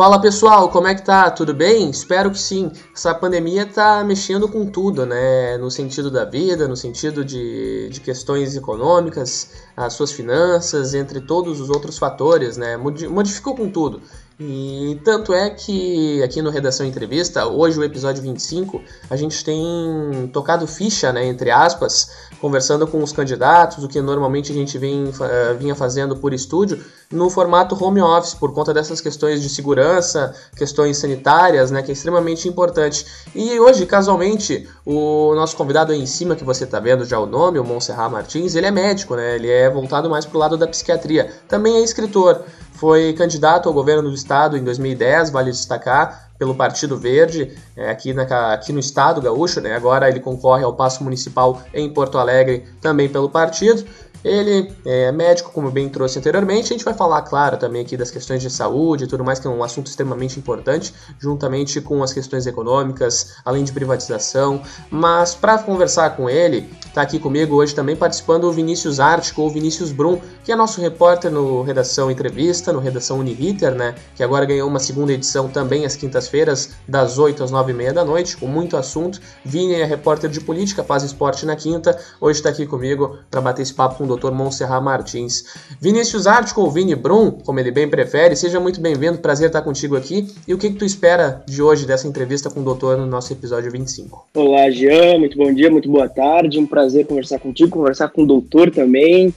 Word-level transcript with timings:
Fala 0.00 0.18
pessoal, 0.18 0.70
como 0.70 0.86
é 0.86 0.94
que 0.94 1.02
tá? 1.02 1.30
Tudo 1.30 1.52
bem? 1.52 1.90
Espero 1.90 2.30
que 2.30 2.38
sim. 2.38 2.72
Essa 2.96 3.14
pandemia 3.14 3.66
tá 3.66 4.02
mexendo 4.02 4.48
com 4.48 4.64
tudo, 4.64 5.04
né? 5.04 5.58
No 5.58 5.70
sentido 5.70 6.10
da 6.10 6.24
vida, 6.24 6.66
no 6.66 6.74
sentido 6.74 7.22
de, 7.22 7.90
de 7.90 8.00
questões 8.00 8.56
econômicas, 8.56 9.50
as 9.76 9.92
suas 9.92 10.10
finanças, 10.10 10.94
entre 10.94 11.20
todos 11.20 11.60
os 11.60 11.68
outros 11.68 11.98
fatores, 11.98 12.56
né? 12.56 12.78
Modificou 12.78 13.54
com 13.54 13.68
tudo. 13.68 14.00
E 14.42 14.98
tanto 15.04 15.34
é 15.34 15.50
que 15.50 16.22
aqui 16.22 16.40
no 16.40 16.48
Redação 16.48 16.86
Entrevista, 16.86 17.46
hoje 17.46 17.78
o 17.78 17.84
episódio 17.84 18.22
25, 18.22 18.80
a 19.10 19.14
gente 19.14 19.44
tem 19.44 20.30
tocado 20.32 20.66
ficha, 20.66 21.12
né, 21.12 21.26
entre 21.26 21.50
aspas, 21.50 22.10
conversando 22.40 22.86
com 22.86 23.02
os 23.02 23.12
candidatos, 23.12 23.84
o 23.84 23.88
que 23.88 24.00
normalmente 24.00 24.50
a 24.50 24.54
gente 24.54 24.78
vem, 24.78 25.04
uh, 25.04 25.58
vinha 25.58 25.74
fazendo 25.74 26.16
por 26.16 26.32
estúdio, 26.32 26.82
no 27.12 27.28
formato 27.28 27.76
home 27.84 28.00
office, 28.00 28.32
por 28.32 28.54
conta 28.54 28.72
dessas 28.72 28.98
questões 28.98 29.42
de 29.42 29.48
segurança, 29.50 30.34
questões 30.56 30.96
sanitárias, 30.96 31.70
né, 31.70 31.82
que 31.82 31.90
é 31.90 31.92
extremamente 31.92 32.48
importante. 32.48 33.04
E 33.34 33.60
hoje, 33.60 33.84
casualmente, 33.84 34.66
o 34.86 35.34
nosso 35.34 35.54
convidado 35.54 35.92
aí 35.92 36.00
em 36.00 36.06
cima, 36.06 36.34
que 36.34 36.44
você 36.44 36.64
está 36.64 36.80
vendo 36.80 37.04
já 37.04 37.18
o 37.18 37.26
nome, 37.26 37.58
o 37.58 37.64
Monserrat 37.64 38.10
Martins, 38.10 38.54
ele 38.54 38.64
é 38.64 38.70
médico, 38.70 39.16
né, 39.16 39.34
ele 39.34 39.50
é 39.50 39.68
voltado 39.68 40.08
mais 40.08 40.24
para 40.24 40.36
o 40.36 40.40
lado 40.40 40.56
da 40.56 40.66
psiquiatria. 40.66 41.30
Também 41.46 41.76
é 41.76 41.80
escritor. 41.82 42.42
Foi 42.80 43.12
candidato 43.12 43.68
ao 43.68 43.74
governo 43.74 44.08
do 44.08 44.14
estado 44.14 44.56
em 44.56 44.64
2010, 44.64 45.28
vale 45.28 45.50
destacar, 45.50 46.30
pelo 46.38 46.54
Partido 46.54 46.96
Verde, 46.96 47.54
é, 47.76 47.90
aqui, 47.90 48.14
na, 48.14 48.54
aqui 48.54 48.72
no 48.72 48.80
estado 48.80 49.20
gaúcho, 49.20 49.60
né? 49.60 49.76
agora 49.76 50.08
ele 50.08 50.18
concorre 50.18 50.64
ao 50.64 50.72
Passo 50.72 51.04
Municipal 51.04 51.60
em 51.74 51.92
Porto 51.92 52.16
Alegre, 52.16 52.64
também 52.80 53.06
pelo 53.06 53.28
partido. 53.28 53.84
Ele 54.24 54.72
é 54.84 55.10
médico, 55.10 55.50
como 55.52 55.70
bem 55.70 55.88
trouxe 55.88 56.18
anteriormente. 56.18 56.72
A 56.72 56.76
gente 56.76 56.84
vai 56.84 56.94
falar, 56.94 57.22
claro, 57.22 57.56
também 57.56 57.82
aqui 57.82 57.96
das 57.96 58.10
questões 58.10 58.42
de 58.42 58.50
saúde 58.50 59.04
e 59.04 59.06
tudo 59.06 59.24
mais, 59.24 59.38
que 59.38 59.46
é 59.46 59.50
um 59.50 59.64
assunto 59.64 59.86
extremamente 59.86 60.38
importante, 60.38 60.94
juntamente 61.18 61.80
com 61.80 62.02
as 62.02 62.12
questões 62.12 62.46
econômicas, 62.46 63.36
além 63.44 63.64
de 63.64 63.72
privatização. 63.72 64.62
Mas 64.90 65.34
para 65.34 65.58
conversar 65.58 66.16
com 66.16 66.28
ele, 66.28 66.68
está 66.86 67.02
aqui 67.02 67.18
comigo 67.18 67.56
hoje 67.56 67.74
também 67.74 67.96
participando 67.96 68.44
o 68.44 68.52
Vinícius 68.52 69.00
Ártico, 69.00 69.42
ou 69.42 69.50
Vinícius 69.50 69.92
Brum, 69.92 70.20
que 70.44 70.52
é 70.52 70.56
nosso 70.56 70.80
repórter 70.80 71.30
no 71.30 71.62
Redação 71.62 72.10
Entrevista, 72.10 72.72
no 72.72 72.80
Redação 72.80 73.18
Uniriter, 73.18 73.74
né? 73.74 73.94
Que 74.14 74.22
agora 74.22 74.44
ganhou 74.44 74.68
uma 74.68 74.80
segunda 74.80 75.12
edição 75.12 75.48
também 75.48 75.86
às 75.86 75.96
quintas-feiras, 75.96 76.70
das 76.86 77.18
8 77.18 77.42
às 77.44 77.50
9 77.50 77.72
e 77.72 77.74
meia 77.74 77.92
da 77.92 78.04
noite, 78.04 78.36
com 78.36 78.46
muito 78.46 78.76
assunto. 78.76 79.20
Vini 79.44 79.74
é 79.74 79.84
repórter 79.84 80.28
de 80.28 80.40
política, 80.40 80.84
faz 80.84 81.02
esporte 81.02 81.46
na 81.46 81.56
quinta. 81.56 81.98
Hoje 82.20 82.38
está 82.38 82.50
aqui 82.50 82.66
comigo 82.66 83.18
para 83.30 83.40
bater 83.40 83.62
esse 83.62 83.72
papo 83.72 83.96
com 83.96 84.09
Dr. 84.16 84.32
Monserrat 84.32 84.82
Martins. 84.82 85.44
Vinícius 85.80 86.26
Ártico 86.26 86.60
ou 86.60 86.70
Vini 86.70 86.94
Brum, 86.94 87.30
como 87.30 87.60
ele 87.60 87.70
bem 87.70 87.88
prefere, 87.88 88.36
seja 88.36 88.58
muito 88.58 88.80
bem-vindo, 88.80 89.18
prazer 89.18 89.48
estar 89.48 89.62
contigo 89.62 89.96
aqui. 89.96 90.26
E 90.46 90.54
o 90.54 90.58
que, 90.58 90.70
que 90.70 90.76
tu 90.76 90.84
espera 90.84 91.42
de 91.46 91.62
hoje, 91.62 91.86
dessa 91.86 92.08
entrevista 92.08 92.50
com 92.50 92.60
o 92.60 92.64
doutor 92.64 92.96
no 92.96 93.06
nosso 93.06 93.32
episódio 93.32 93.70
25? 93.70 94.26
Olá, 94.34 94.70
Jean, 94.70 95.18
muito 95.18 95.36
bom 95.36 95.52
dia, 95.52 95.70
muito 95.70 95.90
boa 95.90 96.08
tarde, 96.08 96.58
um 96.58 96.66
prazer 96.66 97.06
conversar 97.06 97.38
contigo, 97.38 97.70
conversar 97.70 98.08
com 98.08 98.22
o 98.22 98.26
doutor 98.26 98.70
também, 98.70 99.34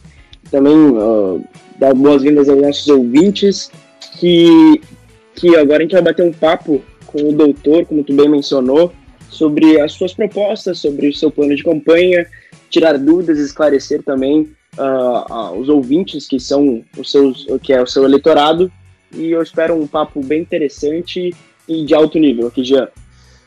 também 0.50 0.76
uh, 0.76 1.44
dar 1.78 1.94
boas-vindas 1.94 2.50
aos 2.50 2.62
nossos 2.62 2.88
ouvintes, 2.88 3.72
que, 4.20 4.82
que 5.36 5.56
agora 5.56 5.80
a 5.80 5.82
gente 5.82 5.94
vai 5.94 6.02
bater 6.02 6.26
um 6.26 6.34
papo 6.34 6.82
com 7.08 7.30
o 7.30 7.34
doutor, 7.34 7.86
como 7.86 8.04
tu 8.04 8.14
bem 8.14 8.30
mencionou, 8.30 8.92
sobre 9.30 9.80
as 9.80 9.94
suas 9.94 10.14
propostas, 10.14 10.80
sobre 10.80 11.10
o 11.10 11.14
seu 11.14 11.32
plano 11.32 11.56
de 11.56 11.64
campanha, 11.64 12.26
tirar 12.70 12.98
dúvidas, 12.98 13.40
esclarecer 13.40 14.04
também 14.04 14.50
uh, 14.78 15.58
os 15.60 15.70
ouvintes 15.70 16.28
que 16.28 16.40
são 16.40 16.84
os 16.98 17.12
seus, 17.12 17.46
que 17.62 17.74
é 17.74 17.82
o 17.82 17.88
seu 17.88 18.04
eleitorado. 18.04 18.72
E 19.14 19.32
eu 19.32 19.42
espero 19.42 19.76
um 19.76 19.88
papo 19.88 20.24
bem 20.24 20.42
interessante 20.42 21.34
e 21.68 21.86
de 21.86 21.94
alto 21.94 22.18
nível 22.18 22.48
aqui, 22.48 22.64
Jean. 22.64 22.88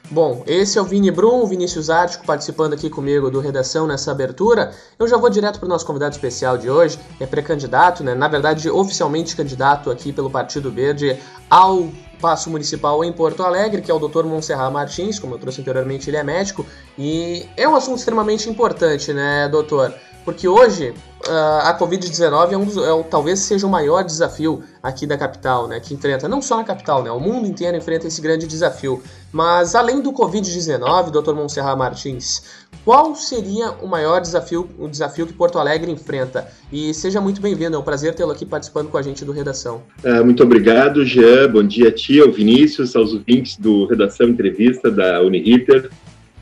Bom, 0.08 0.44
esse 0.46 0.78
é 0.78 0.80
o 0.80 0.84
Vini 0.84 1.10
Brum, 1.10 1.44
Vinícius 1.46 1.90
Ártico, 1.90 2.24
participando 2.24 2.74
aqui 2.74 2.88
comigo 2.88 3.28
do 3.28 3.40
Redação 3.40 3.88
nessa 3.88 4.12
abertura. 4.12 4.72
Eu 4.96 5.08
já 5.08 5.16
vou 5.16 5.28
direto 5.28 5.58
para 5.58 5.66
o 5.66 5.68
nosso 5.68 5.84
convidado 5.84 6.14
especial 6.14 6.56
de 6.56 6.70
hoje, 6.70 6.96
é 7.18 7.26
pré-candidato, 7.26 8.04
né? 8.04 8.14
na 8.14 8.28
verdade, 8.28 8.70
oficialmente 8.70 9.34
candidato 9.34 9.90
aqui 9.90 10.12
pelo 10.12 10.30
Partido 10.30 10.70
Verde 10.70 11.18
ao 11.50 11.90
Passo 12.20 12.48
Municipal 12.50 13.04
em 13.04 13.12
Porto 13.12 13.42
Alegre, 13.42 13.82
que 13.82 13.90
é 13.90 13.94
o 13.94 13.98
Dr. 13.98 14.24
Monserrat 14.24 14.72
Martins, 14.72 15.18
como 15.18 15.34
eu 15.34 15.38
trouxe 15.38 15.60
anteriormente, 15.60 16.08
ele 16.08 16.16
é 16.16 16.22
médico, 16.22 16.64
e 16.96 17.44
é 17.56 17.68
um 17.68 17.74
assunto 17.74 17.98
extremamente 17.98 18.48
importante, 18.48 19.12
né, 19.12 19.48
doutor? 19.48 19.92
Porque 20.26 20.48
hoje 20.48 20.92
uh, 21.28 21.60
a 21.62 21.78
Covid-19 21.78 22.52
é 22.52 22.56
um 22.58 23.00
é, 23.00 23.02
talvez 23.04 23.38
seja 23.38 23.64
o 23.64 23.70
maior 23.70 24.02
desafio 24.02 24.60
aqui 24.82 25.06
da 25.06 25.16
capital, 25.16 25.68
né, 25.68 25.78
que 25.78 25.94
enfrenta, 25.94 26.28
não 26.28 26.42
só 26.42 26.56
na 26.56 26.64
capital, 26.64 27.00
né, 27.04 27.10
o 27.12 27.20
mundo 27.20 27.46
inteiro 27.46 27.76
enfrenta 27.76 28.08
esse 28.08 28.20
grande 28.20 28.44
desafio. 28.44 29.00
Mas 29.32 29.76
além 29.76 30.02
do 30.02 30.12
Covid-19, 30.12 31.10
Dr. 31.12 31.32
Monserrat 31.32 31.78
Martins, 31.78 32.42
qual 32.84 33.14
seria 33.14 33.70
o 33.80 33.86
maior 33.86 34.20
desafio, 34.20 34.68
o 34.78 34.88
desafio 34.88 35.28
que 35.28 35.32
Porto 35.32 35.60
Alegre 35.60 35.92
enfrenta? 35.92 36.48
E 36.72 36.92
seja 36.92 37.20
muito 37.20 37.40
bem-vindo, 37.40 37.76
é 37.76 37.78
um 37.78 37.82
prazer 37.82 38.12
tê-lo 38.12 38.32
aqui 38.32 38.44
participando 38.44 38.88
com 38.88 38.98
a 38.98 39.02
gente 39.02 39.24
do 39.24 39.30
Redação. 39.30 39.82
Uh, 40.04 40.24
muito 40.24 40.42
obrigado, 40.42 41.04
Jean, 41.04 41.48
bom 41.52 41.62
dia 41.62 41.88
a 41.88 41.92
ti, 41.92 42.20
ao 42.20 42.32
Vinícius, 42.32 42.96
aos 42.96 43.12
ouvintes 43.12 43.56
do 43.58 43.86
Redação 43.86 44.28
Entrevista 44.28 44.90
da 44.90 45.22
Uniriter, 45.22 45.88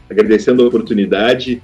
agradecendo 0.08 0.62
a 0.62 0.68
oportunidade 0.68 1.62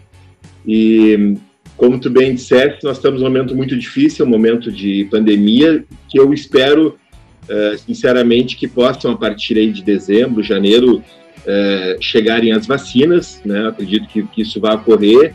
e 0.66 1.38
como 1.80 1.98
tu 1.98 2.10
bem 2.10 2.34
disseste, 2.34 2.84
nós 2.84 2.98
estamos 2.98 3.22
num 3.22 3.26
momento 3.26 3.56
muito 3.56 3.74
difícil, 3.74 4.26
um 4.26 4.28
momento 4.28 4.70
de 4.70 5.08
pandemia, 5.10 5.82
que 6.10 6.20
eu 6.20 6.30
espero, 6.34 6.98
uh, 7.44 7.78
sinceramente, 7.78 8.54
que 8.54 8.68
possam, 8.68 9.12
a 9.12 9.16
partir 9.16 9.56
aí 9.56 9.72
de 9.72 9.82
dezembro, 9.82 10.42
janeiro, 10.42 10.98
uh, 10.98 11.96
chegarem 11.98 12.52
as 12.52 12.66
vacinas, 12.66 13.40
né? 13.46 13.68
acredito 13.68 14.06
que, 14.08 14.22
que 14.24 14.42
isso 14.42 14.60
vai 14.60 14.74
ocorrer 14.74 15.34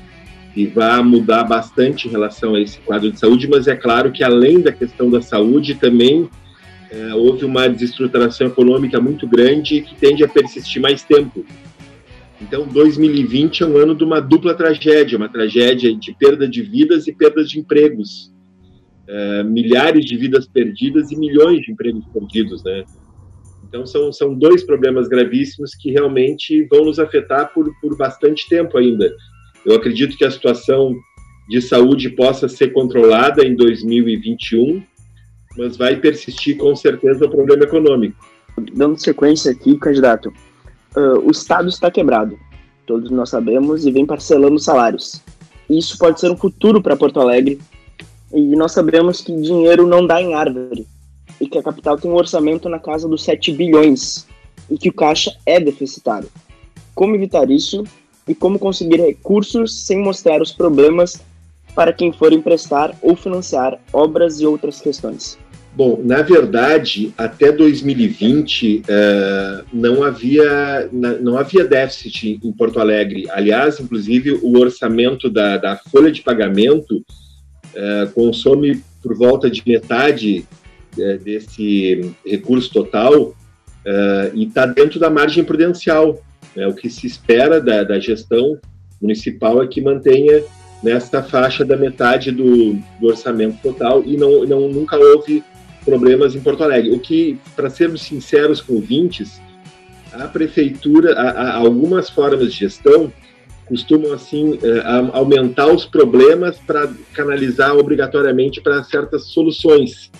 e 0.55 0.67
vai 0.67 1.01
mudar 1.01 1.45
bastante 1.45 2.07
em 2.07 2.11
relação 2.11 2.53
a 2.53 2.61
esse 2.61 2.77
quadro 2.77 3.11
de 3.11 3.19
saúde, 3.19 3.47
mas 3.49 3.67
é 3.67 3.75
claro 3.75 4.11
que, 4.11 4.23
além 4.23 4.61
da 4.61 4.71
questão 4.71 5.09
da 5.09 5.23
saúde, 5.23 5.73
também 5.73 6.21
uh, 6.21 7.15
houve 7.15 7.43
uma 7.43 7.67
desestruturação 7.67 8.45
econômica 8.45 9.01
muito 9.01 9.27
grande 9.27 9.81
que 9.81 9.95
tende 9.95 10.23
a 10.23 10.27
persistir 10.27 10.79
mais 10.79 11.01
tempo. 11.01 11.43
Então, 12.41 12.67
2020 12.67 13.63
é 13.63 13.65
um 13.65 13.77
ano 13.77 13.95
de 13.95 14.03
uma 14.03 14.19
dupla 14.19 14.53
tragédia, 14.53 15.17
uma 15.17 15.29
tragédia 15.29 15.95
de 15.95 16.13
perda 16.13 16.47
de 16.47 16.61
vidas 16.61 17.07
e 17.07 17.13
perdas 17.13 17.49
de 17.49 17.59
empregos. 17.59 18.33
É, 19.07 19.43
milhares 19.43 20.03
de 20.03 20.17
vidas 20.17 20.47
perdidas 20.47 21.11
e 21.11 21.15
milhões 21.17 21.61
de 21.61 21.71
empregos 21.71 22.03
perdidos, 22.11 22.63
né? 22.63 22.83
Então, 23.67 23.85
são, 23.85 24.11
são 24.11 24.33
dois 24.33 24.63
problemas 24.63 25.07
gravíssimos 25.07 25.75
que 25.75 25.91
realmente 25.91 26.65
vão 26.69 26.85
nos 26.85 26.97
afetar 26.99 27.53
por, 27.53 27.69
por 27.79 27.95
bastante 27.97 28.47
tempo 28.49 28.77
ainda. 28.77 29.13
Eu 29.65 29.75
acredito 29.75 30.17
que 30.17 30.25
a 30.25 30.31
situação 30.31 30.95
de 31.47 31.61
saúde 31.61 32.09
possa 32.09 32.47
ser 32.47 32.69
controlada 32.69 33.45
em 33.45 33.55
2021, 33.55 34.83
mas 35.57 35.77
vai 35.77 35.95
persistir 35.95 36.57
com 36.57 36.75
certeza 36.75 37.25
o 37.25 37.29
problema 37.29 37.63
econômico. 37.63 38.17
Dando 38.73 38.97
sequência 38.99 39.51
aqui, 39.51 39.77
candidato, 39.77 40.31
uh, 40.95 41.19
o 41.25 41.31
Estado 41.31 41.69
está 41.69 41.91
quebrado, 41.91 42.37
todos 42.85 43.11
nós 43.11 43.29
sabemos, 43.29 43.85
e 43.85 43.91
vem 43.91 44.05
parcelando 44.05 44.59
salários. 44.59 45.21
Isso 45.69 45.97
pode 45.97 46.19
ser 46.19 46.31
um 46.31 46.37
futuro 46.37 46.81
para 46.81 46.95
Porto 46.95 47.19
Alegre, 47.19 47.59
e 48.33 48.55
nós 48.55 48.71
sabemos 48.71 49.21
que 49.21 49.35
dinheiro 49.35 49.87
não 49.87 50.05
dá 50.05 50.21
em 50.21 50.33
árvore, 50.33 50.87
e 51.39 51.47
que 51.47 51.57
a 51.57 51.63
capital 51.63 51.97
tem 51.97 52.09
um 52.09 52.15
orçamento 52.15 52.69
na 52.69 52.79
casa 52.79 53.07
dos 53.07 53.23
7 53.23 53.51
bilhões, 53.51 54.27
e 54.69 54.77
que 54.77 54.89
o 54.89 54.93
caixa 54.93 55.35
é 55.45 55.59
deficitário. 55.59 56.29
Como 56.93 57.15
evitar 57.15 57.49
isso 57.49 57.83
e 58.27 58.33
como 58.33 58.57
conseguir 58.57 58.99
recursos 58.99 59.85
sem 59.85 59.99
mostrar 59.99 60.41
os 60.41 60.51
problemas 60.51 61.21
para 61.75 61.93
quem 61.93 62.11
for 62.11 62.31
emprestar 62.31 62.95
ou 63.01 63.15
financiar 63.15 63.79
obras 63.91 64.39
e 64.39 64.45
outras 64.45 64.79
questões? 64.81 65.37
Bom, 65.75 65.99
na 66.01 66.21
verdade, 66.21 67.13
até 67.17 67.51
2020 67.51 68.77
uh, 68.77 68.83
eh, 68.87 69.63
não 69.73 70.03
havia 70.03 70.89
não 70.89 71.37
havia 71.37 71.65
déficit 71.65 72.39
em 72.41 72.51
Porto 72.53 72.79
Alegre. 72.79 73.27
Aliás, 73.29 73.77
inclusive 73.77 74.39
o 74.41 74.57
orçamento 74.57 75.29
da, 75.29 75.57
da 75.57 75.75
folha 75.75 76.13
de 76.13 76.21
pagamento 76.21 76.95
uh, 76.95 78.09
consome 78.13 78.81
por 79.03 79.17
volta 79.17 79.49
de 79.49 79.61
metade 79.67 80.47
uh, 80.97 81.17
desse 81.21 82.09
recurso 82.25 82.71
total 82.71 83.35
e 84.33 84.45
está 84.45 84.65
dentro 84.65 84.99
da 84.99 85.11
margem 85.11 85.43
prudencial. 85.43 86.23
Né? 86.55 86.65
O 86.65 86.73
que 86.73 86.89
se 86.89 87.05
espera 87.05 87.61
da, 87.61 87.83
da 87.83 87.99
gestão 87.99 88.57
municipal 88.99 89.61
é 89.61 89.67
que 89.67 89.79
mantenha 89.79 90.41
nesta 90.81 91.21
faixa 91.21 91.63
da 91.63 91.77
metade 91.77 92.31
do, 92.31 92.73
do 92.99 93.07
orçamento 93.07 93.57
total 93.61 94.03
e 94.03 94.17
não, 94.17 94.43
não 94.45 94.67
nunca 94.69 94.97
houve 94.97 95.43
problemas 95.85 96.35
em 96.35 96.41
Porto 96.41 96.63
Alegre. 96.63 96.91
O 96.91 96.99
que, 96.99 97.37
para 97.55 97.69
sermos 97.69 98.01
sinceros 98.01 98.59
com 98.59 98.73
ouvintes, 98.73 99.39
a 100.11 100.27
prefeitura, 100.27 101.13
a, 101.13 101.29
a, 101.29 101.55
algumas 101.57 102.09
formas 102.09 102.51
de 102.51 102.59
gestão 102.59 103.11
costumam 103.65 104.13
assim 104.13 104.59
é, 104.61 104.81
aumentar 105.13 105.67
os 105.67 105.85
problemas 105.85 106.57
para 106.57 106.91
canalizar 107.13 107.75
obrigatoriamente 107.75 108.61
para 108.61 108.83
certas 108.83 109.25
soluções. 109.25 110.11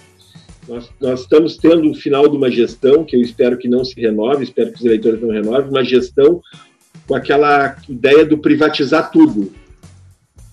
Nós, 0.67 0.89
nós, 0.99 1.21
estamos 1.21 1.57
tendo 1.57 1.91
o 1.91 1.95
final 1.95 2.27
de 2.27 2.35
uma 2.35 2.49
gestão, 2.49 3.03
que 3.03 3.15
eu 3.15 3.21
espero 3.21 3.57
que 3.57 3.67
não 3.67 3.85
se 3.85 3.99
renove, 4.01 4.43
espero 4.43 4.71
que 4.71 4.79
os 4.79 4.85
eleitores 4.85 5.21
não 5.21 5.29
renovem, 5.29 5.69
uma 5.69 5.83
gestão 5.83 6.41
com 7.07 7.13
aquela 7.13 7.77
ideia 7.87 8.25
do 8.25 8.37
privatizar 8.39 9.11
tudo. 9.11 9.51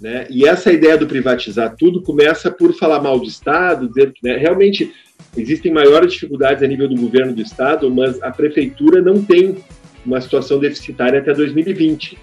Né? 0.02 0.26
E 0.28 0.44
essa 0.44 0.72
ideia 0.72 0.98
do 0.98 1.06
privatizar 1.06 1.76
tudo 1.78 2.02
começa 2.02 2.50
por 2.50 2.74
falar 2.74 3.00
mal 3.00 3.20
do 3.20 3.24
Estado, 3.24 3.86
dizer 3.86 4.12
que 4.12 4.18
né, 4.26 4.36
realmente 4.36 4.92
existem 5.36 5.72
maiores 5.72 6.12
dificuldades 6.12 6.60
a 6.60 6.66
nível 6.66 6.88
do 6.88 7.00
governo 7.00 7.32
do 7.32 7.40
Estado, 7.40 7.88
mas 7.88 8.20
a 8.20 8.32
prefeitura 8.32 9.00
não 9.00 9.22
tem 9.22 9.58
uma 10.04 10.20
situação 10.20 10.58
deficitária 10.58 11.20
até 11.20 11.32
2020. 11.32 12.18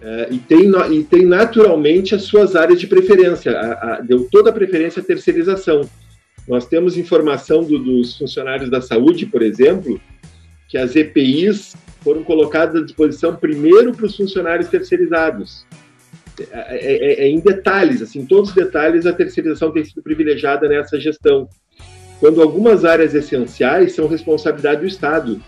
É, 0.00 0.28
e, 0.30 0.38
tem, 0.38 0.70
e 0.90 1.04
tem 1.04 1.26
naturalmente 1.26 2.14
as 2.14 2.22
suas 2.22 2.56
áreas 2.56 2.80
de 2.80 2.86
preferência, 2.86 3.52
a, 3.52 3.72
a, 3.96 4.00
deu 4.00 4.26
toda 4.32 4.48
a 4.48 4.52
preferência 4.52 5.02
à 5.02 5.04
terceirização. 5.04 5.82
Nós 6.48 6.66
temos 6.66 6.96
informação 6.96 7.62
do, 7.62 7.78
dos 7.78 8.16
funcionários 8.16 8.70
da 8.70 8.80
saúde, 8.80 9.26
por 9.26 9.42
exemplo, 9.42 10.00
que 10.66 10.78
as 10.78 10.96
EPIs 10.96 11.76
foram 12.00 12.24
colocadas 12.24 12.80
à 12.80 12.84
disposição 12.86 13.36
primeiro 13.36 13.92
para 13.92 14.06
os 14.06 14.16
funcionários 14.16 14.70
terceirizados. 14.70 15.66
É, 16.38 16.44
é, 16.52 16.92
é, 16.92 17.24
é, 17.24 17.28
em 17.28 17.40
detalhes, 17.40 18.00
assim, 18.02 18.24
todos 18.24 18.50
os 18.50 18.54
detalhes 18.54 19.06
a 19.06 19.12
terceirização 19.12 19.72
tem 19.72 19.84
sido 19.84 20.02
privilegiada 20.02 20.68
nessa 20.68 20.98
gestão. 20.98 21.48
Quando 22.18 22.42
algumas 22.42 22.84
áreas 22.84 23.14
essenciais 23.14 23.92
são 23.92 24.06
responsabilidade 24.06 24.80
do 24.80 24.86
Estado. 24.86 25.40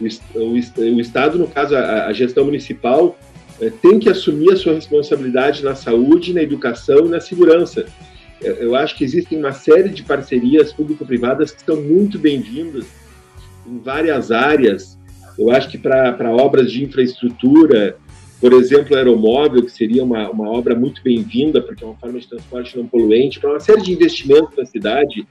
O, 0.00 0.38
o, 0.38 0.52
o 0.52 1.00
Estado, 1.00 1.38
no 1.38 1.48
caso, 1.48 1.76
a, 1.76 2.06
a 2.06 2.12
gestão 2.12 2.44
municipal, 2.44 3.16
é, 3.60 3.70
tem 3.70 3.98
que 3.98 4.08
assumir 4.08 4.52
a 4.52 4.56
sua 4.56 4.74
responsabilidade 4.74 5.64
na 5.64 5.74
saúde, 5.74 6.32
na 6.32 6.42
educação 6.42 7.06
e 7.06 7.08
na 7.08 7.20
segurança. 7.20 7.86
Eu 8.40 8.76
acho 8.76 8.96
que 8.96 9.02
existem 9.02 9.36
uma 9.36 9.50
série 9.50 9.88
de 9.88 10.04
parcerias 10.04 10.72
público-privadas 10.72 11.50
que 11.50 11.64
são 11.64 11.82
muito 11.82 12.20
bem-vindas 12.20 12.86
em 13.66 13.78
várias 13.80 14.30
áreas. 14.30 14.96
Eu 15.36 15.50
acho 15.50 15.68
que 15.68 15.76
para 15.76 16.30
obras 16.30 16.70
de 16.70 16.84
infraestrutura, 16.84 17.96
por 18.40 18.52
exemplo, 18.52 18.96
aeromóvel, 18.96 19.64
que 19.64 19.72
seria 19.72 20.04
uma, 20.04 20.30
uma 20.30 20.48
obra 20.48 20.74
muito 20.74 21.02
bem-vinda, 21.02 21.60
porque 21.60 21.82
é 21.82 21.86
uma 21.86 21.96
forma 21.96 22.20
de 22.20 22.28
transporte 22.28 22.76
não 22.76 22.86
poluente, 22.86 23.40
para 23.40 23.50
uma 23.50 23.60
série 23.60 23.82
de 23.82 23.92
investimentos 23.92 24.56
na 24.56 24.64
cidade, 24.64 25.26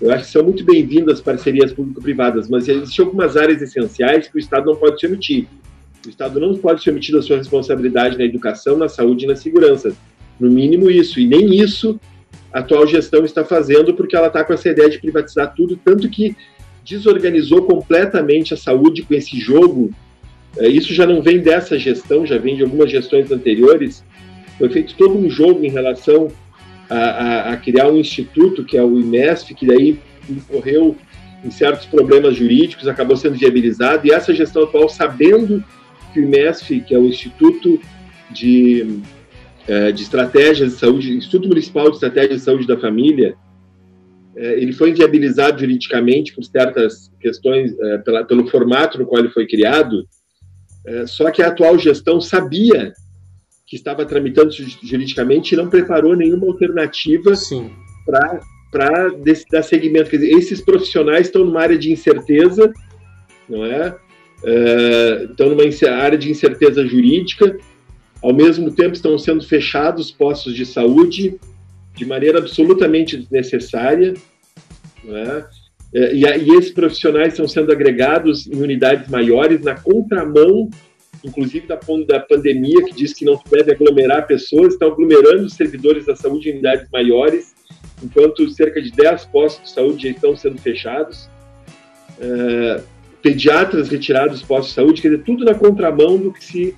eu 0.00 0.12
acho 0.12 0.24
que 0.24 0.30
são 0.30 0.42
muito 0.42 0.64
bem-vindas 0.64 1.20
parcerias 1.20 1.72
público-privadas, 1.72 2.48
mas 2.48 2.68
existem 2.68 3.04
algumas 3.04 3.36
áreas 3.36 3.62
essenciais 3.62 4.28
que 4.28 4.36
o 4.36 4.38
Estado 4.38 4.66
não 4.66 4.76
pode 4.76 5.00
se 5.00 5.06
omitir. 5.06 5.46
O 6.04 6.08
Estado 6.08 6.38
não 6.38 6.54
pode 6.54 6.82
se 6.82 6.90
omitir 6.90 7.14
da 7.14 7.22
sua 7.22 7.38
responsabilidade 7.38 8.18
na 8.18 8.24
educação, 8.24 8.76
na 8.76 8.88
saúde 8.88 9.24
e 9.24 9.28
na 9.28 9.36
segurança. 9.36 9.96
No 10.38 10.50
mínimo 10.50 10.90
isso. 10.90 11.18
E 11.18 11.26
nem 11.26 11.56
isso 11.56 11.98
a 12.52 12.60
atual 12.60 12.86
gestão 12.86 13.24
está 13.24 13.44
fazendo, 13.44 13.94
porque 13.94 14.14
ela 14.14 14.28
está 14.28 14.44
com 14.44 14.52
essa 14.52 14.68
ideia 14.68 14.88
de 14.88 14.98
privatizar 14.98 15.54
tudo, 15.54 15.78
tanto 15.82 16.08
que 16.08 16.36
desorganizou 16.84 17.62
completamente 17.62 18.54
a 18.54 18.56
saúde 18.56 19.02
com 19.02 19.14
esse 19.14 19.38
jogo. 19.38 19.90
É, 20.58 20.68
isso 20.68 20.94
já 20.94 21.06
não 21.06 21.20
vem 21.22 21.40
dessa 21.40 21.78
gestão, 21.78 22.24
já 22.24 22.38
vem 22.38 22.56
de 22.56 22.62
algumas 22.62 22.90
gestões 22.90 23.30
anteriores. 23.30 24.04
Foi 24.58 24.68
feito 24.70 24.94
todo 24.96 25.18
um 25.18 25.28
jogo 25.28 25.64
em 25.64 25.70
relação 25.70 26.28
a, 26.88 26.96
a, 26.96 27.52
a 27.52 27.56
criar 27.56 27.88
um 27.88 27.98
instituto, 27.98 28.64
que 28.64 28.76
é 28.76 28.82
o 28.82 28.98
IMESF, 28.98 29.54
que 29.54 29.66
daí 29.66 29.98
incorreu 30.28 30.96
em 31.44 31.50
certos 31.50 31.86
problemas 31.86 32.36
jurídicos, 32.36 32.88
acabou 32.88 33.16
sendo 33.16 33.36
viabilizado, 33.36 34.06
e 34.06 34.10
essa 34.10 34.34
gestão 34.34 34.64
atual, 34.64 34.88
sabendo 34.88 35.62
que 36.12 36.20
o 36.20 36.22
IMESF, 36.22 36.80
que 36.80 36.94
é 36.94 36.98
o 36.98 37.04
Instituto 37.04 37.78
de, 38.30 39.00
é, 39.68 39.92
de 39.92 40.02
Estratégias 40.02 40.72
de 40.72 40.78
Saúde, 40.78 41.14
Instituto 41.14 41.48
Municipal 41.48 41.88
de 41.88 41.96
Estratégia 41.96 42.36
de 42.36 42.40
Saúde 42.40 42.66
da 42.66 42.78
Família, 42.78 43.36
é, 44.34 44.60
ele 44.60 44.72
foi 44.72 44.90
inviabilizado 44.90 45.60
juridicamente 45.60 46.34
por 46.34 46.44
certas 46.44 47.12
questões, 47.20 47.74
pela, 48.04 48.24
pelo 48.24 48.46
formato 48.48 48.98
no 48.98 49.06
qual 49.06 49.20
ele 49.20 49.30
foi 49.30 49.46
criado, 49.46 50.06
só 51.06 51.30
que 51.30 51.42
a 51.42 51.48
atual 51.48 51.78
gestão 51.78 52.20
sabia 52.20 52.92
que 53.66 53.76
estava 53.76 54.04
tramitando 54.04 54.50
juridicamente 54.82 55.52
e 55.52 55.56
não 55.56 55.68
preparou 55.68 56.14
nenhuma 56.14 56.46
alternativa 56.46 57.32
para 58.70 59.10
dar 59.50 59.62
seguimento. 59.62 60.10
Quer 60.10 60.18
dizer, 60.18 60.30
esses 60.32 60.60
profissionais 60.60 61.26
estão 61.26 61.44
numa 61.44 61.60
área 61.60 61.76
de 61.76 61.90
incerteza, 61.90 62.72
não 63.48 63.64
é? 63.64 63.96
uh, 64.42 65.30
estão 65.30 65.50
numa 65.50 65.64
área 66.02 66.18
de 66.18 66.30
incerteza 66.30 66.86
jurídica, 66.86 67.58
ao 68.22 68.32
mesmo 68.32 68.70
tempo 68.70 68.94
estão 68.94 69.18
sendo 69.18 69.44
fechados 69.44 70.10
postos 70.10 70.54
de 70.54 70.64
saúde 70.66 71.38
de 71.94 72.04
maneira 72.04 72.38
absolutamente 72.38 73.16
desnecessária, 73.16 74.14
é? 75.08 75.44
E, 75.92 76.24
e, 76.24 76.56
esses 76.56 76.72
profissionais 76.72 77.32
estão 77.32 77.46
sendo 77.46 77.72
agregados 77.72 78.46
em 78.46 78.60
unidades 78.60 79.08
maiores 79.08 79.62
na 79.62 79.74
contramão, 79.74 80.68
inclusive 81.24 81.66
da, 81.66 81.78
da 82.06 82.20
pandemia, 82.20 82.84
que 82.84 82.94
diz 82.94 83.14
que 83.14 83.24
não 83.24 83.40
deve 83.50 83.72
aglomerar 83.72 84.26
pessoas, 84.26 84.74
estão 84.74 84.88
aglomerando 84.88 85.46
os 85.46 85.54
servidores 85.54 86.04
da 86.06 86.16
saúde 86.16 86.48
em 86.48 86.52
unidades 86.52 86.88
maiores, 86.92 87.54
enquanto 88.02 88.48
cerca 88.50 88.82
de 88.82 88.90
10 88.90 89.26
postos 89.26 89.70
de 89.70 89.74
saúde 89.74 90.08
estão 90.08 90.36
sendo 90.36 90.58
fechados. 90.58 91.28
Uh, 92.18 92.82
pediatras 93.26 93.88
retirados 93.88 94.38
dos 94.38 94.42
postos 94.46 94.68
de 94.68 94.74
saúde, 94.74 95.02
quer 95.02 95.10
dizer, 95.10 95.24
tudo 95.24 95.44
na 95.44 95.54
contramão 95.54 96.16
do 96.16 96.32
que 96.32 96.44
se, 96.44 96.74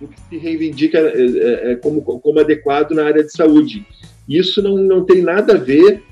do 0.00 0.08
que 0.08 0.20
se 0.28 0.36
reivindica 0.36 0.98
é, 0.98 1.72
é, 1.72 1.76
como, 1.76 2.02
como 2.02 2.40
adequado 2.40 2.90
na 2.90 3.04
área 3.04 3.22
de 3.22 3.30
saúde. 3.30 3.86
Isso 4.28 4.60
não, 4.60 4.76
não 4.76 5.04
tem 5.04 5.22
nada 5.22 5.54
a 5.54 5.56
ver 5.56 6.02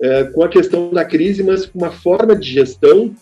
é, 0.00 0.24
com 0.24 0.42
a 0.42 0.48
questão 0.48 0.90
da 0.90 1.04
crise, 1.04 1.42
mas 1.42 1.66
com 1.66 1.78
uma 1.78 1.90
forma 1.90 2.36
de 2.36 2.50
gestão 2.50 3.14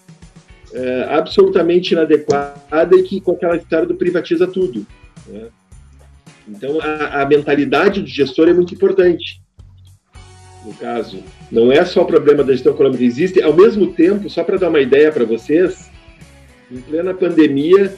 é, 0.73 1.07
absolutamente 1.09 1.95
inadequada 1.95 2.97
e 2.97 3.03
que 3.03 3.21
com 3.21 3.33
aquela 3.33 3.57
história 3.57 3.87
do 3.87 3.95
privatiza 3.95 4.47
tudo. 4.47 4.87
Né? 5.27 5.47
Então, 6.49 6.79
a, 6.81 7.23
a 7.23 7.27
mentalidade 7.27 8.01
do 8.01 8.09
gestor 8.09 8.49
é 8.49 8.53
muito 8.53 8.75
importante 8.75 9.41
no 10.67 10.75
caso, 10.75 11.23
não 11.51 11.71
é 11.71 11.85
só 11.85 12.03
o 12.03 12.07
problema 12.07 12.43
da 12.43 12.53
gestão 12.53 12.73
econômica, 12.73 13.05
existe, 13.05 13.41
ao 13.41 13.55
mesmo 13.55 13.93
tempo, 13.93 14.29
só 14.29 14.43
para 14.43 14.59
dar 14.59 14.69
uma 14.69 14.81
ideia 14.81 15.13
para 15.13 15.25
vocês, 15.25 15.89
em 16.71 16.81
plena 16.81 17.15
pandemia, 17.15 17.95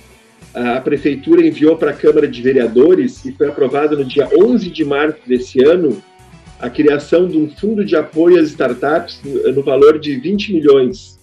a 0.55 0.79
prefeitura 0.79 1.47
enviou 1.47 1.77
para 1.79 1.93
a 1.93 1.95
Câmara 1.95 2.29
de 2.29 2.43
Vereadores 2.43 3.25
e 3.25 3.33
foi 3.33 3.49
aprovado 3.49 3.97
no 3.97 4.05
dia 4.05 4.29
11 4.37 4.71
de 4.71 4.85
março 4.85 5.19
desse 5.27 5.65
ano 5.65 6.03
a 6.59 6.69
criação 6.69 7.29
de 7.29 7.37
um 7.37 7.49
fundo 7.49 7.85
de 7.85 7.97
apoio 7.97 8.41
às 8.41 8.49
startups 8.49 9.21
no 9.55 9.63
valor 9.63 9.99
de 9.99 10.19
20 10.19 10.53
milhões. 10.53 11.19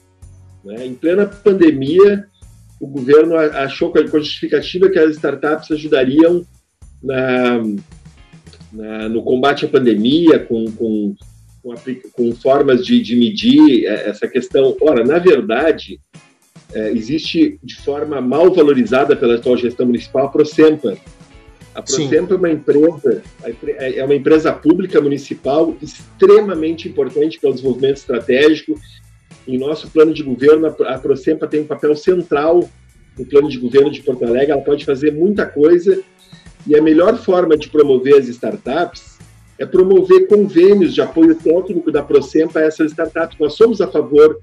Né? 0.63 0.85
Em 0.85 0.93
plena 0.93 1.25
pandemia, 1.25 2.25
o 2.79 2.87
governo 2.87 3.35
achou 3.37 3.91
com 3.91 3.99
a 3.99 4.05
justificativa 4.05 4.89
que 4.89 4.99
as 4.99 5.15
startups 5.15 5.71
ajudariam 5.71 6.45
na, 7.03 7.61
na, 8.71 9.09
no 9.09 9.23
combate 9.23 9.65
à 9.65 9.67
pandemia, 9.67 10.39
com, 10.39 10.71
com 10.71 11.15
com, 11.65 11.73
com 12.13 12.35
formas 12.35 12.85
de, 12.85 13.01
de, 13.01 13.15
medir 13.15 13.85
é, 13.85 14.09
essa 14.09 14.27
questão. 14.27 14.77
Ora, 14.79 15.03
na 15.03 15.17
verdade, 15.17 15.99
é, 16.71 16.91
existe 16.91 17.59
de 17.63 17.75
forma 17.77 18.21
mal 18.21 18.53
valorizada 18.53 19.15
pela 19.15 19.35
atual 19.35 19.57
gestão 19.57 19.87
municipal 19.87 20.27
a 20.27 20.29
Procempa. 20.29 20.95
A 21.75 21.81
Procempa 21.81 22.27
Sim. 22.27 22.33
é 22.33 22.37
uma 22.37 22.49
empresa, 22.49 23.21
é, 23.67 23.99
é 23.99 24.05
uma 24.05 24.15
empresa 24.15 24.53
pública 24.53 25.01
municipal 25.01 25.75
extremamente 25.81 26.87
importante 26.87 27.37
para 27.37 27.49
o 27.49 27.53
desenvolvimento 27.53 27.97
estratégico. 27.97 28.79
Em 29.45 29.57
nosso 29.57 29.89
plano 29.89 30.13
de 30.13 30.23
governo, 30.23 30.67
a 30.67 30.97
Procempa 30.97 31.45
tem 31.47 31.59
um 31.59 31.67
papel 31.67 31.93
central 31.93 32.67
no 33.19 33.25
plano 33.25 33.49
de 33.49 33.57
governo 33.57 33.91
de 33.91 34.01
Porto 34.01 34.23
Alegre. 34.23 34.53
Ela 34.53 34.61
pode 34.61 34.85
fazer 34.85 35.11
muita 35.11 35.45
coisa 35.45 36.01
e 36.65 36.75
a 36.77 36.81
melhor 36.81 37.17
forma 37.17 37.57
de 37.57 37.67
promover 37.67 38.15
as 38.15 38.29
startups 38.29 39.15
é 39.59 39.65
promover 39.65 40.27
convênios 40.27 40.93
de 40.93 41.01
apoio 41.01 41.35
técnico 41.35 41.91
da 41.91 42.01
Procempa 42.01 42.59
a 42.59 42.63
essas 42.63 42.91
startups. 42.91 43.37
Nós 43.37 43.53
somos 43.53 43.81
a 43.81 43.87
favor 43.87 44.39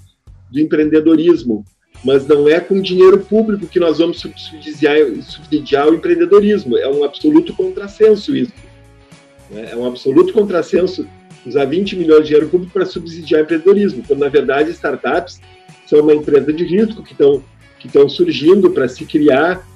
do 0.50 0.60
empreendedorismo, 0.60 1.64
mas 2.04 2.26
não 2.26 2.48
é 2.48 2.58
com 2.58 2.80
dinheiro 2.80 3.18
público 3.18 3.66
que 3.66 3.78
nós 3.78 3.98
vamos 3.98 4.20
subsidiar, 4.20 4.96
subsidiar 5.22 5.88
o 5.88 5.94
empreendedorismo. 5.94 6.76
É 6.76 6.88
um 6.88 7.04
absoluto 7.04 7.54
contrassenso 7.54 8.34
isso. 8.34 8.52
Né? 9.50 9.68
É 9.70 9.76
um 9.76 9.86
absoluto 9.86 10.32
contrassenso 10.32 11.06
usar 11.46 11.64
20 11.64 11.96
milhões 11.96 12.22
de 12.22 12.26
dinheiro 12.26 12.48
público 12.48 12.72
para 12.72 12.86
subsidiar 12.86 13.42
o 13.42 13.44
empreendedorismo, 13.44 14.02
quando 14.06 14.20
na 14.20 14.28
verdade 14.28 14.70
startups 14.70 15.40
são 15.86 16.00
uma 16.00 16.14
empresa 16.14 16.52
de 16.52 16.64
risco 16.64 17.02
que 17.02 17.12
estão 17.12 17.42
que 17.78 17.88
estão 17.88 18.08
surgindo 18.08 18.70
para 18.70 18.88
se 18.88 19.04
criar. 19.04 19.66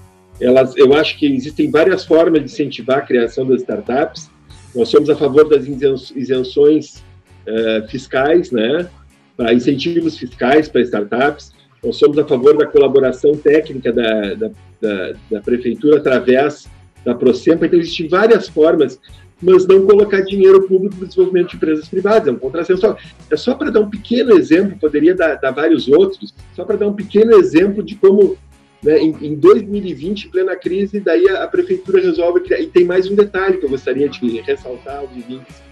Elas, 0.40 0.76
eu 0.76 0.94
acho 0.94 1.18
que 1.18 1.26
existem 1.26 1.68
várias 1.70 2.04
formas 2.04 2.40
de 2.40 2.46
incentivar 2.46 2.98
a 2.98 3.02
criação 3.02 3.44
das 3.44 3.62
startups 3.62 4.30
nós 4.76 4.90
somos 4.90 5.08
a 5.08 5.16
favor 5.16 5.48
das 5.48 5.66
isenções 6.14 7.02
uh, 7.46 7.88
fiscais, 7.88 8.50
né, 8.50 8.88
para 9.34 9.54
incentivos 9.54 10.18
fiscais 10.18 10.68
para 10.68 10.82
startups. 10.82 11.52
Nós 11.82 11.96
somos 11.96 12.18
a 12.18 12.24
favor 12.24 12.56
da 12.56 12.66
colaboração 12.66 13.36
técnica 13.36 13.92
da, 13.92 14.34
da, 14.34 14.50
da, 14.80 15.12
da 15.30 15.40
prefeitura 15.40 15.98
através 15.98 16.68
da 17.04 17.14
Procempa. 17.14 17.66
Então, 17.66 17.78
existem 17.78 18.08
várias 18.08 18.48
formas. 18.48 18.98
mas 19.40 19.66
não 19.66 19.86
colocar 19.86 20.22
dinheiro 20.22 20.66
público 20.66 20.96
no 20.98 21.06
desenvolvimento 21.06 21.50
de 21.50 21.56
empresas 21.56 21.88
privadas. 21.88 22.28
É 22.28 22.32
um 22.32 22.38
contrassenso. 22.38 22.96
É 23.30 23.36
só 23.36 23.54
para 23.54 23.70
dar 23.70 23.80
um 23.80 23.90
pequeno 23.90 24.36
exemplo, 24.36 24.78
poderia 24.78 25.14
dar, 25.14 25.34
dar 25.36 25.50
vários 25.50 25.86
outros, 25.88 26.34
só 26.54 26.64
para 26.64 26.76
dar 26.76 26.88
um 26.88 26.94
pequeno 26.94 27.36
exemplo 27.36 27.82
de 27.82 27.94
como 27.94 28.36
né, 28.82 28.98
em, 28.98 29.14
em 29.20 29.34
2020, 29.34 30.26
em 30.26 30.30
plena 30.30 30.56
crise, 30.56 31.00
daí 31.00 31.28
a, 31.28 31.44
a, 31.44 31.48
prefeitura 31.48 32.00
resolve 32.00 32.40
criar. 32.40 32.60
E 32.60 32.66
tem 32.66 32.84
mais 32.84 33.10
um 33.10 33.14
detalhe 33.14 33.58
que 33.58 33.64
eu 33.64 33.70
gostaria 33.70 34.08
de 34.08 34.40
ressaltar. 34.40 35.02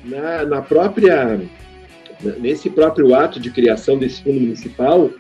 Na, 0.04 0.44
na 0.44 0.62
própria, 0.62 1.40
nesse 2.38 2.70
próprio 2.70 3.14
ato 3.14 3.38
de 3.38 3.50
criação 3.50 3.98
desse 3.98 4.22
fundo 4.22 4.40
municipal, 4.40 5.10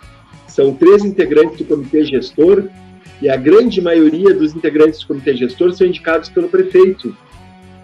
são 0.54 0.72
três 0.72 1.04
integrantes 1.04 1.58
do 1.58 1.64
comitê 1.64 2.04
gestor 2.04 2.68
e 3.20 3.28
a 3.28 3.36
grande 3.36 3.80
maioria 3.80 4.32
dos 4.32 4.54
integrantes 4.54 5.00
do 5.00 5.08
comitê 5.08 5.34
gestor 5.36 5.72
são 5.72 5.84
indicados 5.84 6.28
pelo 6.28 6.48
prefeito. 6.48 7.16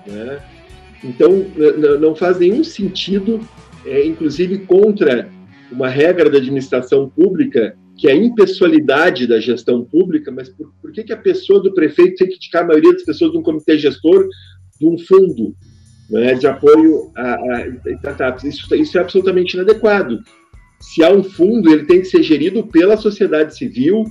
Né? 0.06 0.40
Então, 1.02 1.46
não 2.00 2.14
faz 2.14 2.38
nenhum 2.38 2.62
sentido, 2.62 3.40
é, 3.84 4.06
inclusive 4.06 4.58
contra 4.58 5.28
uma 5.72 5.88
regra 5.88 6.30
da 6.30 6.38
administração 6.38 7.08
pública, 7.08 7.76
que 7.96 8.06
é 8.06 8.12
a 8.12 8.16
impessoalidade 8.16 9.26
da 9.26 9.40
gestão 9.40 9.84
pública, 9.84 10.30
mas 10.30 10.48
por, 10.48 10.72
por 10.80 10.92
que, 10.92 11.02
que 11.02 11.12
a 11.12 11.16
pessoa 11.16 11.60
do 11.60 11.74
prefeito 11.74 12.18
tem 12.18 12.28
que 12.28 12.36
indicar 12.36 12.62
a 12.62 12.68
maioria 12.68 12.92
das 12.92 13.02
pessoas 13.02 13.32
de 13.32 13.38
um 13.38 13.42
comitê 13.42 13.78
gestor 13.78 14.28
de 14.78 14.86
um 14.86 14.96
fundo 14.96 15.56
né, 16.08 16.34
de 16.34 16.46
apoio 16.46 17.10
a, 17.16 17.32
a, 17.32 18.26
a 18.28 18.36
isso, 18.44 18.74
isso 18.76 18.96
é 18.96 19.00
absolutamente 19.00 19.54
inadequado. 19.56 20.20
Se 20.80 21.04
há 21.04 21.12
um 21.12 21.22
fundo, 21.22 21.72
ele 21.72 21.84
tem 21.84 22.00
que 22.00 22.06
ser 22.06 22.22
gerido 22.22 22.66
pela 22.66 22.96
sociedade 22.96 23.56
civil, 23.56 24.04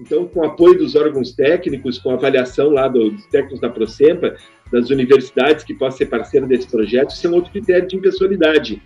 então, 0.00 0.26
com 0.26 0.44
apoio 0.44 0.78
dos 0.78 0.94
órgãos 0.94 1.32
técnicos, 1.32 1.98
com 1.98 2.10
avaliação 2.10 2.70
lá 2.70 2.86
dos 2.86 3.24
técnicos 3.26 3.60
da 3.60 3.70
Procempa, 3.70 4.36
das 4.70 4.90
universidades 4.90 5.64
que 5.64 5.72
possam 5.72 5.98
ser 5.98 6.06
parceiro 6.06 6.46
desse 6.46 6.66
projeto, 6.66 7.10
isso 7.10 7.26
é 7.26 7.30
um 7.30 7.34
outro 7.34 7.52
critério 7.52 7.88
de 7.88 7.96
impessoalidade. 7.96 8.82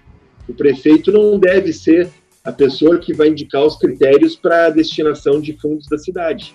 O 0.49 0.55
prefeito 0.55 1.11
não 1.11 1.39
deve 1.39 1.73
ser 1.73 2.09
a 2.45 2.53
pessoa 2.53 2.99
que 2.99 3.13
vai 3.13 3.29
indicar 3.29 3.65
os 3.65 3.77
critérios 3.77 4.37
para 4.37 4.67
a 4.67 4.71
destinação 4.71 5.41
de 5.41 5.53
fundos 5.55 5.87
da 5.89 5.99
cidade. 5.99 6.55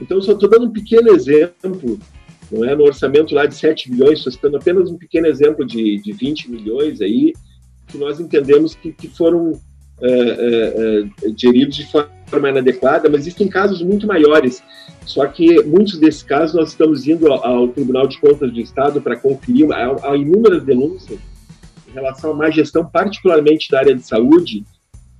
Então, 0.00 0.20
só 0.20 0.32
estou 0.32 0.48
dando 0.48 0.66
um 0.66 0.72
pequeno 0.72 1.14
exemplo, 1.14 1.98
não 2.50 2.64
é? 2.64 2.74
No 2.74 2.84
orçamento 2.84 3.34
lá 3.34 3.46
de 3.46 3.54
7 3.54 3.90
milhões, 3.90 4.18
estou 4.18 4.32
citando 4.32 4.56
apenas 4.56 4.90
um 4.90 4.96
pequeno 4.96 5.26
exemplo 5.26 5.66
de, 5.66 6.00
de 6.00 6.12
20 6.12 6.50
milhões 6.50 7.00
aí, 7.00 7.32
que 7.88 7.98
nós 7.98 8.20
entendemos 8.20 8.74
que, 8.74 8.92
que 8.92 9.08
foram 9.08 9.60
é, 10.02 10.08
é, 10.08 11.28
é, 11.28 11.32
geridos 11.36 11.76
de 11.76 11.86
forma 11.86 12.50
inadequada, 12.50 13.08
mas 13.08 13.20
existem 13.20 13.46
casos 13.46 13.80
muito 13.82 14.04
maiores. 14.04 14.60
Só 15.06 15.26
que 15.26 15.62
muitos 15.62 15.98
desses 15.98 16.24
casos 16.24 16.56
nós 16.56 16.70
estamos 16.70 17.06
indo 17.06 17.32
ao, 17.32 17.44
ao 17.46 17.68
Tribunal 17.68 18.08
de 18.08 18.18
Contas 18.18 18.52
do 18.52 18.60
Estado 18.60 19.00
para 19.00 19.16
conferir, 19.16 19.68
há, 19.72 20.16
inúmeras 20.16 20.64
denúncias 20.64 21.20
em 21.88 21.92
relação 21.92 22.32
à 22.32 22.34
má 22.34 22.50
gestão, 22.50 22.84
particularmente 22.84 23.70
da 23.70 23.78
área 23.78 23.94
de 23.94 24.02
saúde, 24.02 24.64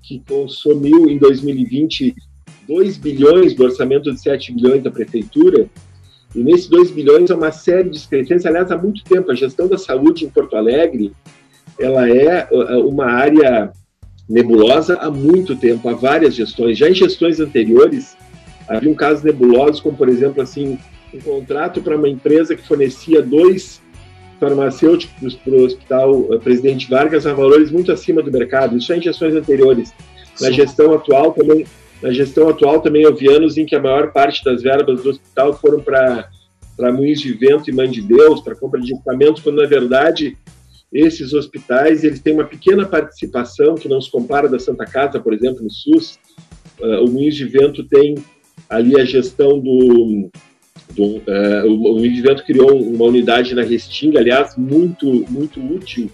que 0.03 0.21
consumiu 0.27 1.09
em 1.09 1.17
2020 1.17 2.15
2 2.67 2.97
bilhões 2.99 3.55
do 3.55 3.65
orçamento 3.65 4.13
de 4.13 4.21
7 4.21 4.53
bilhões 4.53 4.83
da 4.83 4.91
prefeitura, 4.91 5.69
e 6.35 6.43
nesses 6.43 6.69
2 6.69 6.91
bilhões 6.91 7.31
há 7.31 7.37
uma 7.37 7.53
série 7.53 7.85
de 7.85 7.91
discrepâncias. 7.91 8.47
Aliás, 8.47 8.71
há 8.71 8.79
muito 8.79 9.05
tempo, 9.05 9.31
a 9.31 9.35
gestão 9.35 9.69
da 9.69 9.77
saúde 9.77 10.25
em 10.25 10.31
Porto 10.31 10.57
Alegre, 10.57 11.13
ela 11.79 12.09
é 12.09 12.49
uma 12.81 13.07
área 13.07 13.73
nebulosa 14.29 14.97
há 14.97 15.11
muito 15.11 15.57
tempo, 15.57 15.89
há 15.89 15.95
várias 15.95 16.35
gestões. 16.35 16.79
Já 16.79 16.89
em 16.89 16.95
gestões 16.95 17.41
anteriores, 17.41 18.17
havia 18.69 18.91
um 18.91 18.95
caso 18.95 19.25
nebuloso, 19.25 19.83
como, 19.83 19.97
por 19.97 20.09
exemplo, 20.09 20.43
assim, 20.43 20.79
um 21.13 21.21
contrato 21.21 21.83
para 21.83 21.97
uma 21.97 22.09
empresa 22.09 22.55
que 22.55 22.67
fornecia 22.67 23.23
dois 23.23 23.83
farmacêuticos 24.41 25.35
para 25.35 25.53
o 25.53 25.65
Hospital 25.65 26.35
eh, 26.35 26.39
Presidente 26.39 26.91
Vargas 26.91 27.27
a 27.27 27.33
valores 27.33 27.71
muito 27.71 27.93
acima 27.93 28.23
do 28.23 28.33
mercado. 28.33 28.77
Isso 28.77 28.93
é 28.93 28.97
em 28.97 29.03
gestões 29.03 29.35
anteriores. 29.35 29.93
Na 30.41 30.49
Sim. 30.49 30.55
gestão 30.55 30.95
atual 30.95 31.33
também, 31.33 31.65
na 32.03 32.11
gestão 32.13 32.49
atual 32.49 32.81
também 32.81 33.07
houve 33.07 33.29
anos 33.29 33.57
em 33.57 33.65
que 33.65 33.77
a 33.77 33.81
maior 33.81 34.13
parte 34.13 34.43
das 34.45 34.63
verbas 34.63 35.03
do 35.03 35.11
hospital 35.11 35.55
foram 35.55 35.81
para 35.81 36.29
para 36.75 36.91
Moinhos 36.91 37.21
de 37.21 37.33
Vento 37.35 37.69
e 37.69 37.73
Mãe 37.73 37.89
de 37.89 38.01
Deus, 38.01 38.41
para 38.41 38.55
compra 38.55 38.81
de 38.81 38.95
equipamentos, 38.95 39.43
quando 39.43 39.61
na 39.61 39.69
verdade 39.69 40.37
esses 40.93 41.33
hospitais 41.33 42.05
eles 42.05 42.21
têm 42.21 42.35
uma 42.35 42.45
pequena 42.45 42.87
participação 42.87 43.75
que 43.75 43.89
não 43.89 44.01
se 44.01 44.11
compara 44.11 44.49
da 44.49 44.59
Santa 44.59 44.85
Casa, 44.85 45.19
por 45.19 45.33
exemplo, 45.33 45.63
no 45.63 45.71
SUS. 45.71 46.19
Uh, 46.79 47.05
o 47.05 47.11
Moinhos 47.11 47.37
de 47.37 47.47
Vento 47.47 47.83
tem 47.85 48.17
ali 48.69 49.01
a 49.01 49.05
gestão 49.05 49.59
do 49.59 50.31
do, 50.95 51.05
uh, 51.05 51.67
o, 51.67 52.01
o 52.01 52.07
Invento 52.07 52.45
criou 52.45 52.79
uma 52.83 53.07
unidade 53.07 53.55
na 53.55 53.63
Restinga, 53.63 54.19
aliás, 54.19 54.57
muito, 54.57 55.25
muito 55.31 55.61
útil. 55.61 56.11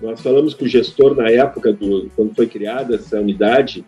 Nós 0.00 0.20
falamos 0.20 0.54
com 0.54 0.64
o 0.64 0.68
gestor 0.68 1.14
na 1.14 1.30
época, 1.30 1.72
do, 1.72 2.10
quando 2.14 2.34
foi 2.34 2.46
criada 2.46 2.96
essa 2.96 3.18
unidade, 3.18 3.84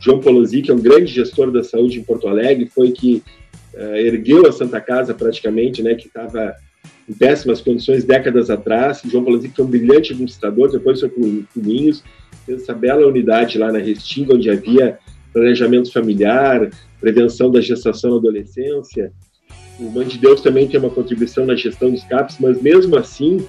João 0.00 0.20
Polozzi, 0.20 0.62
que 0.62 0.70
é 0.70 0.74
um 0.74 0.80
grande 0.80 1.12
gestor 1.12 1.50
da 1.50 1.62
saúde 1.62 1.98
em 1.98 2.04
Porto 2.04 2.28
Alegre, 2.28 2.66
foi 2.66 2.92
que 2.92 3.22
uh, 3.74 3.96
ergueu 3.96 4.46
a 4.46 4.52
Santa 4.52 4.80
Casa 4.80 5.14
praticamente, 5.14 5.82
né, 5.82 5.94
que 5.94 6.06
estava 6.06 6.54
em 7.08 7.12
péssimas 7.12 7.60
condições 7.60 8.04
décadas 8.04 8.50
atrás. 8.50 9.02
João 9.04 9.24
Polozzi 9.24 9.52
foi 9.54 9.64
um 9.64 9.68
brilhante 9.68 10.12
administrador, 10.12 10.70
depois 10.70 11.00
foi 11.00 11.08
com 11.08 11.20
o 11.20 11.46
Minhos, 11.56 12.02
fez 12.46 12.62
essa 12.62 12.74
bela 12.74 13.06
unidade 13.06 13.58
lá 13.58 13.72
na 13.72 13.78
Restinga, 13.78 14.34
onde 14.34 14.50
havia 14.50 14.98
planejamento 15.32 15.92
familiar, 15.92 16.70
prevenção 17.00 17.50
da 17.50 17.60
gestação 17.60 18.12
na 18.12 18.16
adolescência, 18.16 19.12
o 19.78 19.90
Mãe 19.90 20.06
de 20.06 20.18
Deus 20.18 20.40
também 20.40 20.68
tem 20.68 20.78
uma 20.78 20.90
contribuição 20.90 21.44
na 21.44 21.56
gestão 21.56 21.90
dos 21.90 22.04
CAPs, 22.04 22.36
mas 22.38 22.60
mesmo 22.62 22.96
assim 22.96 23.44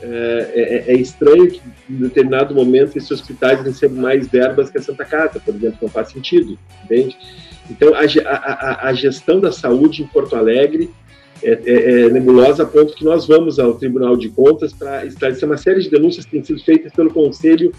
é, 0.00 0.84
é, 0.88 0.92
é, 0.92 0.94
estranho 0.94 1.50
que 1.50 1.60
em 1.90 1.96
determinado 1.96 2.54
momento 2.54 2.96
esses 2.96 3.10
hospitais 3.10 3.62
recebam 3.62 4.00
mais 4.00 4.28
verbas 4.28 4.70
que 4.70 4.78
a 4.78 4.82
Santa 4.82 5.04
Casa, 5.04 5.40
por 5.40 5.54
exemplo, 5.54 5.78
não 5.82 5.88
faz 5.88 6.08
sentido, 6.10 6.56
entende? 6.84 7.16
Então, 7.68 7.92
a, 7.94 8.02
a, 8.30 8.88
a 8.88 8.92
gestão 8.92 9.40
da 9.40 9.50
saúde 9.50 10.02
em 10.02 10.06
Porto 10.06 10.36
Alegre 10.36 10.90
é, 11.42 11.50
é, 11.50 12.00
é, 12.00 12.10
nebulosa 12.10 12.62
a 12.62 12.66
ponto 12.66 12.94
que 12.94 13.04
nós 13.04 13.26
vamos 13.26 13.58
ao 13.58 13.74
Tribunal 13.74 14.16
de 14.16 14.28
Contas 14.28 14.72
para 14.72 15.04
esclarecer 15.04 15.48
uma 15.48 15.56
série 15.56 15.80
de 15.80 15.90
denúncias 15.90 16.24
que 16.24 16.32
têm 16.32 16.44
sido 16.44 16.62
feitas 16.62 16.92
pelo 16.92 17.10
Conselho 17.10 17.72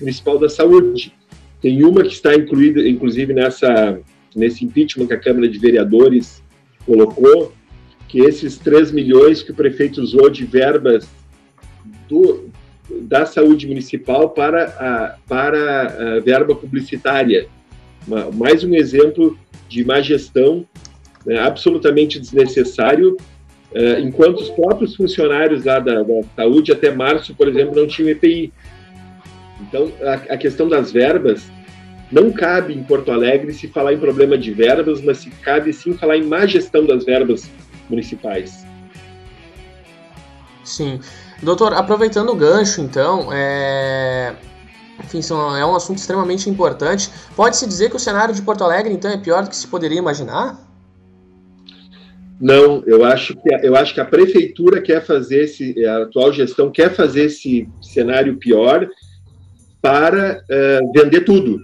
Municipal 0.00 0.38
da 0.38 0.48
Saúde. 0.48 1.12
Tem 1.60 1.84
uma 1.84 2.02
que 2.02 2.12
está 2.12 2.34
incluída, 2.34 2.80
inclusive, 2.88 3.32
nessa, 3.32 4.00
nesse 4.34 4.64
impeachment 4.64 5.06
que 5.06 5.14
a 5.14 5.18
Câmara 5.18 5.48
de 5.48 5.58
Vereadores 5.58 6.42
colocou 6.86 7.52
que 8.08 8.20
esses 8.20 8.58
3 8.58 8.92
milhões 8.92 9.42
que 9.42 9.50
o 9.50 9.54
prefeito 9.54 10.00
usou 10.00 10.30
de 10.30 10.44
verbas 10.44 11.08
do, 12.08 12.48
da 13.02 13.26
saúde 13.26 13.66
municipal 13.66 14.30
para 14.30 14.64
a, 14.64 15.16
para 15.28 16.16
a 16.16 16.20
verba 16.20 16.54
publicitária. 16.54 17.46
Uma, 18.06 18.30
mais 18.30 18.64
um 18.64 18.74
exemplo 18.74 19.38
de 19.68 19.84
má 19.84 20.00
gestão 20.00 20.66
né, 21.24 21.38
absolutamente 21.38 22.18
desnecessário, 22.18 23.16
uh, 23.72 24.00
enquanto 24.00 24.40
os 24.40 24.50
próprios 24.50 24.96
funcionários 24.96 25.64
lá 25.64 25.78
da, 25.78 26.02
da, 26.02 26.22
saúde, 26.36 26.72
até 26.72 26.90
março, 26.90 27.34
por 27.34 27.48
exemplo, 27.48 27.74
não 27.74 27.86
tinham 27.86 28.08
EPI. 28.10 28.52
Então, 29.60 29.92
a, 30.02 30.34
a 30.34 30.36
questão 30.36 30.68
das 30.68 30.90
verbas 30.90 31.50
não 32.10 32.32
cabe 32.32 32.74
em 32.74 32.82
Porto 32.82 33.12
Alegre 33.12 33.52
se 33.52 33.68
falar 33.68 33.92
em 33.92 33.98
problema 33.98 34.36
de 34.36 34.50
verbas, 34.52 35.00
mas 35.00 35.18
se 35.18 35.30
cabe 35.30 35.72
sim 35.72 35.96
falar 35.96 36.16
em 36.16 36.24
má 36.24 36.44
gestão 36.46 36.84
das 36.84 37.04
verbas 37.04 37.48
municipais. 37.88 38.66
Sim. 40.64 41.00
Doutor, 41.42 41.72
aproveitando 41.72 42.30
o 42.30 42.34
gancho, 42.34 42.80
então, 42.80 43.28
é... 43.32 44.34
enfim, 45.02 45.20
é 45.58 45.64
um 45.64 45.74
assunto 45.74 45.98
extremamente 45.98 46.50
importante. 46.50 47.10
Pode-se 47.34 47.66
dizer 47.66 47.90
que 47.90 47.96
o 47.96 48.00
cenário 48.00 48.34
de 48.34 48.42
Porto 48.42 48.64
Alegre, 48.64 48.92
então, 48.92 49.10
é 49.10 49.16
pior 49.16 49.42
do 49.42 49.50
que 49.50 49.56
se 49.56 49.66
poderia 49.66 49.98
imaginar? 49.98 50.69
Não, 52.40 52.82
eu 52.86 53.04
acho 53.04 53.34
que 53.36 53.48
eu 53.62 53.76
acho 53.76 53.92
que 53.92 54.00
a 54.00 54.04
prefeitura 54.04 54.80
quer 54.80 55.04
fazer 55.04 55.44
esse, 55.44 55.84
a 55.84 56.04
atual 56.04 56.32
gestão 56.32 56.70
quer 56.70 56.94
fazer 56.94 57.24
esse 57.24 57.68
cenário 57.82 58.38
pior 58.38 58.88
para 59.82 60.42
uh, 60.42 60.92
vender 60.92 61.20
tudo. 61.20 61.60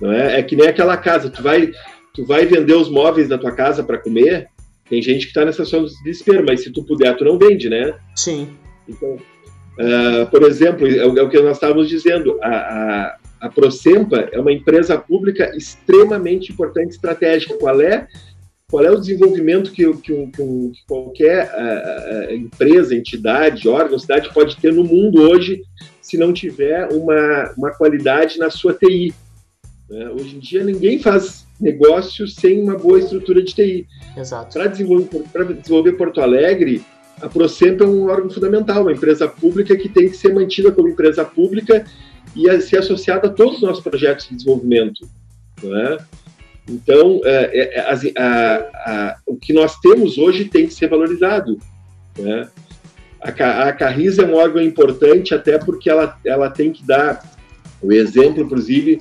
Não 0.00 0.12
é? 0.12 0.38
é 0.38 0.42
que 0.42 0.54
nem 0.54 0.68
aquela 0.68 0.96
casa, 0.96 1.30
tu 1.30 1.42
vai, 1.42 1.72
tu 2.14 2.26
vai 2.26 2.44
vender 2.44 2.74
os 2.74 2.90
móveis 2.90 3.28
da 3.28 3.38
tua 3.38 3.52
casa 3.52 3.82
para 3.82 3.98
comer, 3.98 4.48
tem 4.88 5.02
gente 5.02 5.22
que 5.22 5.28
está 5.28 5.44
nessa 5.44 5.64
situação 5.64 5.84
de 5.84 6.02
desespero, 6.02 6.44
mas 6.46 6.62
se 6.62 6.70
tu 6.70 6.84
puder, 6.84 7.16
tu 7.16 7.24
não 7.24 7.38
vende, 7.38 7.68
né? 7.68 7.94
Sim. 8.14 8.48
Então, 8.86 9.14
uh, 9.14 10.26
por 10.30 10.42
exemplo, 10.42 10.86
é, 10.86 10.98
é, 10.98 11.04
o 11.06 11.28
que 11.28 11.40
nós 11.40 11.56
estávamos 11.56 11.88
dizendo, 11.88 12.38
a, 12.42 12.48
a, 12.48 13.16
a 13.40 13.48
Procempa 13.48 14.28
é 14.32 14.38
uma 14.38 14.52
empresa 14.52 14.96
pública 14.98 15.54
extremamente 15.56 16.52
importante, 16.52 16.90
estratégica. 16.90 17.54
Qual 17.58 17.80
é 17.80 18.06
qual 18.70 18.84
é 18.84 18.90
o 18.90 19.00
desenvolvimento 19.00 19.72
que, 19.72 19.90
que, 19.94 20.26
que, 20.26 20.32
que 20.32 20.86
qualquer 20.86 21.50
uh, 21.54 22.34
empresa, 22.34 22.94
entidade, 22.94 23.66
órgão, 23.66 23.98
cidade 23.98 24.32
pode 24.32 24.56
ter 24.58 24.72
no 24.74 24.84
mundo 24.84 25.22
hoje 25.22 25.62
se 26.02 26.18
não 26.18 26.34
tiver 26.34 26.86
uma, 26.92 27.54
uma 27.56 27.70
qualidade 27.70 28.38
na 28.38 28.50
sua 28.50 28.74
TI? 28.74 29.14
Né? 29.88 30.10
Hoje 30.10 30.36
em 30.36 30.38
dia, 30.38 30.62
ninguém 30.62 30.98
faz 30.98 31.46
negócio 31.58 32.28
sem 32.28 32.62
uma 32.62 32.76
boa 32.76 32.98
estrutura 32.98 33.42
de 33.42 33.54
TI. 33.54 33.86
Exato. 34.14 34.52
Para 34.52 34.66
desenvolver, 34.66 35.24
desenvolver 35.62 35.92
Porto 35.92 36.20
Alegre, 36.20 36.84
a 37.22 37.28
Procemp 37.28 37.80
é 37.80 37.86
um 37.86 38.06
órgão 38.08 38.28
fundamental, 38.28 38.82
uma 38.82 38.92
empresa 38.92 39.26
pública 39.26 39.74
que 39.76 39.88
tem 39.88 40.10
que 40.10 40.16
ser 40.16 40.34
mantida 40.34 40.70
como 40.70 40.88
empresa 40.88 41.24
pública 41.24 41.86
e 42.36 42.60
ser 42.60 42.78
associada 42.78 43.28
a 43.28 43.30
todos 43.30 43.56
os 43.56 43.62
nossos 43.62 43.82
projetos 43.82 44.28
de 44.28 44.36
desenvolvimento. 44.36 45.08
Não 45.62 45.74
é? 45.74 45.96
Então, 46.68 47.20
é, 47.24 47.76
é, 47.76 47.80
a, 47.80 47.94
a, 48.18 48.56
a, 48.56 49.16
o 49.26 49.36
que 49.36 49.52
nós 49.52 49.76
temos 49.80 50.18
hoje 50.18 50.44
tem 50.44 50.66
que 50.66 50.74
ser 50.74 50.88
valorizado. 50.88 51.58
Né? 52.18 52.48
A, 53.20 53.68
a 53.68 53.72
Carris 53.72 54.18
é 54.18 54.26
um 54.26 54.34
órgão 54.34 54.62
importante 54.62 55.34
até 55.34 55.58
porque 55.58 55.88
ela, 55.88 56.18
ela 56.24 56.50
tem 56.50 56.70
que 56.70 56.84
dar 56.84 57.22
o 57.80 57.92
exemplo, 57.92 58.42
inclusive, 58.42 59.00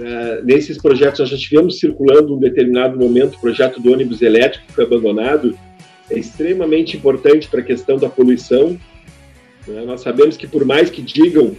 é, 0.00 0.42
nesses 0.42 0.78
projetos 0.78 1.20
nós 1.20 1.30
já 1.30 1.36
tivemos 1.36 1.78
circulando 1.78 2.34
um 2.34 2.38
determinado 2.38 2.98
momento 2.98 3.36
o 3.36 3.40
projeto 3.40 3.80
do 3.80 3.92
ônibus 3.92 4.20
elétrico 4.20 4.66
que 4.66 4.72
foi 4.72 4.84
abandonado, 4.84 5.56
é 6.10 6.18
extremamente 6.18 6.96
importante 6.96 7.48
para 7.48 7.60
a 7.60 7.64
questão 7.64 7.96
da 7.96 8.08
poluição. 8.08 8.78
Né? 9.66 9.84
Nós 9.84 10.00
sabemos 10.00 10.36
que 10.36 10.46
por 10.46 10.64
mais 10.64 10.90
que 10.90 11.02
digam 11.02 11.56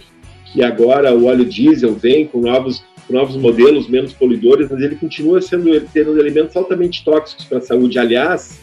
que 0.52 0.62
agora 0.62 1.14
o 1.14 1.26
óleo 1.26 1.44
diesel 1.44 1.94
vem 1.94 2.26
com 2.26 2.40
novos 2.40 2.82
novos 3.10 3.36
modelos 3.36 3.88
menos 3.88 4.12
poluidores, 4.12 4.68
mas 4.70 4.80
ele 4.82 4.96
continua 4.96 5.40
sendo 5.40 5.68
tendo 5.92 6.18
elementos 6.18 6.56
altamente 6.56 7.04
tóxicos 7.04 7.44
para 7.44 7.58
a 7.58 7.62
saúde. 7.62 7.98
Aliás, 7.98 8.60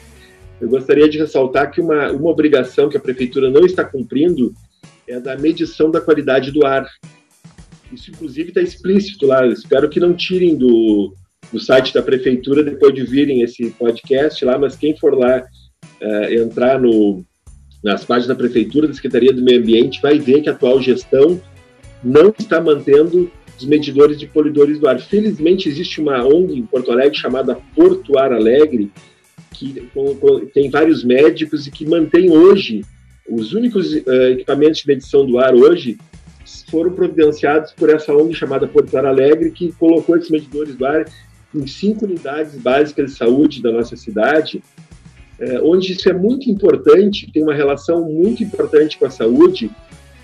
eu 0.60 0.70
gostaria 0.70 1.10
de 1.10 1.18
ressaltar 1.18 1.72
que 1.72 1.82
uma, 1.82 2.12
uma 2.12 2.30
obrigação 2.30 2.90
que 2.90 2.98
a 2.98 3.00
prefeitura 3.00 3.50
não 3.50 3.66
está 3.66 3.84
cumprindo 3.84 4.54
é 5.08 5.16
a 5.16 5.20
da 5.20 5.38
medição 5.38 5.92
da 5.92 6.02
qualidade 6.02 6.52
do 6.52 6.66
ar. 6.66 6.88
Isso, 7.92 8.12
inclusive, 8.12 8.50
está 8.50 8.62
explícito 8.62 9.28
lá. 9.28 9.46
Eu 9.46 9.52
espero 9.52 9.90
que 9.90 10.00
não 10.00 10.14
tirem 10.14 10.56
do, 10.56 11.14
do 11.52 11.60
site 11.60 11.94
da 11.94 12.02
prefeitura 12.02 12.64
depois 12.64 12.94
de 12.94 13.04
virem 13.04 13.42
esse 13.42 13.70
podcast 13.72 14.44
lá, 14.44 14.58
mas 14.58 14.76
quem 14.76 14.98
for 14.98 15.14
lá 15.18 15.44
uh, 16.02 16.34
entrar 16.34 16.80
no, 16.80 17.24
nas 17.84 18.04
páginas 18.04 18.28
da 18.28 18.36
prefeitura, 18.36 18.88
da 18.88 18.94
Secretaria 18.94 19.34
do 19.34 19.44
Meio 19.44 19.60
Ambiente, 19.60 20.02
vai 20.02 20.18
ver 20.18 20.42
que 20.42 20.50
a 20.50 20.54
atual 20.54 20.82
gestão 20.82 21.40
não 22.04 22.34
está 22.38 22.60
mantendo 22.60 23.32
os 23.58 23.66
medidores 23.66 24.18
de 24.18 24.28
polidores 24.28 24.80
do 24.80 24.88
ar. 24.88 25.00
Felizmente 25.00 25.70
existe 25.70 26.02
uma 26.02 26.26
ONG 26.26 26.60
em 26.60 26.66
Porto 26.66 26.92
Alegre 26.92 27.18
chamada 27.18 27.58
Porto 27.76 28.18
Ar 28.18 28.34
Alegre, 28.34 28.92
que 29.54 29.90
tem 30.54 30.70
vários 30.70 31.04
médicos 31.04 31.66
e 31.66 31.72
que 31.72 31.86
mantém 31.86 32.30
hoje 32.30 32.84
os 33.28 33.54
únicos 33.54 33.94
uh, 33.94 34.24
equipamentos 34.32 34.82
de 34.82 34.88
medição 34.88 35.26
do 35.26 35.40
ar 35.40 35.56
hoje 35.56 35.98
foram 36.70 36.92
providenciados 36.92 37.72
por 37.72 37.90
essa 37.90 38.14
ONG 38.14 38.34
chamada 38.34 38.68
Porto 38.68 38.96
Ar 38.98 39.06
Alegre, 39.06 39.52
que 39.52 39.72
colocou 39.72 40.16
esses 40.16 40.30
medidores 40.30 40.76
do 40.76 40.86
ar 40.86 41.06
em 41.54 41.66
cinco 41.66 42.06
unidades 42.06 42.56
básicas 42.56 43.12
de 43.12 43.18
saúde 43.18 43.62
da 43.62 43.72
nossa 43.72 43.96
cidade, 43.96 44.62
uh, 45.40 45.64
onde 45.64 45.94
isso 45.94 46.10
é 46.10 46.14
muito 46.14 46.50
importante, 46.50 47.32
tem 47.32 47.42
uma 47.42 47.54
relação 47.54 48.04
muito 48.04 48.44
importante 48.44 48.98
com 48.98 49.06
a 49.06 49.10
saúde, 49.10 49.72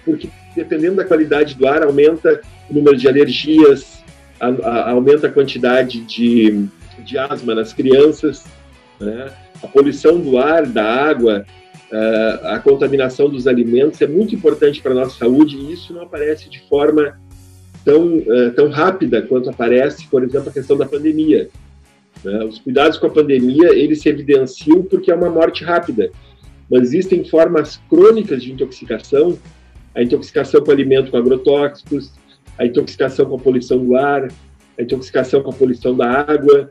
porque 0.03 0.29
dependendo 0.55 0.95
da 0.95 1.05
qualidade 1.05 1.55
do 1.55 1.67
ar, 1.67 1.83
aumenta 1.83 2.41
o 2.69 2.73
número 2.73 2.97
de 2.97 3.07
alergias, 3.07 4.03
a, 4.39 4.47
a, 4.47 4.91
aumenta 4.91 5.27
a 5.27 5.31
quantidade 5.31 6.01
de, 6.01 6.65
de 6.99 7.17
asma 7.17 7.55
nas 7.55 7.73
crianças, 7.73 8.43
né? 8.99 9.31
a 9.61 9.67
poluição 9.67 10.19
do 10.19 10.37
ar, 10.37 10.65
da 10.65 10.83
água, 10.83 11.45
uh, 11.91 12.47
a 12.47 12.59
contaminação 12.59 13.29
dos 13.29 13.47
alimentos 13.47 14.01
é 14.01 14.07
muito 14.07 14.33
importante 14.33 14.81
para 14.81 14.91
a 14.91 14.95
nossa 14.95 15.17
saúde 15.17 15.55
e 15.55 15.73
isso 15.73 15.93
não 15.93 16.01
aparece 16.01 16.49
de 16.49 16.59
forma 16.67 17.19
tão, 17.85 18.17
uh, 18.17 18.51
tão 18.55 18.69
rápida 18.69 19.21
quanto 19.21 19.49
aparece, 19.49 20.07
por 20.07 20.23
exemplo, 20.23 20.49
a 20.49 20.53
questão 20.53 20.77
da 20.77 20.85
pandemia. 20.85 21.49
Né? 22.23 22.43
Os 22.45 22.59
cuidados 22.59 22.97
com 22.97 23.07
a 23.07 23.11
pandemia, 23.11 23.69
eles 23.73 24.01
se 24.01 24.09
evidenciam 24.09 24.83
porque 24.83 25.11
é 25.11 25.15
uma 25.15 25.29
morte 25.29 25.63
rápida, 25.63 26.11
mas 26.69 26.83
existem 26.83 27.23
formas 27.23 27.81
crônicas 27.89 28.41
de 28.41 28.51
intoxicação 28.51 29.37
a 29.95 30.01
intoxicação 30.01 30.61
com 30.63 30.71
alimento 30.71 31.11
com 31.11 31.17
agrotóxicos, 31.17 32.11
a 32.57 32.65
intoxicação 32.65 33.25
com 33.25 33.35
a 33.35 33.39
poluição 33.39 33.83
do 33.83 33.95
ar, 33.95 34.27
a 34.77 34.81
intoxicação 34.81 35.41
com 35.41 35.49
a 35.49 35.53
poluição 35.53 35.95
da 35.95 36.21
água. 36.21 36.69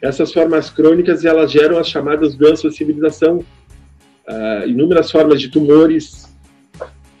Essas 0.00 0.32
formas 0.32 0.70
crônicas 0.70 1.24
elas 1.24 1.50
geram 1.50 1.78
as 1.78 1.88
chamadas 1.88 2.34
doenças 2.34 2.72
de 2.72 2.78
civilização, 2.78 3.38
uh, 3.38 4.68
inúmeras 4.68 5.10
formas 5.10 5.40
de 5.40 5.48
tumores. 5.48 6.32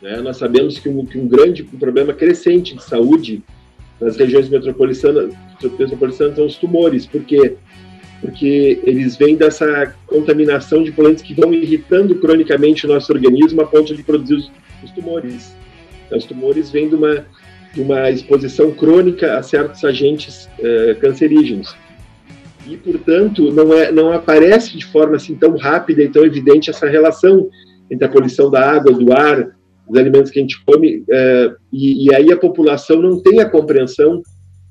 Né? 0.00 0.20
Nós 0.20 0.36
sabemos 0.36 0.78
que 0.78 0.88
um, 0.88 1.04
que 1.06 1.18
um 1.18 1.28
grande 1.28 1.62
um 1.62 1.78
problema 1.78 2.12
crescente 2.12 2.74
de 2.74 2.82
saúde 2.82 3.42
nas 4.00 4.16
regiões 4.16 4.48
metropolitanas, 4.48 5.34
são 6.34 6.46
os 6.46 6.56
tumores. 6.56 7.06
Por 7.06 7.22
quê? 7.22 7.54
Porque 8.20 8.80
eles 8.84 9.16
vêm 9.16 9.36
dessa 9.36 9.94
contaminação 10.06 10.82
de 10.82 10.90
poluentes 10.90 11.22
que 11.22 11.34
vão 11.34 11.54
irritando 11.54 12.16
cronicamente 12.16 12.84
o 12.84 12.88
nosso 12.88 13.12
organismo 13.12 13.60
a 13.62 13.66
ponto 13.66 13.94
de 13.94 14.02
produzir 14.02 14.50
os 14.82 14.90
tumores. 14.90 15.54
Então, 16.06 16.18
os 16.18 16.24
tumores 16.24 16.70
vêm 16.70 16.88
de 16.88 16.94
uma, 16.94 17.26
de 17.74 17.80
uma 17.80 18.10
exposição 18.10 18.70
crônica 18.72 19.36
a 19.36 19.42
certos 19.42 19.84
agentes 19.84 20.48
uh, 20.58 20.98
cancerígenos. 21.00 21.74
E, 22.66 22.76
portanto, 22.76 23.50
não, 23.50 23.72
é, 23.74 23.90
não 23.90 24.12
aparece 24.12 24.76
de 24.76 24.86
forma 24.86 25.16
assim 25.16 25.34
tão 25.34 25.56
rápida 25.56 26.02
e 26.02 26.08
tão 26.08 26.24
evidente 26.24 26.70
essa 26.70 26.86
relação 26.86 27.48
entre 27.90 28.06
a 28.06 28.08
poluição 28.08 28.50
da 28.50 28.70
água, 28.70 28.92
do 28.92 29.12
ar, 29.12 29.56
dos 29.88 29.98
alimentos 29.98 30.30
que 30.30 30.38
a 30.38 30.42
gente 30.42 30.62
come, 30.64 30.98
uh, 30.98 31.56
e, 31.72 32.06
e 32.06 32.14
aí 32.14 32.32
a 32.32 32.36
população 32.36 33.02
não 33.02 33.20
tem 33.20 33.40
a 33.40 33.48
compreensão 33.48 34.22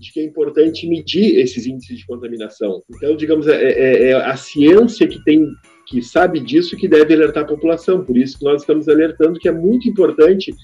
de 0.01 0.11
que 0.11 0.19
é 0.19 0.23
importante 0.23 0.87
medir 0.87 1.39
esses 1.39 1.67
índices 1.67 1.99
de 1.99 2.05
contaminação. 2.07 2.81
Então, 2.89 3.15
digamos, 3.15 3.47
é, 3.47 3.61
é, 3.61 4.09
é, 4.09 4.13
a 4.15 4.35
ciência 4.35 5.07
que 5.07 5.23
tem 5.23 5.45
que 5.85 6.01
sabe 6.01 6.39
disso 6.39 6.77
que 6.77 6.87
deve 6.87 7.13
alertar 7.13 7.43
a 7.43 7.47
população. 7.47 8.03
Por 8.03 8.17
isso 8.17 8.37
que 8.37 8.45
nós 8.45 8.61
estamos 8.61 8.87
alertando 8.87 9.39
que 9.39 9.47
é 9.47 9.51
muito 9.51 9.87
importante 9.87 10.55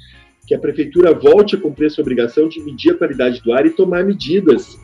que 0.45 0.55
a 0.55 0.59
prefeitura 0.59 1.13
volte 1.13 1.55
a 1.55 1.59
cumprir 1.59 1.87
essa 1.87 2.01
obrigação 2.01 2.47
de 2.47 2.61
medir 2.61 2.91
a 2.91 2.97
qualidade 2.97 3.41
do 3.41 3.51
ar 3.51 3.65
e 3.65 3.71
tomar 3.71 4.03
medidas 4.05 4.77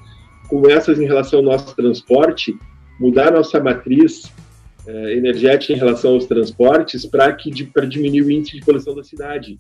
como 0.50 0.70
essas 0.70 1.00
em 1.00 1.06
relação 1.06 1.40
ao 1.40 1.46
nosso 1.46 1.74
transporte, 1.76 2.56
mudar 3.00 3.32
nossa 3.32 3.60
matriz 3.62 4.32
eh, 4.86 5.14
energética 5.14 5.72
em 5.72 5.78
relação 5.78 6.14
aos 6.14 6.26
transportes 6.26 7.06
para 7.06 7.32
que 7.32 7.64
para 7.64 7.86
diminuir 7.86 8.22
o 8.24 8.30
índice 8.30 8.60
de 8.60 8.66
poluição 8.66 8.94
da 8.94 9.04
cidade, 9.04 9.58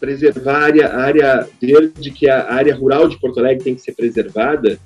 preservar 0.00 0.56
a 0.56 0.64
área, 0.64 0.88
a 0.88 1.00
área 1.00 1.48
verde, 1.62 2.10
que 2.10 2.28
é 2.28 2.32
a 2.32 2.52
área 2.52 2.74
rural 2.74 3.08
de 3.08 3.18
Porto 3.18 3.38
Alegre 3.38 3.62
tem 3.62 3.74
que 3.76 3.80
ser 3.80 3.92
preservada, 3.92 4.78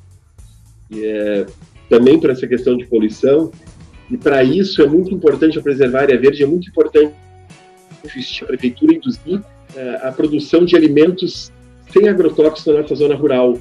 é, 0.93 1.47
também 1.89 2.21
para 2.21 2.33
essa 2.33 2.47
questão 2.47 2.77
de 2.77 2.87
poluição 2.87 3.51
e 4.11 4.17
para 4.17 4.43
isso 4.43 4.83
é 4.83 4.87
muito 4.87 5.13
importante 5.15 5.61
preservar 5.61 6.01
a 6.01 6.03
área 6.03 6.21
verde, 6.21 6.43
é 6.43 6.47
muito 6.47 6.69
importante 6.69 7.13
a 8.43 8.47
prefeitura 8.47 8.95
induzir 8.95 9.39
uh, 9.39 9.43
a 10.03 10.13
produção 10.13 10.65
de 10.65 10.77
alimentos 10.77 11.53
sem 11.93 12.09
agrotóxicos 12.09 12.73
na 12.73 12.83
nossa 12.83 12.95
zona 12.95 13.15
rural. 13.15 13.59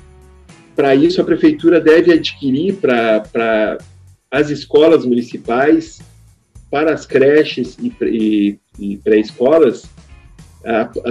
Para 0.76 0.94
isso, 0.96 1.20
a 1.20 1.24
prefeitura 1.24 1.82
deve 1.82 2.14
adquirir 2.14 2.76
para 2.76 3.78
as 4.30 4.50
escolas 4.50 5.06
municipais, 5.06 6.00
para 6.70 6.94
as 6.94 7.06
creches 7.06 7.78
e, 7.82 7.92
e, 8.02 8.60
e 8.78 8.98
pré-escolas, 8.98 9.90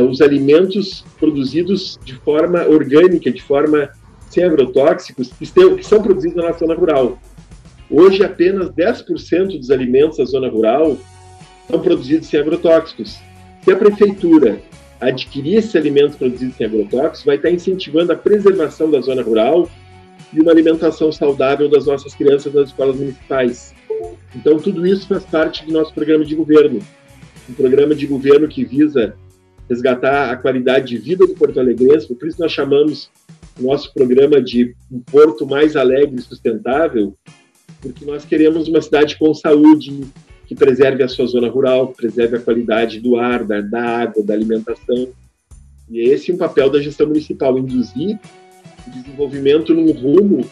os 0.08 0.20
alimentos 0.20 1.04
produzidos 1.18 1.98
de 2.04 2.14
forma 2.16 2.64
orgânica, 2.66 3.30
de 3.30 3.42
forma 3.42 3.90
sem 4.28 4.44
agrotóxicos, 4.44 5.32
que, 5.32 5.46
que 5.46 5.82
são 5.82 6.02
produzidos 6.02 6.36
na 6.36 6.48
nossa 6.48 6.58
zona 6.58 6.74
rural. 6.74 7.18
Hoje, 7.90 8.24
apenas 8.24 8.70
10% 8.70 9.58
dos 9.58 9.70
alimentos 9.70 10.18
da 10.18 10.24
zona 10.24 10.48
rural 10.48 10.98
são 11.68 11.80
produzidos 11.80 12.28
sem 12.28 12.40
agrotóxicos. 12.40 13.18
Se 13.62 13.72
a 13.72 13.76
prefeitura 13.76 14.60
adquirir 15.00 15.56
esses 15.56 15.76
alimentos 15.76 16.16
produzidos 16.16 16.56
sem 16.56 16.66
agrotóxicos, 16.66 17.24
vai 17.24 17.36
estar 17.36 17.50
incentivando 17.50 18.12
a 18.12 18.16
preservação 18.16 18.90
da 18.90 19.00
zona 19.00 19.22
rural 19.22 19.68
e 20.32 20.40
uma 20.40 20.50
alimentação 20.50 21.12
saudável 21.12 21.68
das 21.68 21.86
nossas 21.86 22.14
crianças 22.14 22.52
nas 22.52 22.68
escolas 22.68 22.96
municipais. 22.96 23.74
Então, 24.34 24.58
tudo 24.58 24.86
isso 24.86 25.06
faz 25.06 25.24
parte 25.24 25.64
do 25.64 25.72
nosso 25.72 25.94
programa 25.94 26.24
de 26.24 26.34
governo. 26.34 26.80
Um 27.48 27.54
programa 27.54 27.94
de 27.94 28.06
governo 28.06 28.48
que 28.48 28.64
visa 28.64 29.14
resgatar 29.68 30.30
a 30.30 30.36
qualidade 30.36 30.88
de 30.88 30.98
vida 30.98 31.26
do 31.26 31.34
Porto 31.34 31.60
Alegrense, 31.60 32.12
por 32.12 32.26
isso 32.26 32.40
nós 32.40 32.52
chamamos 32.52 33.10
o 33.58 33.62
nosso 33.62 33.92
programa 33.94 34.40
de 34.40 34.74
um 34.90 35.00
Porto 35.00 35.46
Mais 35.46 35.76
Alegre 35.76 36.16
e 36.16 36.22
Sustentável, 36.22 37.16
porque 37.86 38.04
nós 38.04 38.24
queremos 38.24 38.68
uma 38.68 38.80
cidade 38.80 39.16
com 39.16 39.32
saúde, 39.34 40.04
que 40.46 40.54
preserve 40.54 41.02
a 41.02 41.08
sua 41.08 41.26
zona 41.26 41.48
rural, 41.48 41.88
que 41.88 41.96
preserve 41.96 42.36
a 42.36 42.40
qualidade 42.40 43.00
do 43.00 43.16
ar, 43.16 43.44
da, 43.44 43.60
da 43.60 43.82
água, 43.82 44.22
da 44.22 44.34
alimentação. 44.34 45.08
E 45.90 46.00
esse 46.00 46.30
é 46.30 46.34
um 46.34 46.38
papel 46.38 46.70
da 46.70 46.80
gestão 46.80 47.06
municipal, 47.06 47.58
induzir 47.58 48.18
o 48.86 48.90
desenvolvimento 48.90 49.74
num 49.74 49.90
rumo 49.92 50.48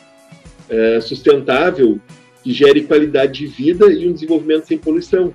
é, 0.69 1.01
sustentável 1.01 2.01
que 2.43 2.53
gere 2.53 2.83
qualidade 2.83 3.41
de 3.41 3.47
vida 3.47 3.93
e 3.93 4.09
um 4.09 4.13
desenvolvimento 4.13 4.67
sem 4.67 4.79
poluição. 4.79 5.33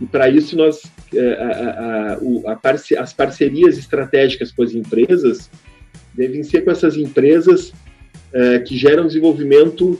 E 0.00 0.06
para 0.06 0.28
isso 0.28 0.56
nós 0.56 0.82
é, 1.14 1.32
a, 1.32 2.52
a, 2.52 2.52
a 2.52 3.02
as 3.02 3.12
parcerias 3.12 3.78
estratégicas 3.78 4.52
com 4.52 4.62
as 4.62 4.74
empresas 4.74 5.50
devem 6.14 6.42
ser 6.42 6.62
com 6.62 6.70
essas 6.70 6.96
empresas 6.96 7.72
é, 8.32 8.58
que 8.60 8.76
geram 8.76 9.06
desenvolvimento 9.06 9.98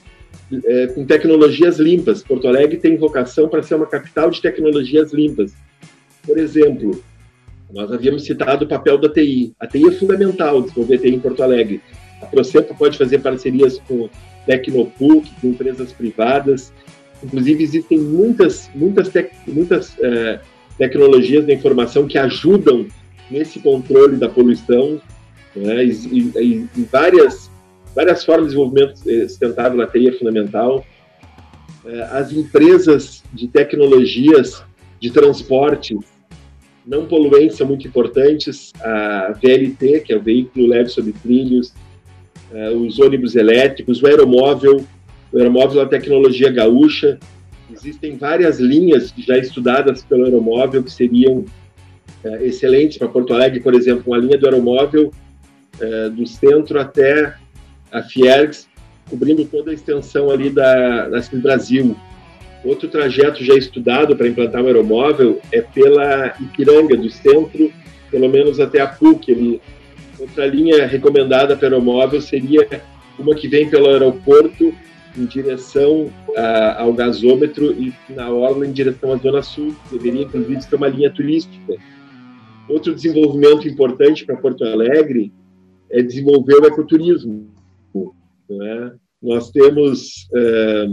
é, 0.65 0.87
com 0.89 1.05
tecnologias 1.05 1.79
limpas. 1.79 2.23
Porto 2.23 2.49
Alegre 2.49 2.77
tem 2.77 2.97
vocação 2.97 3.49
para 3.49 3.63
ser 3.63 3.75
uma 3.75 3.87
capital 3.87 4.31
de 4.31 4.41
tecnologias 4.41 5.13
limpas. 5.13 5.53
Por 6.27 6.39
exemplo, 6.39 7.03
nós 7.73 7.93
havíamos 7.93 8.25
citado 8.25 8.65
o 8.65 8.69
papel 8.69 8.99
da 8.99 9.09
TI. 9.09 9.55
A 9.61 9.67
TI 9.67 9.89
é 9.89 9.93
fundamental 9.93 10.63
desenvolver 10.63 10.99
TI 10.99 11.15
em 11.15 11.21
Porto 11.21 11.43
Alegre. 11.43 11.81
A 12.21 12.27
Procepa 12.27 12.75
pode 12.75 12.99
fazer 12.99 13.19
parcerias 13.19 13.81
com 13.87 14.09
Tecnopuc, 14.47 15.31
com 15.41 15.49
empresas 15.49 15.93
privadas. 15.93 16.73
Inclusive, 17.23 17.63
existem 17.63 17.99
muitas, 17.99 18.71
muitas, 18.75 19.09
tec 19.09 19.33
muitas 19.47 19.95
é, 20.01 20.41
tecnologias 20.79 21.45
da 21.45 21.53
informação 21.53 22.07
que 22.07 22.17
ajudam 22.17 22.87
nesse 23.31 23.59
controle 23.61 24.17
da 24.17 24.29
poluição 24.29 25.01
né, 25.55 25.85
e, 25.85 25.91
e, 25.91 26.69
e, 26.77 26.83
várias, 26.91 27.51
várias 27.99 28.25
formas 28.25 28.47
de 28.47 28.55
desenvolvimento 28.55 29.01
eh, 29.09 29.27
sustentável 29.27 29.77
na 29.77 29.85
TI 29.85 30.09
é 30.09 30.13
fundamental. 30.13 30.87
É, 31.85 32.03
as 32.13 32.33
empresas 32.33 33.25
de 33.33 33.49
tecnologias 33.49 34.63
de 35.01 35.11
transporte 35.11 35.99
não 36.87 37.07
poluentes 37.07 37.57
são 37.57 37.67
muito 37.67 37.89
importantes. 37.89 38.73
A 38.81 39.33
VLT, 39.43 40.01
que 40.01 40.13
é 40.13 40.17
o 40.17 40.23
veículo 40.23 40.69
leve 40.69 40.91
sobre 40.91 41.13
trilhos, 41.13 41.75
é, 42.53 42.71
os 42.71 43.01
ônibus 43.01 43.35
elétricos, 43.35 44.01
o 44.01 44.07
aeromóvel. 44.07 44.87
O 45.33 45.37
aeromóvel 45.37 45.81
é 45.81 45.83
uma 45.83 45.91
tecnologia 45.91 46.53
gaúcha. 46.53 47.19
Existem 47.69 48.17
várias 48.17 48.61
linhas 48.61 49.13
já 49.19 49.37
estudadas 49.37 50.05
pelo 50.05 50.25
aeromóvel 50.25 50.85
que 50.85 50.93
seriam 50.93 51.45
excelentes 52.41 52.97
para 52.97 53.09
Porto 53.09 53.33
Alegre, 53.35 53.61
por 53.61 53.75
exemplo, 53.75 54.05
uma 54.07 54.19
linha 54.19 54.39
do 54.39 54.47
aeromóvel 54.47 55.13
do 56.17 56.27
centro 56.27 56.81
até 56.81 57.37
a 57.93 58.03
Fiergs, 58.03 58.69
cobrindo 59.09 59.45
toda 59.45 59.71
a 59.71 59.75
extensão 59.75 60.31
ali 60.31 60.51
da, 60.51 61.09
da 61.09 61.21
Brasil. 61.35 61.97
Outro 62.65 62.89
trajeto 62.89 63.45
já 63.45 63.55
estudado 63.55 64.17
para 64.17 64.29
implantar 64.29 64.63
um 64.63 64.67
aeromóvel 64.67 65.41
é 65.53 65.61
pela 65.61 66.35
Ipiranga, 66.41 66.97
do 66.97 67.09
centro, 67.09 67.73
pelo 68.11 68.29
menos 68.29 68.59
até 68.59 68.81
a 68.81 68.87
PUC. 68.87 69.33
Ali. 69.33 69.61
Outra 70.19 70.47
linha 70.47 70.87
recomendada 70.87 71.57
para 71.57 71.69
aeromóvel 71.69 72.21
seria 72.21 72.69
uma 73.19 73.35
que 73.35 73.47
vem 73.49 73.69
pelo 73.71 73.89
aeroporto 73.89 74.75
em 75.17 75.25
direção 75.25 76.11
a, 76.37 76.83
ao 76.83 76.93
gasômetro 76.93 77.73
e 77.73 77.93
na 78.11 78.31
orla 78.31 78.67
em 78.67 78.73
direção 78.73 79.13
à 79.13 79.17
Zona 79.17 79.43
Sul. 79.43 79.75
Deveria, 79.91 80.23
inclusive, 80.23 80.63
ser 80.63 80.77
uma 80.77 80.89
linha 80.89 81.11
turística. 81.11 81.75
Outro 82.69 82.95
desenvolvimento 82.95 83.67
importante 83.67 84.25
para 84.25 84.37
Porto 84.37 84.65
Alegre 84.65 85.33
é 85.91 86.03
desenvolver 86.03 86.61
o 86.61 86.67
ecoturismo. 86.67 87.49
É? 88.51 88.93
Nós 89.23 89.51
temos 89.51 90.29
é, 90.35 90.87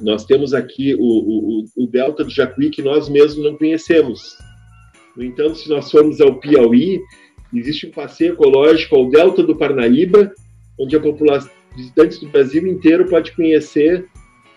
nós 0.00 0.24
temos 0.24 0.54
aqui 0.54 0.94
o, 0.94 1.00
o, 1.00 1.64
o, 1.76 1.86
delta 1.86 2.22
do 2.22 2.30
Jacuí 2.30 2.70
que 2.70 2.82
nós 2.82 3.08
mesmos 3.08 3.44
não 3.44 3.56
conhecemos. 3.56 4.36
No 5.16 5.24
entanto, 5.24 5.56
se 5.56 5.68
nós 5.68 5.90
formos 5.90 6.20
ao 6.20 6.38
Piauí, 6.38 7.00
existe 7.52 7.88
um 7.88 7.90
passeio 7.90 8.34
ecológico 8.34 8.94
ao 8.94 9.10
delta 9.10 9.42
do 9.42 9.56
Parnaíba, 9.56 10.32
onde 10.78 10.96
a 10.96 11.00
população 11.00 11.50
visitantes 11.76 12.18
do 12.18 12.28
Brasil 12.28 12.66
inteiro 12.66 13.08
pode 13.08 13.32
conhecer 13.32 14.06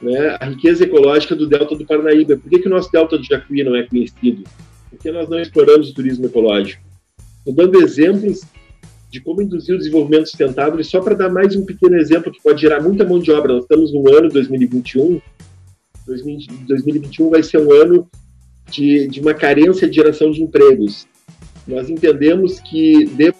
né, 0.01 0.37
a 0.39 0.45
riqueza 0.45 0.83
ecológica 0.83 1.35
do 1.35 1.47
delta 1.47 1.75
do 1.75 1.85
Parnaíba. 1.85 2.37
Por 2.37 2.49
que, 2.49 2.59
que 2.59 2.67
o 2.67 2.71
nosso 2.71 2.91
delta 2.91 3.17
do 3.17 3.23
Jacuí 3.23 3.63
não 3.63 3.75
é 3.75 3.83
conhecido? 3.83 4.43
Porque 4.89 5.11
nós 5.11 5.29
não 5.29 5.39
exploramos 5.39 5.89
o 5.89 5.93
turismo 5.93 6.25
ecológico. 6.25 6.81
Estou 7.39 7.53
dando 7.53 7.81
exemplos 7.81 8.41
de 9.11 9.19
como 9.19 9.41
induzir 9.41 9.75
o 9.75 9.77
desenvolvimento 9.77 10.29
sustentável, 10.29 10.79
e 10.79 10.83
só 10.85 11.01
para 11.01 11.13
dar 11.13 11.29
mais 11.29 11.53
um 11.53 11.65
pequeno 11.65 11.97
exemplo 11.97 12.31
que 12.31 12.41
pode 12.41 12.61
gerar 12.61 12.81
muita 12.81 13.05
mão 13.05 13.19
de 13.19 13.29
obra, 13.29 13.53
nós 13.53 13.63
estamos 13.63 13.93
no 13.93 14.09
ano 14.09 14.29
2021, 14.29 15.21
2021 16.07 17.29
vai 17.29 17.43
ser 17.43 17.57
um 17.57 17.73
ano 17.73 18.09
de, 18.69 19.07
de 19.09 19.19
uma 19.19 19.33
carência 19.33 19.87
de 19.87 19.95
geração 19.95 20.31
de 20.31 20.41
empregos. 20.41 21.05
Nós 21.67 21.89
entendemos 21.89 22.61
que 22.61 23.05
deve 23.05 23.35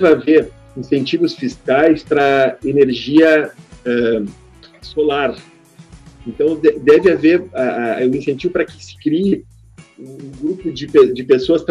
haver 0.00 0.50
incentivos 0.76 1.34
fiscais 1.34 2.02
para 2.02 2.58
energia 2.64 3.52
uh, 3.86 4.28
solar. 4.80 5.36
Então, 6.26 6.60
deve 6.82 7.10
haver 7.10 7.40
uh, 7.40 8.10
um 8.10 8.14
incentivo 8.16 8.52
para 8.52 8.64
que 8.64 8.84
se 8.84 8.96
crie 8.98 9.44
um 9.98 10.30
grupo 10.40 10.72
de, 10.72 10.86
de 10.86 11.24
pessoas, 11.24 11.64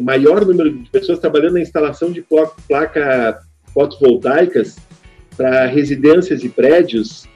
maior 0.00 0.44
número 0.44 0.72
de 0.72 0.90
pessoas 0.90 1.18
trabalhando 1.18 1.54
na 1.54 1.60
instalação 1.60 2.10
de 2.10 2.24
placa 2.66 3.40
fotovoltaicas 3.72 4.76
para 5.36 5.66
residências 5.66 6.42
e 6.42 6.48
prédios, 6.48 7.26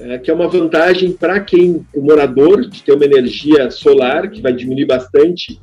é, 0.00 0.18
que 0.18 0.30
é 0.30 0.34
uma 0.34 0.48
vantagem 0.48 1.12
para 1.12 1.40
quem, 1.40 1.84
o 1.94 2.00
morador, 2.00 2.66
de 2.66 2.82
ter 2.82 2.92
uma 2.92 3.04
energia 3.04 3.70
solar, 3.70 4.30
que 4.30 4.40
vai 4.40 4.52
diminuir 4.52 4.86
bastante 4.86 5.60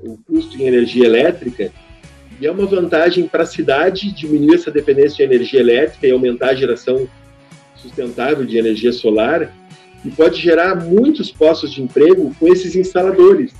o 0.00 0.16
custo 0.18 0.56
em 0.56 0.66
energia 0.66 1.04
elétrica, 1.04 1.70
e 2.40 2.46
é 2.46 2.50
uma 2.50 2.66
vantagem 2.66 3.28
para 3.28 3.42
a 3.42 3.46
cidade 3.46 4.12
diminuir 4.12 4.56
essa 4.56 4.70
dependência 4.70 5.16
de 5.16 5.34
energia 5.34 5.60
elétrica 5.60 6.06
e 6.06 6.10
aumentar 6.10 6.50
a 6.50 6.54
geração 6.54 7.08
sustentável 7.76 8.44
de 8.44 8.56
energia 8.56 8.92
solar, 8.92 9.52
e 10.04 10.10
pode 10.10 10.40
gerar 10.40 10.74
muitos 10.84 11.32
postos 11.32 11.72
de 11.72 11.82
emprego 11.82 12.34
com 12.38 12.48
esses 12.48 12.76
instaladores. 12.76 13.52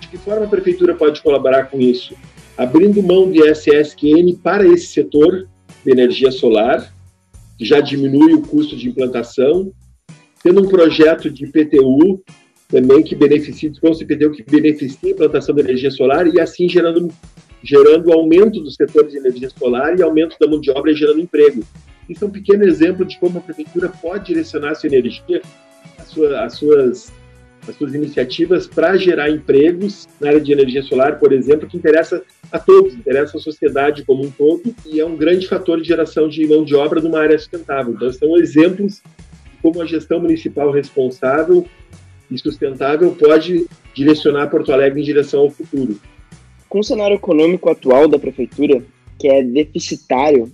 De 0.00 0.08
que 0.08 0.18
forma 0.18 0.46
a 0.46 0.48
prefeitura 0.48 0.94
pode 0.94 1.22
colaborar 1.22 1.64
com 1.64 1.80
isso? 1.80 2.14
Abrindo 2.56 3.02
mão 3.02 3.30
de 3.30 3.40
SSQN 3.40 4.36
para 4.42 4.66
esse 4.66 4.86
setor 4.86 5.48
de 5.84 5.90
energia 5.90 6.30
solar, 6.30 6.92
que 7.58 7.64
já 7.64 7.80
diminui 7.80 8.34
o 8.34 8.42
custo 8.42 8.76
de 8.76 8.88
implantação, 8.88 9.72
tendo 10.42 10.62
um 10.62 10.68
projeto 10.68 11.30
de 11.30 11.46
PTU 11.46 12.22
também 12.68 13.02
que 13.02 13.14
beneficie, 13.14 13.70
desconto 13.70 13.98
de 13.98 14.04
PTU 14.04 14.32
que 14.32 14.42
beneficie 14.42 15.08
a 15.08 15.10
implantação 15.10 15.54
da 15.54 15.62
energia 15.62 15.90
solar 15.90 16.26
e 16.26 16.40
assim 16.40 16.68
gerando, 16.68 17.08
gerando 17.62 18.12
aumento 18.12 18.60
do 18.60 18.70
setor 18.70 19.06
de 19.06 19.16
energia 19.16 19.50
solar 19.50 19.98
e 19.98 20.02
aumento 20.02 20.36
da 20.40 20.46
mão 20.46 20.60
de 20.60 20.70
obra 20.70 20.90
e 20.90 20.94
gerando 20.94 21.20
emprego. 21.20 21.62
Isso 22.08 22.24
é 22.24 22.28
um 22.28 22.30
pequeno 22.30 22.64
exemplo 22.64 23.04
de 23.04 23.18
como 23.18 23.38
a 23.38 23.40
prefeitura 23.40 23.88
pode 23.88 24.26
direcionar 24.26 24.74
sua 24.74 24.88
energia, 24.88 25.40
as, 25.98 26.08
sua, 26.08 26.44
as 26.44 26.54
suas, 26.54 27.12
as 27.66 27.76
suas 27.76 27.94
iniciativas 27.94 28.66
para 28.66 28.96
gerar 28.96 29.30
empregos 29.30 30.06
na 30.20 30.28
área 30.28 30.40
de 30.40 30.52
energia 30.52 30.82
solar, 30.82 31.18
por 31.18 31.32
exemplo, 31.32 31.68
que 31.68 31.76
interessa 31.76 32.22
a 32.52 32.58
todos, 32.58 32.94
interessa 32.94 33.36
a 33.36 33.40
sociedade 33.40 34.04
como 34.04 34.24
um 34.24 34.30
todo 34.30 34.74
e 34.86 35.00
é 35.00 35.06
um 35.06 35.16
grande 35.16 35.48
fator 35.48 35.80
de 35.80 35.88
geração 35.88 36.28
de 36.28 36.46
mão 36.46 36.64
de 36.64 36.74
obra 36.74 37.00
numa 37.00 37.20
área 37.20 37.38
sustentável. 37.38 37.94
Então, 37.94 38.12
são 38.12 38.36
exemplos 38.36 39.02
de 39.44 39.62
como 39.62 39.80
a 39.80 39.86
gestão 39.86 40.20
municipal 40.20 40.70
responsável 40.70 41.66
e 42.30 42.38
sustentável 42.38 43.12
pode 43.12 43.66
direcionar 43.94 44.50
Porto 44.50 44.72
Alegre 44.72 45.00
em 45.00 45.04
direção 45.04 45.40
ao 45.40 45.50
futuro. 45.50 45.98
Com 46.68 46.80
o 46.80 46.84
cenário 46.84 47.14
econômico 47.14 47.70
atual 47.70 48.08
da 48.08 48.18
prefeitura, 48.18 48.82
que 49.18 49.28
é 49.28 49.42
deficitário 49.42 50.52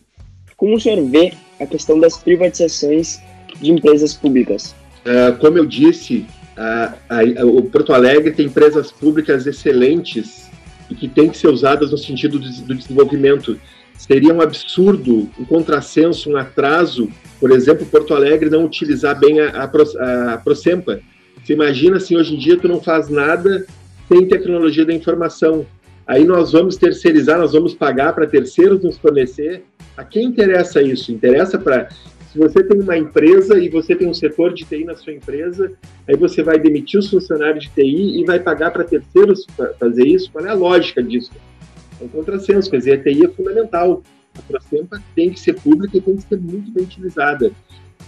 como 0.61 0.77
o 0.77 0.81
senhor 0.81 1.03
vê 1.09 1.33
a 1.59 1.67
questão 1.67 1.99
das 1.99 2.19
privatizações 2.19 3.19
de 3.63 3.73
empresas 3.73 4.13
públicas? 4.13 4.77
Uh, 5.07 5.35
como 5.39 5.57
eu 5.57 5.65
disse, 5.65 6.27
a, 6.55 6.95
a, 7.09 7.47
o 7.47 7.63
Porto 7.63 7.95
Alegre 7.95 8.31
tem 8.33 8.45
empresas 8.45 8.93
públicas 8.93 9.47
excelentes 9.47 10.51
e 10.91 10.95
que 10.95 11.09
têm 11.09 11.31
que 11.31 11.39
ser 11.39 11.49
usadas 11.49 11.91
no 11.93 11.97
sentido 11.97 12.39
do, 12.39 12.47
do 12.47 12.75
desenvolvimento. 12.75 13.59
Seria 13.97 14.35
um 14.35 14.43
absurdo, 14.43 15.31
um 15.39 15.45
contrassenso, 15.47 16.31
um 16.31 16.37
atraso, 16.37 17.09
por 17.39 17.51
exemplo, 17.53 17.87
Porto 17.87 18.15
Alegre 18.15 18.51
não 18.51 18.67
utilizar 18.67 19.19
bem 19.19 19.41
a, 19.41 19.63
a, 19.63 20.35
a 20.35 20.39
Procempa. 20.39 21.01
Você 21.43 21.55
imagina 21.55 21.99
se 21.99 22.15
hoje 22.15 22.35
em 22.35 22.39
dia 22.39 22.59
tu 22.59 22.69
não 22.69 22.83
faz 22.83 23.09
nada 23.09 23.67
sem 24.09 24.29
tecnologia 24.29 24.85
da 24.85 24.93
informação. 24.93 25.65
Aí 26.07 26.27
nós 26.27 26.53
vamos 26.53 26.77
terceirizar, 26.77 27.39
nós 27.39 27.53
vamos 27.53 27.73
pagar 27.73 28.13
para 28.15 28.27
terceiros 28.27 28.83
nos 28.83 28.99
fornecer 28.99 29.65
a 30.01 30.05
quem 30.05 30.25
interessa 30.25 30.83
isso? 30.83 31.13
Interessa 31.13 31.59
para. 31.59 31.89
Se 32.33 32.39
você 32.39 32.63
tem 32.63 32.81
uma 32.81 32.97
empresa 32.97 33.59
e 33.59 33.69
você 33.69 33.95
tem 33.95 34.09
um 34.09 34.15
setor 34.15 34.55
de 34.55 34.65
TI 34.65 34.85
na 34.85 34.95
sua 34.95 35.13
empresa, 35.13 35.73
aí 36.07 36.17
você 36.17 36.45
vai 36.45 36.61
demitir 36.61 37.01
os 37.01 37.11
funcionários 37.11 37.65
de 37.65 37.71
TI 37.71 38.21
e 38.21 38.25
vai 38.25 38.39
pagar 38.39 38.71
para 38.71 38.85
terceiros 38.85 39.45
fazer 39.79 40.07
isso? 40.07 40.31
Qual 40.31 40.47
é 40.47 40.51
a 40.51 40.55
lógica 40.55 41.03
disso? 41.03 41.33
É 42.01 42.05
um 42.05 42.09
contrassenso, 42.09 42.71
quer 42.71 42.79
dizer, 42.79 43.01
a 43.01 43.03
TI 43.03 43.25
é 43.25 43.29
fundamental. 43.29 44.03
A 44.39 44.43
Procempa 44.43 45.03
tem 45.15 45.31
que 45.31 45.41
ser 45.41 45.55
pública 45.55 45.99
e 45.99 46.01
tem 46.01 46.17
que 46.17 46.23
ser 46.23 46.39
muito 46.39 46.71
bem 46.71 46.85
utilizada. 46.85 47.51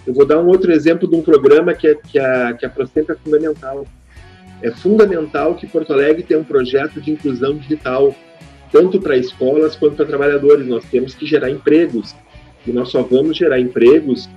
Eu 0.07 0.15
vou 0.15 0.25
dar 0.25 0.41
um 0.41 0.47
outro 0.47 0.73
exemplo 0.73 1.09
de 1.09 1.17
um 1.17 1.23
programa 1.23 1.75
que, 1.75 1.89
é, 1.89 1.95
que, 1.97 2.19
a, 2.19 2.55
que 2.55 2.65
a 2.65 2.71
Procempa 2.71 3.15
é 3.15 3.17
fundamental. 3.17 3.87
É 4.63 4.71
fundamental 4.71 5.57
que 5.57 5.67
Porto 5.67 5.93
Alegre 5.93 6.23
tenha 6.23 6.39
um 6.39 6.45
projeto 6.45 7.01
de 7.01 7.11
inclusão 7.11 7.57
digital 7.57 8.15
tanto 8.73 9.01
para 9.01 9.17
escolas 9.17 9.77
quanto 9.77 9.97
para 9.97 10.07
trabalhadores. 10.07 10.67
Nós 10.67 10.85
temos 10.87 11.15
que 11.15 11.27
gerar 11.27 11.51
empregos 11.51 12.15
e 12.67 12.73
nós 12.73 12.89
só 12.89 13.03
vamos 13.03 13.37
gerar 13.37 13.61
empregos 13.61 14.29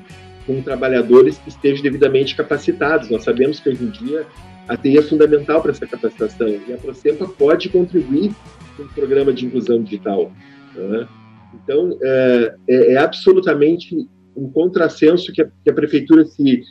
com 0.45 0.61
trabalhadores 0.61 1.37
que 1.37 1.49
estejam 1.49 1.81
devidamente 1.81 2.35
capacitados. 2.35 3.09
Nós 3.09 3.23
sabemos 3.23 3.59
que 3.59 3.69
hoje 3.69 3.83
em 3.83 3.89
dia 3.89 4.27
a 4.67 4.75
TI 4.75 4.97
é 4.97 5.01
fundamental 5.01 5.61
para 5.61 5.71
essa 5.71 5.87
capacitação 5.87 6.47
e 6.47 6.73
a 6.73 6.77
Procempa 6.77 7.27
pode 7.27 7.69
contribuir 7.69 8.31
com 8.75 8.83
o 8.83 8.89
programa 8.89 9.31
de 9.31 9.45
inclusão 9.45 9.81
digital. 9.81 10.31
Né? 10.75 11.07
Então, 11.53 11.97
é, 12.01 12.55
é, 12.67 12.93
é, 12.93 12.97
absolutamente 12.97 13.95
um 14.35 14.49
contrassenso 14.51 15.31
que 15.31 15.41
a, 15.41 15.47
que 15.63 15.69
a 15.69 15.73
prefeitura 15.73 16.25
se 16.25 16.61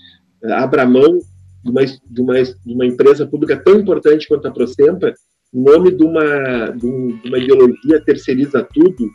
é, 0.42 0.52
abra 0.52 0.84
mão 0.86 1.18
de 1.64 1.70
uma, 1.70 1.84
de 1.84 2.20
uma, 2.20 2.42
de 2.42 2.74
uma 2.74 2.86
empresa 2.86 3.26
pública 3.26 3.56
tão 3.56 3.80
importante 3.80 4.28
quanto 4.28 4.46
a 4.46 4.50
Procempa, 4.50 5.14
em 5.54 5.62
nome 5.62 5.92
de 5.92 6.02
uma, 6.02 6.70
de 6.70 7.28
uma 7.28 7.38
ideologia 7.38 8.00
terceiriza 8.04 8.66
tudo, 8.74 9.10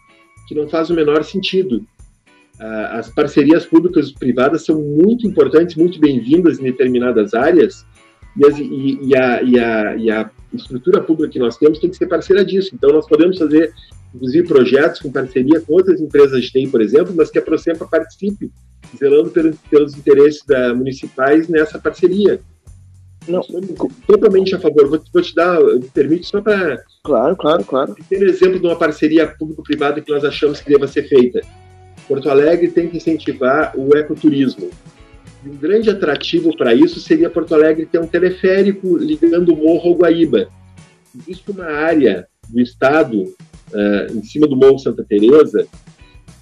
que 0.47 0.55
não 0.55 0.69
faz 0.69 0.89
o 0.89 0.93
menor 0.93 1.23
sentido. 1.23 1.85
As 2.57 3.09
parcerias 3.09 3.65
públicas 3.65 4.09
e 4.09 4.13
privadas 4.13 4.65
são 4.65 4.81
muito 4.81 5.27
importantes, 5.27 5.75
muito 5.75 5.99
bem-vindas 5.99 6.59
em 6.59 6.63
determinadas 6.63 7.33
áreas, 7.33 7.85
e, 8.37 8.45
as, 8.45 8.57
e, 8.57 8.99
e, 9.01 9.15
a, 9.15 9.43
e, 9.43 9.59
a, 9.59 9.95
e 9.97 10.11
a 10.11 10.31
estrutura 10.53 11.01
pública 11.01 11.33
que 11.33 11.39
nós 11.39 11.57
temos 11.57 11.79
tem 11.79 11.89
que 11.89 11.97
ser 11.97 12.07
parceira 12.07 12.43
disso. 12.43 12.71
Então, 12.73 12.91
nós 12.91 13.07
podemos 13.07 13.37
fazer, 13.37 13.73
inclusive, 14.13 14.47
projetos 14.47 15.01
com 15.01 15.11
parceria 15.11 15.59
com 15.61 15.73
outras 15.73 15.99
empresas 15.99 16.41
de 16.41 16.51
TI, 16.51 16.67
por 16.67 16.81
exemplo, 16.81 17.13
mas 17.15 17.29
que 17.29 17.39
a 17.39 17.41
Procempa 17.41 17.85
participe, 17.85 18.51
zelando 18.97 19.29
pelos, 19.29 19.57
pelos 19.69 19.95
interesses 19.95 20.43
da, 20.45 20.73
municipais 20.73 21.47
nessa 21.47 21.79
parceria. 21.79 22.39
Não. 23.29 23.41
Totalmente 24.07 24.55
a 24.55 24.59
favor. 24.59 24.89
Vou, 24.89 25.01
vou 25.13 25.21
te 25.21 25.35
dar, 25.35 25.61
me 25.61 25.87
permite 25.89 26.27
só 26.27 26.41
para. 26.41 26.83
Claro, 27.03 27.35
claro, 27.35 27.63
claro. 27.63 27.95
Ter 28.09 28.21
exemplo 28.23 28.59
de 28.59 28.65
uma 28.65 28.75
parceria 28.75 29.27
público-privada 29.27 30.01
que 30.01 30.11
nós 30.11 30.25
achamos 30.25 30.59
que 30.59 30.69
deva 30.69 30.87
ser 30.87 31.07
feita. 31.07 31.41
Porto 32.07 32.29
Alegre 32.29 32.69
tem 32.71 32.89
que 32.89 32.97
incentivar 32.97 33.73
o 33.77 33.95
ecoturismo. 33.95 34.71
Um 35.45 35.55
grande 35.55 35.89
atrativo 35.89 36.55
para 36.57 36.73
isso 36.73 36.99
seria 36.99 37.29
Porto 37.29 37.53
Alegre 37.53 37.85
ter 37.85 37.99
um 37.99 38.07
teleférico 38.07 38.97
ligando 38.97 39.53
o 39.53 39.55
Morro 39.55 39.91
ao 39.91 39.95
Guaíba. 39.95 40.49
Existe 41.15 41.51
uma 41.51 41.65
área 41.65 42.27
do 42.49 42.59
estado, 42.59 43.21
uh, 43.23 44.17
em 44.17 44.23
cima 44.23 44.47
do 44.47 44.55
Morro 44.57 44.79
Santa 44.79 45.05
Teresa, 45.07 45.65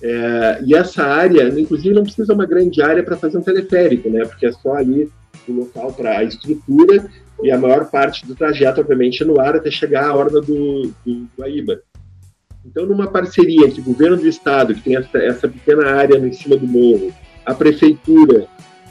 uh, 0.02 0.66
e 0.66 0.74
essa 0.74 1.04
área, 1.04 1.48
inclusive, 1.60 1.94
não 1.94 2.04
precisa 2.04 2.34
uma 2.34 2.46
grande 2.46 2.82
área 2.82 3.04
para 3.04 3.18
fazer 3.18 3.38
um 3.38 3.44
teleférico, 3.44 4.10
né? 4.10 4.26
Porque 4.26 4.46
é 4.48 4.52
só 4.52 4.74
ali 4.74 5.10
o 5.52 5.56
local 5.56 5.94
para 5.94 6.20
a 6.20 6.24
estrutura 6.24 7.10
e 7.44 7.52
a 7.52 7.58
maior 7.58 7.90
parte 7.90 8.26
do 8.26 8.36
trajeto, 8.36 8.82
obviamente, 8.82 9.24
é 9.24 9.26
no 9.26 9.40
ar 9.40 9.56
até 9.56 9.70
chegar 9.70 10.06
à 10.06 10.16
orla 10.16 10.42
do, 10.42 10.92
do 11.06 11.28
Guaíba. 11.38 11.82
Então, 12.66 12.86
numa 12.86 13.08
parceria 13.08 13.66
entre 13.66 13.80
o 13.80 13.84
governo 13.84 14.18
do 14.18 14.28
estado, 14.28 14.74
que 14.74 14.82
tem 14.82 14.96
essa, 14.96 15.18
essa 15.20 15.48
pequena 15.48 15.92
área 15.92 16.18
em 16.18 16.34
cima 16.34 16.58
do 16.58 16.68
morro, 16.68 17.14
a 17.46 17.54
prefeitura 17.54 18.48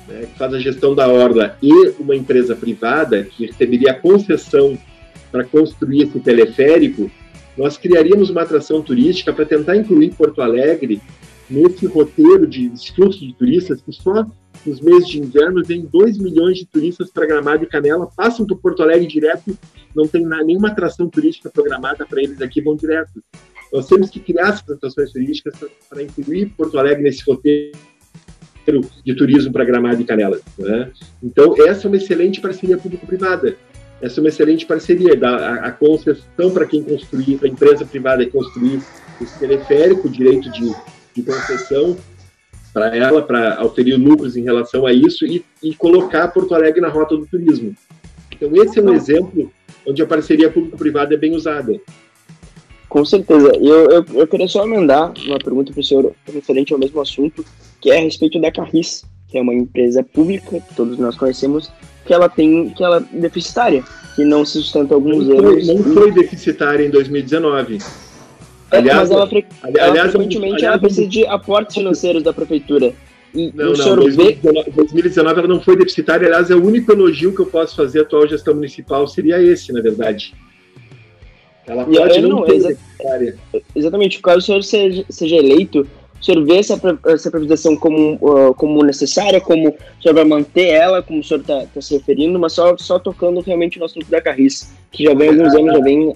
né, 0.08 0.20
que 0.22 0.38
faz 0.38 0.54
a 0.54 0.58
gestão 0.58 0.94
da 0.94 1.08
orla, 1.08 1.58
e 1.62 1.72
uma 1.98 2.16
empresa 2.16 2.54
privada 2.54 3.24
que 3.24 3.46
receberia 3.46 3.90
a 3.90 3.94
concessão 3.94 4.78
para 5.30 5.44
construir 5.44 6.04
esse 6.04 6.20
teleférico, 6.20 7.10
nós 7.56 7.76
criaríamos 7.76 8.30
uma 8.30 8.42
atração 8.42 8.80
turística 8.80 9.32
para 9.32 9.44
tentar 9.44 9.76
incluir 9.76 10.14
Porto 10.14 10.40
Alegre 10.40 11.00
nesse 11.48 11.86
roteiro 11.86 12.46
de 12.46 12.70
fluxo 12.94 13.20
de 13.20 13.32
turistas 13.34 13.80
que 13.80 13.92
só 13.92 14.26
nos 14.66 14.80
meses 14.80 15.08
de 15.08 15.20
inverno 15.20 15.62
vem 15.64 15.82
2 15.82 16.18
milhões 16.18 16.58
de 16.58 16.66
turistas 16.66 17.10
para 17.10 17.26
Gramado 17.26 17.62
e 17.62 17.66
Canela, 17.66 18.10
passam 18.16 18.44
por 18.46 18.58
Porto 18.58 18.82
Alegre 18.82 19.06
direto, 19.06 19.56
não 19.94 20.06
tem 20.06 20.26
nenhuma 20.26 20.68
atração 20.68 21.08
turística 21.08 21.48
programada 21.48 22.04
para 22.04 22.20
eles 22.20 22.42
aqui, 22.42 22.60
vão 22.60 22.74
direto. 22.74 23.22
Nós 23.72 23.86
temos 23.86 24.10
que 24.10 24.20
criar 24.20 24.48
essas 24.48 24.68
atrações 24.70 25.12
turísticas 25.12 25.54
para 25.88 26.02
incluir 26.02 26.52
Porto 26.56 26.78
Alegre 26.78 27.02
nesse 27.02 27.22
roteiro 27.24 27.76
de 29.04 29.14
turismo 29.14 29.52
para 29.52 29.64
Gramado 29.64 30.00
e 30.00 30.04
Canela. 30.04 30.40
Né? 30.58 30.90
Então, 31.22 31.54
essa 31.66 31.86
é 31.86 31.88
uma 31.88 31.96
excelente 31.96 32.40
parceria 32.40 32.76
público-privada. 32.76 33.56
Essa 34.00 34.20
é 34.20 34.22
uma 34.22 34.28
excelente 34.28 34.66
parceria, 34.66 35.16
da, 35.16 35.36
a, 35.36 35.54
a 35.66 35.72
concessão 35.72 36.50
para 36.52 36.66
quem 36.66 36.82
construir, 36.82 37.38
para 37.38 37.48
a 37.48 37.50
empresa 37.50 37.84
privada 37.84 38.26
construir 38.28 38.82
esse 39.20 39.38
teleférico, 39.38 40.08
o 40.08 40.10
direito 40.10 40.50
de, 40.50 40.74
de 41.14 41.22
concessão 41.22 41.96
para 42.76 42.94
ela, 42.94 43.22
para 43.22 43.64
oferir 43.64 43.96
lucros 43.96 44.36
em 44.36 44.42
relação 44.42 44.84
a 44.84 44.92
isso 44.92 45.24
e, 45.24 45.42
e 45.62 45.74
colocar 45.74 46.28
Porto 46.28 46.54
Alegre 46.54 46.82
na 46.82 46.90
rota 46.90 47.16
do 47.16 47.24
turismo. 47.24 47.74
Então, 48.30 48.54
esse 48.62 48.78
é 48.78 48.82
um 48.82 48.92
exemplo 48.92 49.50
onde 49.88 50.02
a 50.02 50.06
parceria 50.06 50.50
público-privada 50.50 51.14
é 51.14 51.16
bem 51.16 51.34
usada. 51.34 51.80
Com 52.86 53.02
certeza. 53.02 53.50
Eu, 53.56 53.90
eu, 53.90 54.04
eu 54.12 54.26
queria 54.26 54.46
só 54.46 54.62
emendar 54.66 55.10
uma 55.24 55.38
pergunta 55.38 55.72
para 55.72 55.80
o 55.80 55.82
senhor 55.82 56.12
referente 56.30 56.74
ao 56.74 56.78
mesmo 56.78 57.00
assunto, 57.00 57.42
que 57.80 57.90
é 57.90 57.96
a 57.96 58.02
respeito 58.02 58.38
da 58.38 58.52
Carris, 58.52 59.06
que 59.30 59.38
é 59.38 59.40
uma 59.40 59.54
empresa 59.54 60.02
pública 60.02 60.60
que 60.60 60.74
todos 60.74 60.98
nós 60.98 61.16
conhecemos, 61.16 61.72
que 62.04 62.12
ela 62.12 62.28
tem, 62.28 62.68
que 62.68 62.84
ela 62.84 62.98
é 62.98 63.20
deficitária, 63.20 63.82
que 64.14 64.22
não 64.22 64.44
se 64.44 64.60
sustenta 64.60 64.94
alguns 64.94 65.26
não 65.26 65.38
anos. 65.38 65.64
Foi, 65.64 65.74
não 65.74 65.82
foi 65.94 66.12
deficitária 66.12 66.84
em 66.84 66.90
2019. 66.90 67.78
É, 68.70 68.78
aliás, 68.78 69.10
ela, 69.10 69.28
aliás, 69.62 69.96
ela 69.96 70.08
frequentemente 70.08 70.54
aliás, 70.54 70.62
ela 70.64 70.78
precisa 70.78 71.06
de 71.06 71.26
aportes 71.26 71.76
financeiros 71.76 72.22
da 72.22 72.32
prefeitura. 72.32 72.92
E 73.34 73.52
não, 73.54 73.72
o 73.72 73.76
não, 73.76 73.96
2019, 73.96 74.70
2019 74.70 75.38
ela 75.38 75.48
não 75.48 75.60
foi 75.60 75.76
deficitária, 75.76 76.26
aliás, 76.26 76.50
é 76.50 76.54
o 76.54 76.64
único 76.64 76.90
elogio 76.90 77.34
que 77.34 77.40
eu 77.40 77.46
posso 77.46 77.76
fazer 77.76 78.00
à 78.00 78.02
atual 78.02 78.26
gestão 78.26 78.54
municipal 78.54 79.06
seria 79.06 79.40
esse, 79.42 79.72
na 79.72 79.80
verdade. 79.80 80.34
Ela 81.66 81.84
pode 81.84 82.20
não, 82.20 82.40
não 82.40 82.48
exa 82.48 82.76
Exatamente, 83.74 84.20
caso 84.22 84.38
o 84.38 84.42
senhor 84.42 84.62
seja, 84.62 85.04
seja 85.10 85.36
eleito, 85.36 85.86
o 86.20 86.24
senhor 86.24 86.44
vê 86.44 86.58
essa, 86.58 86.80
essa 87.06 87.30
privatização 87.30 87.76
como, 87.76 88.14
uh, 88.22 88.54
como 88.54 88.82
necessária, 88.82 89.40
como 89.40 89.68
o 89.68 90.02
senhor 90.02 90.14
vai 90.14 90.24
manter 90.24 90.68
ela, 90.68 91.02
como 91.02 91.20
o 91.20 91.24
senhor 91.24 91.40
está 91.40 91.66
tá 91.66 91.80
se 91.80 91.94
referindo, 91.94 92.38
mas 92.38 92.52
só, 92.52 92.76
só 92.78 92.98
tocando 92.98 93.40
realmente 93.40 93.78
no 93.78 93.84
assunto 93.84 94.08
da 94.08 94.20
Carris, 94.20 94.72
que 94.90 95.04
já 95.04 95.14
vem 95.14 95.28
há 95.28 95.32
alguns 95.32 95.54
anos, 95.54 95.72
já 95.72 95.80
vem... 95.80 96.12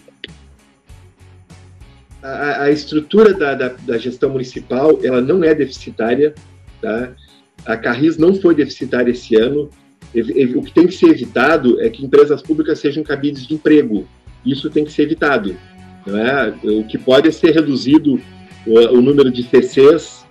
A, 2.23 2.65
a 2.65 2.71
estrutura 2.71 3.33
da, 3.33 3.55
da, 3.55 3.69
da, 3.69 3.99
gestão 3.99 4.31
municipal, 4.31 4.99
ela 5.03 5.21
não 5.21 5.43
é 5.43 5.55
deficitária, 5.55 6.35
tá? 6.81 7.13
A 7.65 7.77
Carris 7.77 8.19
não 8.19 8.35
foi 8.35 8.55
deficitária 8.55 9.11
esse 9.11 9.37
ano, 9.37 9.71
o 10.57 10.63
que 10.63 10.73
tem 10.73 10.87
que 10.87 10.95
ser 10.95 11.11
evitado 11.11 11.81
é 11.81 11.89
que 11.89 12.05
empresas 12.05 12.43
públicas 12.43 12.79
sejam 12.79 13.03
cabides 13.03 13.47
de 13.47 13.55
emprego, 13.55 14.07
isso 14.45 14.69
tem 14.71 14.85
que 14.85 14.93
ser 14.93 15.03
evitado. 15.03 15.57
É? 16.07 16.69
O 16.69 16.85
que 16.85 16.99
pode 16.99 17.31
ser 17.33 17.53
reduzido 17.53 18.21
o, 18.67 18.79
o 18.97 19.01
número 19.01 19.31
de 19.31 19.43
CCs, 19.43 20.25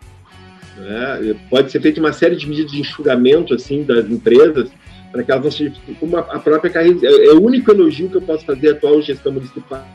é? 0.80 1.36
pode 1.50 1.72
ser 1.72 1.82
feita 1.82 2.00
uma 2.00 2.12
série 2.12 2.36
de 2.36 2.48
medidas 2.48 2.72
de 2.72 2.80
enxugamento 2.80 3.54
assim 3.54 3.84
das 3.84 4.10
empresas 4.10 4.70
para 5.12 5.24
que 5.24 5.32
elas 5.32 5.44
não 5.44 5.52
sejam 5.52 5.74
como 6.00 6.18
a 6.18 6.40
própria 6.40 6.72
Carris. 6.72 7.02
É, 7.04 7.08
é, 7.08 7.34
o 7.34 7.42
único 7.42 7.72
elogio 7.72 8.10
que 8.10 8.18
eu 8.18 8.22
posso 8.22 8.46
fazer 8.46 8.70
à 8.70 8.72
atual 8.74 9.02
gestão 9.02 9.32
municipal 9.32 9.86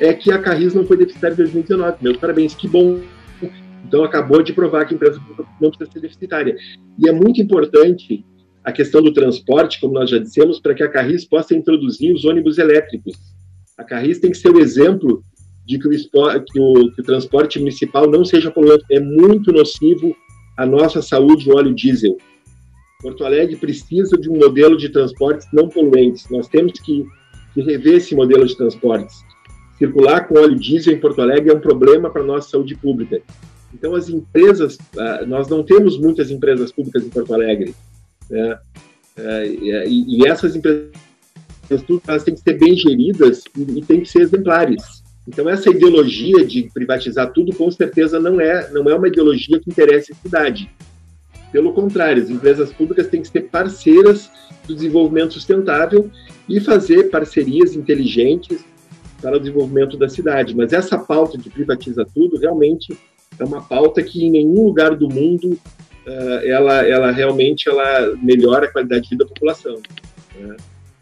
é 0.00 0.12
que 0.12 0.30
a 0.30 0.38
Carris 0.38 0.74
não 0.74 0.86
foi 0.86 0.96
deficitária 0.96 1.34
em 1.34 1.36
2019. 1.36 1.96
Meus 2.00 2.16
parabéns, 2.16 2.54
que 2.54 2.68
bom. 2.68 3.00
Então 3.86 4.04
acabou 4.04 4.42
de 4.42 4.52
provar 4.52 4.84
que 4.84 4.94
a 4.94 4.96
empresa 4.96 5.20
não 5.60 5.70
precisa 5.70 5.90
ser 5.92 6.00
deficitária. 6.00 6.56
E 6.98 7.08
é 7.08 7.12
muito 7.12 7.40
importante 7.40 8.24
a 8.64 8.72
questão 8.72 9.02
do 9.02 9.12
transporte, 9.12 9.80
como 9.80 9.94
nós 9.94 10.10
já 10.10 10.18
dissemos, 10.18 10.60
para 10.60 10.74
que 10.74 10.82
a 10.82 10.88
Carris 10.88 11.24
possa 11.24 11.54
introduzir 11.54 12.14
os 12.14 12.24
ônibus 12.24 12.58
elétricos. 12.58 13.14
A 13.76 13.84
Carris 13.84 14.18
tem 14.18 14.30
que 14.30 14.36
ser 14.36 14.50
o 14.50 14.60
exemplo 14.60 15.24
de 15.64 15.78
que 15.78 15.86
o, 15.86 15.90
que 15.90 16.60
o, 16.60 16.92
que 16.92 17.00
o 17.00 17.04
transporte 17.04 17.58
municipal 17.58 18.10
não 18.10 18.24
seja 18.24 18.50
poluente. 18.50 18.84
É 18.90 19.00
muito 19.00 19.52
nocivo 19.52 20.14
à 20.56 20.66
nossa 20.66 21.00
saúde 21.00 21.50
o 21.50 21.56
óleo 21.56 21.74
diesel. 21.74 22.16
Porto 23.00 23.24
Alegre 23.24 23.56
precisa 23.56 24.18
de 24.18 24.28
um 24.28 24.38
modelo 24.38 24.76
de 24.76 24.88
transportes 24.88 25.46
não 25.52 25.68
poluentes. 25.68 26.28
Nós 26.30 26.48
temos 26.48 26.72
que, 26.80 27.06
que 27.54 27.60
rever 27.62 27.96
esse 27.96 28.14
modelo 28.14 28.44
de 28.44 28.56
transportes. 28.56 29.22
Circular 29.78 30.26
com 30.26 30.38
óleo 30.38 30.58
diesel 30.58 30.94
em 30.94 31.00
Porto 31.00 31.22
Alegre 31.22 31.50
é 31.50 31.54
um 31.54 31.60
problema 31.60 32.10
para 32.10 32.22
a 32.22 32.26
nossa 32.26 32.50
saúde 32.50 32.74
pública. 32.74 33.20
Então, 33.72 33.94
as 33.94 34.08
empresas, 34.08 34.78
ah, 34.98 35.24
nós 35.26 35.48
não 35.48 35.62
temos 35.62 35.98
muitas 35.98 36.30
empresas 36.30 36.72
públicas 36.72 37.04
em 37.04 37.10
Porto 37.10 37.32
Alegre. 37.32 37.74
Né? 38.28 38.58
É, 39.16 39.84
e, 39.88 40.26
essas 40.26 40.54
empresas 40.54 40.90
elas 42.06 42.22
têm 42.22 42.34
que 42.34 42.40
ser 42.40 42.58
bem 42.58 42.74
geridas 42.76 43.42
e 43.56 43.82
têm 43.82 44.00
que 44.00 44.08
ser 44.08 44.22
exemplares. 44.22 45.02
Então 45.26 45.48
essa 45.48 45.68
ideologia 45.68 46.46
de 46.46 46.70
privatizar 46.72 47.30
tudo 47.32 47.54
com 47.54 47.70
certeza 47.70 48.18
não 48.18 48.40
é 48.40 48.70
não 48.70 48.88
é 48.88 48.94
uma 48.94 49.08
ideologia 49.08 49.60
que 49.60 49.70
interessa 49.70 50.12
a 50.12 50.16
cidade. 50.16 50.70
Pelo 51.52 51.72
contrário, 51.72 52.22
as 52.22 52.30
empresas 52.30 52.72
públicas 52.72 53.08
têm 53.08 53.20
que 53.20 53.28
ser 53.28 53.42
parceiras 53.42 54.30
do 54.66 54.74
desenvolvimento 54.74 55.34
sustentável 55.34 56.10
e 56.48 56.60
fazer 56.60 57.04
parcerias 57.04 57.74
inteligentes 57.74 58.64
para 59.20 59.36
o 59.36 59.40
desenvolvimento 59.40 59.96
da 59.96 60.08
cidade. 60.08 60.56
Mas 60.56 60.72
essa 60.72 60.98
pauta 60.98 61.36
de 61.36 61.50
privatizar 61.50 62.06
tudo 62.14 62.38
realmente 62.38 62.96
é 63.38 63.44
uma 63.44 63.62
pauta 63.62 64.02
que 64.02 64.24
em 64.24 64.30
nenhum 64.30 64.64
lugar 64.64 64.96
do 64.96 65.08
mundo 65.08 65.58
uh, 66.06 66.46
ela, 66.46 66.86
ela 66.86 67.10
realmente 67.10 67.68
ela 67.68 68.16
melhora 68.22 68.66
a 68.66 68.72
qualidade 68.72 69.04
de 69.04 69.10
vida 69.10 69.24
da 69.24 69.28
população. 69.28 69.80
Né? 70.38 70.56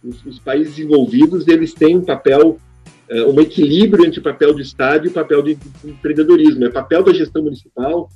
Os, 0.04 0.24
os, 0.24 0.38
países 0.38 0.76
desenvolvidos 0.76 1.48
eles 1.48 1.72
têm 1.72 1.96
um 1.96 2.04
papel, 2.04 2.58
uh, 3.10 3.30
um 3.30 3.40
equilíbrio 3.40 4.04
entre 4.04 4.20
o 4.20 4.22
papel 4.22 4.54
do 4.54 4.60
Estado 4.60 5.06
e 5.06 5.08
o 5.08 5.12
papel 5.12 5.42
do 5.42 5.50
empreendedorismo. 5.84 6.64
É 6.64 6.70
papel 6.70 7.02
da 7.02 7.12
gestão 7.12 7.42
municipal 7.42 8.08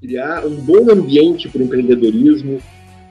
criar 0.00 0.46
um 0.46 0.54
bom 0.54 0.90
ambiente 0.90 1.48
para 1.48 1.60
o 1.60 1.64
empreendedorismo. 1.64 2.60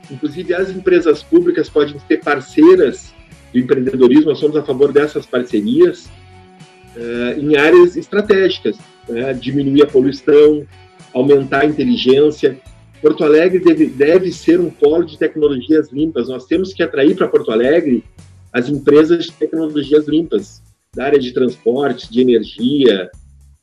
Inclusive, 0.09 0.53
as 0.53 0.69
empresas 0.69 1.21
públicas 1.21 1.69
podem 1.69 1.99
ser 2.07 2.23
parceiras 2.23 3.13
do 3.51 3.59
empreendedorismo, 3.59 4.29
nós 4.29 4.39
somos 4.39 4.55
a 4.55 4.63
favor 4.63 4.91
dessas 4.91 5.25
parcerias 5.25 6.09
uh, 6.97 7.39
em 7.39 7.55
áreas 7.55 7.95
estratégicas, 7.95 8.77
né? 9.07 9.33
diminuir 9.33 9.83
a 9.83 9.87
poluição, 9.87 10.65
aumentar 11.13 11.61
a 11.61 11.65
inteligência, 11.65 12.59
Porto 13.01 13.23
Alegre 13.23 13.59
deve, 13.59 13.87
deve 13.87 14.31
ser 14.31 14.59
um 14.59 14.69
polo 14.69 15.05
de 15.05 15.17
tecnologias 15.17 15.91
limpas. 15.91 16.27
Nós 16.27 16.45
temos 16.45 16.73
que 16.73 16.81
atrair 16.81 17.15
para 17.15 17.27
Porto 17.27 17.51
Alegre 17.51 18.03
as 18.51 18.69
empresas 18.69 19.25
de 19.25 19.31
tecnologias 19.33 20.07
limpas, 20.07 20.61
da 20.95 21.05
área 21.05 21.19
de 21.19 21.31
transporte, 21.31 22.11
de 22.11 22.21
energia, 22.21 23.09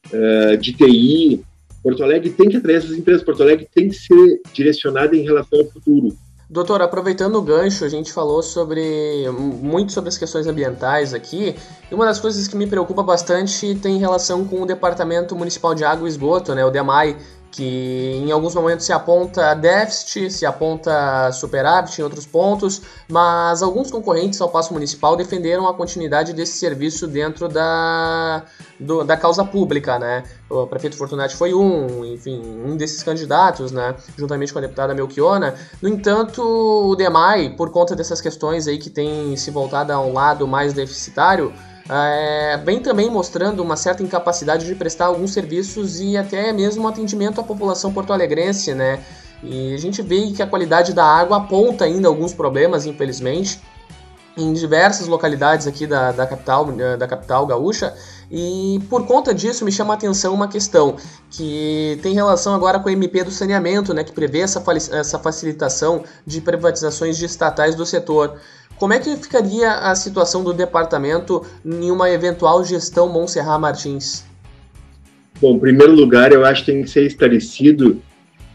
uh, 0.07 0.57
de 0.57 0.73
TI. 0.73 1.42
Porto 1.83 2.03
Alegre 2.03 2.31
tem 2.31 2.49
que 2.49 2.57
atrair 2.57 2.77
essas 2.77 2.97
empresas. 2.97 3.25
Porto 3.25 3.42
Alegre 3.42 3.68
tem 3.75 3.88
que 3.88 3.97
ser 3.97 4.40
direcionada 4.53 5.16
em 5.16 5.23
relação 5.23 5.61
ao 5.61 5.66
futuro. 5.66 6.16
Doutor, 6.48 6.83
aproveitando 6.83 7.37
o 7.37 7.42
gancho, 7.42 7.85
a 7.85 7.88
gente 7.88 8.12
falou 8.12 8.42
sobre 8.42 9.28
muito 9.30 9.92
sobre 9.92 10.09
as 10.09 10.18
questões 10.18 10.46
ambientais 10.46 11.14
aqui, 11.14 11.57
e 11.90 11.94
uma 11.94 12.04
das 12.04 12.20
coisas 12.20 12.46
que 12.46 12.54
me 12.54 12.66
preocupa 12.66 13.02
bastante 13.02 13.74
tem 13.76 13.98
relação 13.98 14.44
com 14.44 14.61
o 14.61 14.66
Departamento 14.66 15.35
Municipal 15.35 15.74
de 15.74 15.85
Água 15.85 16.07
e 16.07 16.11
Esgoto, 16.11 16.54
né, 16.54 16.62
o 16.62 16.70
DEMAI, 16.70 17.16
que 17.55 18.21
em 18.21 18.33
alguns 18.33 18.53
momentos 18.53 18.85
se 18.85 18.93
aponta 18.93 19.55
déficit, 19.55 20.29
se 20.29 20.45
aponta 20.45 21.31
superávit 21.31 22.01
em 22.01 22.03
outros 22.03 22.27
pontos, 22.27 22.83
mas 23.09 23.62
alguns 23.62 23.93
concorrentes 23.93 24.40
ao 24.40 24.49
Paço 24.49 24.73
Municipal 24.73 25.14
defenderam 25.14 25.69
a 25.69 25.73
continuidade 25.73 26.33
desse 26.33 26.59
serviço 26.59 27.07
dentro 27.07 27.49
da, 27.49 28.43
do, 28.81 29.05
da 29.05 29.17
causa 29.17 29.45
pública, 29.45 30.01
né? 30.01 30.25
O 30.51 30.67
prefeito 30.67 30.97
Fortunati 30.97 31.37
foi 31.37 31.55
um, 31.55 32.05
enfim, 32.05 32.43
um 32.67 32.77
desses 32.77 33.05
candidatos, 33.05 33.71
né? 33.71 33.95
Juntamente 34.19 34.53
com 34.53 34.59
a 34.59 34.62
deputada 34.62 34.93
Melchiona. 34.93 35.55
No 35.81 35.88
entanto, 35.88 36.43
o 36.43 36.97
DEMAI, 36.97 37.51
por 37.51 37.71
conta 37.71 37.95
dessas 37.95 38.21
questões 38.21 38.67
aí 38.67 38.79
que 38.79 38.90
tem 38.90 39.37
se 39.37 39.53
voltado 39.53 39.93
a 39.93 40.01
um 40.01 40.12
lado 40.12 40.45
mais 40.49 40.73
deficitário, 40.73 41.55
é, 41.88 42.57
vem 42.64 42.81
também 42.81 43.11
mostrando 43.11 43.62
uma 43.62 43.77
certa 43.77 44.03
incapacidade 44.03 44.66
de 44.66 44.75
prestar 44.75 45.07
alguns 45.07 45.33
serviços 45.33 46.01
e 46.01 46.16
até 46.16 46.53
mesmo 46.53 46.88
atendimento 46.88 47.40
à 47.40 47.44
população 47.44 47.92
porto-alegrense, 47.92 48.75
né? 48.75 49.03
E 49.42 49.75
a 49.75 49.79
gente 49.79 50.01
vê 50.01 50.31
que 50.31 50.42
a 50.42 50.47
qualidade 50.47 50.94
da 50.94 51.05
água 51.05 51.37
aponta 51.37 51.85
ainda 51.85 52.09
alguns 52.09 52.33
problemas, 52.33 52.87
infelizmente, 52.87 53.61
em 54.37 54.53
diversas 54.53 55.07
localidades 55.07 55.66
aqui 55.66 55.87
da, 55.87 56.12
da, 56.12 56.27
capital, 56.27 56.66
da 56.99 57.07
capital 57.07 57.47
gaúcha. 57.47 57.94
E 58.31 58.81
por 58.88 59.07
conta 59.07 59.33
disso 59.33 59.64
me 59.64 59.70
chama 59.70 59.94
a 59.94 59.97
atenção 59.97 60.35
uma 60.35 60.49
questão 60.49 60.97
que 61.31 61.99
tem 62.03 62.14
relação 62.14 62.55
agora 62.55 62.79
com 62.79 62.88
o 62.88 62.92
MP 62.92 63.23
do 63.23 63.31
saneamento, 63.31 63.94
né, 63.94 64.03
que 64.03 64.12
prevê 64.12 64.40
essa, 64.40 64.62
essa 64.92 65.18
facilitação 65.18 66.03
de 66.27 66.40
privatizações 66.40 67.16
de 67.16 67.27
estatais 67.27 67.75
do 67.75 67.87
setor. 67.87 68.38
Como 68.77 68.92
é 68.92 68.99
que 68.99 69.16
ficaria 69.16 69.70
a 69.70 69.94
situação 69.94 70.42
do 70.42 70.53
departamento 70.53 71.44
em 71.64 71.90
uma 71.92 72.11
eventual 72.11 72.64
gestão 72.64 73.09
Montserrat 73.09 73.61
Martins? 73.61 74.25
Bom, 75.40 75.55
em 75.55 75.61
primeiro 75.61 75.94
lugar, 75.94 76.33
eu 76.33 76.44
acho 76.44 76.64
que 76.64 76.73
tem 76.73 76.83
que 76.83 76.90
ser 76.90 77.07
esclarecido 77.07 78.03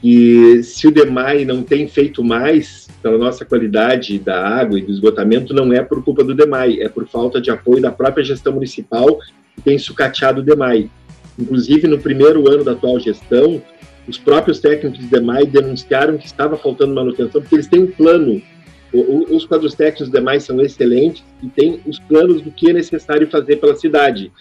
que 0.02 0.62
se 0.64 0.88
o 0.88 0.92
DEMAI 0.92 1.46
não 1.46 1.64
tem 1.64 1.88
feito 1.88 2.24
mais 2.24 2.89
pela 3.02 3.18
nossa 3.18 3.46
qualidade 3.46 4.18
da 4.20 4.46
água 4.46 4.78
e 4.78 4.82
do 4.82 4.92
esgotamento, 4.92 5.54
não 5.54 5.72
é 5.74 5.84
por 5.84 6.04
culpa 6.04 6.24
do 6.24 6.36
DEMAI, 6.36 6.82
é 6.82 6.90
por 6.90 7.08
falta 7.08 7.42
de 7.42 7.50
apoio 7.50 7.82
da 7.82 7.92
própria 7.92 8.24
gestão 8.24 8.54
municipal 8.54 9.20
que 9.56 9.62
tem 9.64 9.78
sucateado 9.78 10.42
o 10.42 10.44
DEMAI. 10.44 10.90
Inclusive, 11.38 11.88
no 11.88 12.00
primeiro 12.00 12.50
ano 12.52 12.64
da 12.64 12.74
atual 12.74 13.00
gestão, 13.00 13.62
os 14.08 14.18
próprios 14.18 14.60
técnicos 14.60 15.00
do 15.00 15.08
DEMAI 15.08 15.46
denunciaram 15.46 16.18
que 16.18 16.26
estava 16.26 16.58
faltando 16.58 16.94
manutenção, 16.94 17.42
porque 17.42 17.56
eles 17.56 17.68
têm 17.68 17.84
um 17.84 17.88
plano 17.92 18.42
os 18.92 19.46
quadros 19.46 19.76
técnicos 19.76 20.12
demais 20.12 20.44
são 20.44 20.60
excelentes 20.62 21.24
e 21.44 21.48
tem 21.48 21.80
os 21.86 22.00
planos 22.00 22.42
do 22.42 22.52
que 22.52 22.72
é 22.72 22.74
necessário 22.74 23.30
fazer 23.30 23.58
pela 23.58 23.76
cidade. 23.76 24.32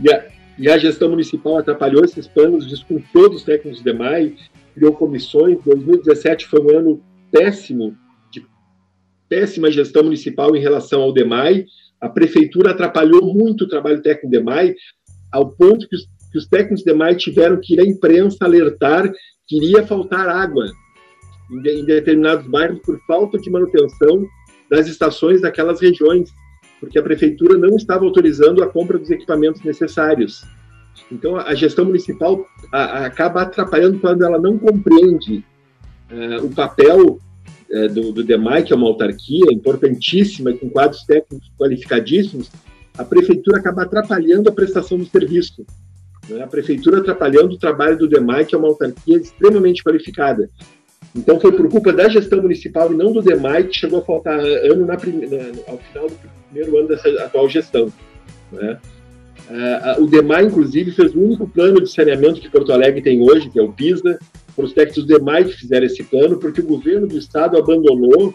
E 0.00 0.10
a, 0.10 0.26
e 0.58 0.68
a 0.70 0.78
gestão 0.78 1.10
municipal 1.10 1.58
atrapalhou 1.58 2.04
esses 2.04 2.26
planos, 2.26 2.66
desculpou 2.66 3.30
os 3.30 3.42
técnicos 3.42 3.82
demais, 3.82 4.32
criou 4.74 4.92
comissões. 4.94 5.58
2017 5.64 6.46
foi 6.46 6.60
um 6.60 6.78
ano 6.78 7.02
péssimo, 7.34 7.96
de 8.30 8.46
péssima 9.28 9.68
gestão 9.68 10.04
municipal 10.04 10.54
em 10.54 10.60
relação 10.60 11.02
ao 11.02 11.12
DEMAI. 11.12 11.66
A 12.00 12.08
prefeitura 12.08 12.70
atrapalhou 12.70 13.34
muito 13.34 13.64
o 13.64 13.68
trabalho 13.68 14.00
técnico 14.00 14.28
do 14.28 14.30
DEMAI, 14.30 14.74
ao 15.32 15.50
ponto 15.50 15.88
que 15.88 15.96
os, 15.96 16.06
que 16.30 16.38
os 16.38 16.46
técnicos 16.46 16.84
do 16.84 16.92
DEMAI 16.92 17.16
tiveram 17.16 17.58
que 17.60 17.74
ir 17.74 17.80
à 17.80 17.84
imprensa 17.84 18.44
alertar 18.44 19.12
que 19.48 19.56
iria 19.56 19.84
faltar 19.84 20.28
água 20.28 20.64
em, 21.50 21.80
em 21.80 21.84
determinados 21.84 22.46
bairros 22.46 22.78
por 22.80 22.98
falta 23.04 23.36
de 23.36 23.50
manutenção 23.50 24.24
das 24.70 24.86
estações 24.86 25.40
daquelas 25.40 25.80
regiões, 25.80 26.30
porque 26.78 26.98
a 26.98 27.02
prefeitura 27.02 27.58
não 27.58 27.76
estava 27.76 28.04
autorizando 28.04 28.62
a 28.62 28.68
compra 28.68 28.96
dos 28.96 29.10
equipamentos 29.10 29.62
necessários. 29.62 30.44
Então, 31.10 31.36
a 31.36 31.54
gestão 31.54 31.84
municipal 31.84 32.46
a, 32.72 32.78
a, 32.78 33.06
acaba 33.06 33.42
atrapalhando 33.42 33.98
quando 33.98 34.24
ela 34.24 34.38
não 34.38 34.56
compreende 34.56 35.44
o 36.42 36.50
papel 36.50 37.18
uh, 37.70 37.88
do, 37.92 38.12
do 38.12 38.24
DEMAI, 38.24 38.62
que 38.62 38.72
é 38.72 38.76
uma 38.76 38.86
autarquia 38.86 39.52
importantíssima, 39.52 40.52
com 40.52 40.68
quadros 40.70 41.04
técnicos 41.04 41.50
qualificadíssimos, 41.58 42.50
a 42.96 43.04
prefeitura 43.04 43.58
acaba 43.58 43.82
atrapalhando 43.82 44.48
a 44.48 44.52
prestação 44.52 44.98
do 44.98 45.06
serviço. 45.06 45.64
Né? 46.28 46.42
A 46.42 46.46
prefeitura 46.46 46.98
atrapalhando 46.98 47.54
o 47.54 47.58
trabalho 47.58 47.98
do 47.98 48.08
DEMAI, 48.08 48.44
que 48.44 48.54
é 48.54 48.58
uma 48.58 48.68
autarquia 48.68 49.16
extremamente 49.16 49.82
qualificada. 49.82 50.48
Então 51.14 51.38
foi 51.38 51.52
por 51.52 51.68
culpa 51.68 51.92
da 51.92 52.08
gestão 52.08 52.42
municipal 52.42 52.92
e 52.92 52.96
não 52.96 53.12
do 53.12 53.22
DEMAI 53.22 53.64
que 53.64 53.76
chegou 53.76 54.00
a 54.00 54.04
faltar 54.04 54.38
ano 54.38 54.86
na, 54.86 54.94
na, 54.94 54.98
ao 55.68 55.78
final 55.78 56.08
do 56.08 56.16
primeiro 56.48 56.78
ano 56.78 56.88
dessa 56.88 57.08
atual 57.24 57.48
gestão. 57.48 57.92
Né? 58.50 58.78
Uh, 59.48 60.02
o 60.02 60.06
DEMAI, 60.06 60.46
inclusive, 60.46 60.90
fez 60.92 61.14
o 61.14 61.20
único 61.20 61.46
plano 61.46 61.80
de 61.80 61.90
saneamento 61.90 62.40
que 62.40 62.50
Porto 62.50 62.72
Alegre 62.72 63.02
tem 63.02 63.20
hoje, 63.20 63.50
que 63.50 63.58
é 63.58 63.62
o 63.62 63.72
PISA. 63.72 64.18
Foram 64.54 64.68
os 64.68 64.74
técnicos 64.74 65.04
do 65.04 65.18
DEMAI 65.18 65.44
que 65.44 65.52
fizeram 65.52 65.86
esse 65.86 66.02
plano, 66.04 66.38
porque 66.38 66.60
o 66.60 66.66
governo 66.66 67.06
do 67.06 67.18
estado 67.18 67.56
abandonou 67.56 68.34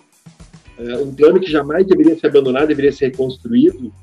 uh, 0.78 1.04
um 1.04 1.14
plano 1.14 1.40
que 1.40 1.52
jamais 1.52 1.86
deveria 1.86 2.18
ser 2.18 2.28
abandonado, 2.28 2.68
deveria 2.68 2.92
ser 2.92 3.08
reconstruído, 3.08 3.94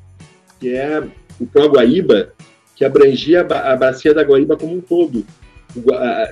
que 0.58 0.74
é 0.74 1.02
o 1.38 1.46
Pro 1.46 1.68
Guaíba, 1.68 2.32
que 2.74 2.84
abrangia 2.84 3.40
a, 3.40 3.76
bacia 3.76 4.14
da 4.14 4.22
Guaíba 4.22 4.56
como 4.56 4.74
um 4.74 4.80
todo 4.80 5.24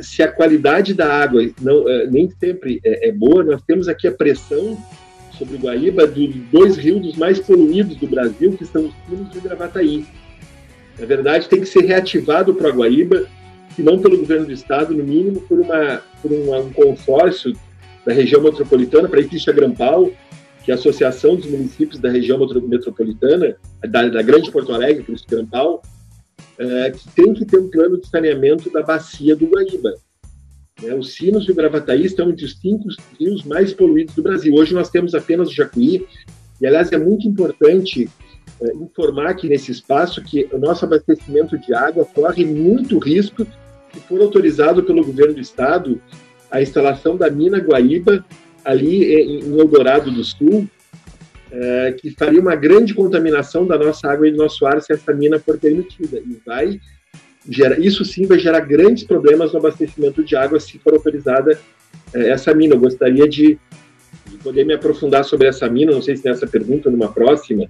se 0.00 0.22
a 0.22 0.30
qualidade 0.30 0.94
da 0.94 1.22
água 1.22 1.42
não, 1.60 1.88
é, 1.88 2.06
nem 2.06 2.30
sempre 2.30 2.80
é, 2.84 3.08
é, 3.08 3.12
boa, 3.12 3.42
nós 3.42 3.62
temos 3.62 3.88
aqui 3.88 4.06
a 4.06 4.12
pressão 4.12 4.78
sobre 5.36 5.56
o 5.56 5.58
Guaíba 5.58 6.06
dos 6.06 6.34
dois 6.52 6.76
rios 6.76 7.16
mais 7.16 7.40
poluídos 7.40 7.96
do 7.96 8.06
Brasil, 8.06 8.52
que 8.52 8.64
são 8.64 8.86
os 8.86 8.94
Pinos 9.08 9.34
e 9.34 9.38
o 9.38 9.40
Gravataí. 9.42 10.06
Na 10.98 11.06
verdade, 11.06 11.48
tem 11.48 11.60
que 11.60 11.66
ser 11.66 11.84
reativado 11.84 12.52
o 12.52 12.72
Guaíba, 12.72 13.26
se 13.74 13.82
não 13.82 13.98
pelo 13.98 14.18
governo 14.18 14.46
do 14.46 14.52
estado, 14.52 14.94
no 14.94 15.02
mínimo 15.02 15.40
por, 15.42 15.58
uma, 15.60 16.02
por 16.22 16.32
uma, 16.32 16.58
um 16.58 16.72
consórcio 16.72 17.52
da 18.04 18.12
região 18.12 18.42
metropolitana, 18.42 19.08
para 19.08 19.20
isso 19.20 19.50
a 19.50 19.52
Grampal, 19.52 20.10
que 20.64 20.70
é 20.70 20.74
a 20.74 20.76
Associação 20.76 21.36
dos 21.36 21.46
Municípios 21.46 22.00
da 22.00 22.10
Região 22.10 22.38
Metropolitana, 22.38 23.56
da, 23.82 24.08
da 24.08 24.22
Grande 24.22 24.50
Porto 24.50 24.72
Alegre, 24.72 25.02
por 25.02 25.14
isso 25.14 25.24
Grampal, 25.28 25.82
é, 26.58 26.90
que 26.90 27.08
tem 27.10 27.34
que 27.34 27.44
ter 27.44 27.58
um 27.58 27.68
plano 27.68 28.00
de 28.00 28.08
saneamento 28.08 28.70
da 28.70 28.82
bacia 28.82 29.34
do 29.34 29.46
Guaíba. 29.46 29.94
Né? 30.82 30.94
Os 30.94 31.14
Sinos 31.14 31.48
e 31.48 31.52
o 31.52 31.54
Gravataí 31.54 32.04
estão 32.04 32.30
entre 32.30 32.44
os 32.44 32.58
cinco 32.58 32.88
rios 33.18 33.44
mais 33.44 33.72
poluídos 33.72 34.14
do 34.14 34.22
Brasil. 34.22 34.54
Hoje 34.54 34.74
nós 34.74 34.88
temos 34.88 35.14
apenas 35.14 35.48
o 35.48 35.54
Jacuí, 35.54 36.06
e 36.60 36.66
aliás 36.66 36.92
é 36.92 36.98
muito 36.98 37.26
importante 37.26 38.08
é, 38.60 38.74
informar 38.74 39.34
que 39.34 39.48
nesse 39.48 39.72
espaço 39.72 40.22
que 40.22 40.48
o 40.52 40.58
nosso 40.58 40.84
abastecimento 40.84 41.58
de 41.58 41.74
água 41.74 42.04
corre 42.04 42.44
muito 42.44 42.98
risco 42.98 43.46
se 43.94 44.00
for 44.00 44.20
autorizado 44.20 44.82
pelo 44.82 45.04
governo 45.04 45.34
do 45.34 45.40
estado 45.40 46.00
a 46.50 46.60
instalação 46.60 47.16
da 47.16 47.30
mina 47.30 47.58
Guaíba 47.58 48.24
ali 48.64 49.14
em 49.14 49.58
Eldorado 49.58 50.10
do 50.10 50.24
Sul, 50.24 50.68
é, 51.50 51.92
que 51.92 52.10
faria 52.10 52.40
uma 52.40 52.56
grande 52.56 52.94
contaminação 52.94 53.66
da 53.66 53.78
nossa 53.78 54.08
água 54.08 54.26
e 54.26 54.32
do 54.32 54.38
nosso 54.38 54.66
ar 54.66 54.82
se 54.82 54.92
essa 54.92 55.12
mina 55.12 55.38
for 55.38 55.58
permitida. 55.58 56.18
E 56.18 56.40
vai 56.44 56.80
gerar, 57.48 57.78
isso 57.78 58.04
sim 58.04 58.26
vai 58.26 58.38
gerar 58.38 58.60
grandes 58.60 59.04
problemas 59.04 59.52
no 59.52 59.58
abastecimento 59.58 60.24
de 60.24 60.34
água 60.34 60.58
se 60.58 60.78
for 60.78 60.94
autorizada 60.94 61.58
é, 62.12 62.30
essa 62.30 62.52
mina. 62.54 62.74
Eu 62.74 62.80
gostaria 62.80 63.28
de, 63.28 63.58
de, 64.26 64.36
poder 64.42 64.64
me 64.64 64.74
aprofundar 64.74 65.24
sobre 65.24 65.46
essa 65.46 65.68
mina, 65.68 65.92
não 65.92 66.02
sei 66.02 66.16
se 66.16 66.24
nessa 66.24 66.46
pergunta 66.46 66.90
numa 66.90 67.12
próxima. 67.12 67.68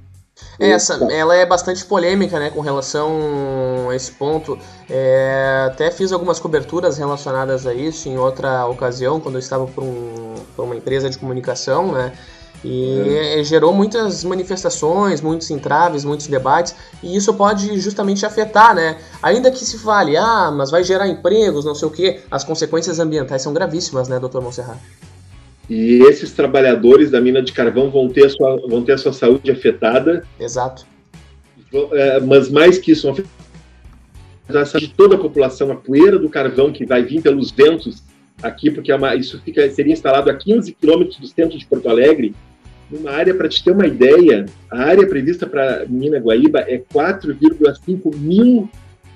É, 0.59 0.70
essa, 0.70 0.95
ela 1.12 1.35
é 1.35 1.47
bastante 1.47 1.85
polêmica, 1.85 2.39
né, 2.39 2.51
com 2.51 2.61
relação 2.61 3.89
a 3.91 3.95
esse 3.95 4.12
ponto. 4.12 4.59
É, 4.89 5.68
até 5.70 5.91
fiz 5.91 6.12
algumas 6.12 6.39
coberturas 6.41 6.99
relacionadas 6.99 7.66
a 7.66 7.74
isso 7.74 8.09
em 8.09 8.18
outra 8.18 8.66
ocasião, 8.66 9.20
quando 9.20 9.37
eu 9.37 9.41
estava 9.41 9.66
por, 9.66 9.85
um, 9.85 10.35
por 10.57 10.64
uma 10.64 10.76
empresa 10.76 11.09
de 11.09 11.18
comunicação, 11.18 11.93
né, 11.93 12.12
e 12.64 13.39
é. 13.39 13.45
gerou 13.45 13.72
muitas 13.74 14.24
manifestações, 14.24 15.20
muitos 15.20 15.51
entraves, 15.51 16.05
muitos 16.05 16.26
debates, 16.26 16.74
e 17.03 17.14
isso 17.14 17.35
pode 17.35 17.78
justamente 17.78 18.24
afetar, 18.24 18.74
né? 18.74 18.97
Ainda 19.22 19.51
que 19.51 19.64
se 19.64 19.78
fale, 19.78 20.16
ah, 20.16 20.51
mas 20.51 20.70
vai 20.70 20.82
gerar 20.82 21.07
empregos, 21.07 21.66
não 21.66 21.74
sei 21.74 21.87
o 21.87 21.91
quê, 21.91 22.22
as 22.30 22.43
consequências 22.43 22.99
ambientais 22.99 23.43
são 23.43 23.53
gravíssimas, 23.53 24.09
né, 24.09 24.18
doutor 24.18 24.41
Monserrat? 24.41 24.78
E 25.69 26.03
esses 26.03 26.33
trabalhadores 26.33 27.11
da 27.11 27.21
mina 27.21 27.43
de 27.43 27.53
carvão 27.53 27.91
vão 27.91 28.09
ter 28.09 28.27
a 28.27 28.29
sua, 28.29 28.57
vão 28.69 28.83
ter 28.83 28.93
a 28.93 28.99
sua 28.99 29.12
saúde 29.12 29.51
afetada. 29.51 30.25
Exato. 30.39 30.87
É, 31.93 32.21
mas 32.21 32.51
mais 32.51 32.79
que 32.79 32.93
isso, 32.93 33.12
de 34.79 34.89
toda 34.89 35.17
a 35.17 35.19
população, 35.19 35.73
a 35.73 35.77
poeira 35.77 36.19
do 36.19 36.29
carvão 36.29 36.73
que 36.73 36.85
vai 36.85 37.03
vir 37.03 37.23
pelos 37.23 37.51
ventos 37.51 38.03
aqui, 38.43 38.71
porque 38.71 38.93
é 38.93 38.97
uma, 38.97 39.15
isso 39.15 39.41
fica, 39.43 39.69
seria 39.71 39.93
instalado 39.93 40.31
a 40.31 40.35
15 40.35 40.73
quilômetros 40.75 41.19
do 41.19 41.27
centro 41.27 41.59
de 41.59 41.67
Porto 41.67 41.89
Alegre, 41.89 42.35
numa 42.91 43.11
área, 43.11 43.35
para 43.35 43.49
te 43.49 43.65
ter 43.65 43.73
uma 43.73 43.87
ideia, 43.87 44.45
a 44.71 44.83
área 44.83 45.07
prevista 45.07 45.47
para 45.47 45.87
Mina 45.89 46.19
Guaíba 46.19 46.61
é 46.61 46.79
4,5 46.79 48.15
mil 48.15 48.69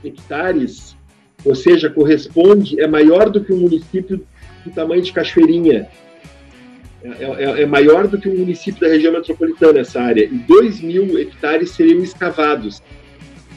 hectares, 0.03 0.96
ou 1.44 1.55
seja, 1.55 1.90
corresponde, 1.90 2.80
é 2.80 2.86
maior 2.86 3.28
do 3.30 3.44
que 3.44 3.53
um 3.53 3.59
município 3.59 4.24
do 4.64 4.70
tamanho 4.72 5.03
de 5.03 5.12
Cachoeirinha. 5.12 5.88
É, 7.03 7.24
é, 7.24 7.62
é 7.62 7.66
maior 7.66 8.09
do 8.09 8.18
que 8.18 8.28
um 8.28 8.38
município 8.38 8.80
da 8.80 8.88
região 8.88 9.12
metropolitana 9.12 9.80
essa 9.80 10.01
área, 10.01 10.24
e 10.24 10.36
2 10.36 10.80
mil 10.80 11.18
hectares 11.18 11.70
seriam 11.70 12.03
escavados. 12.03 12.82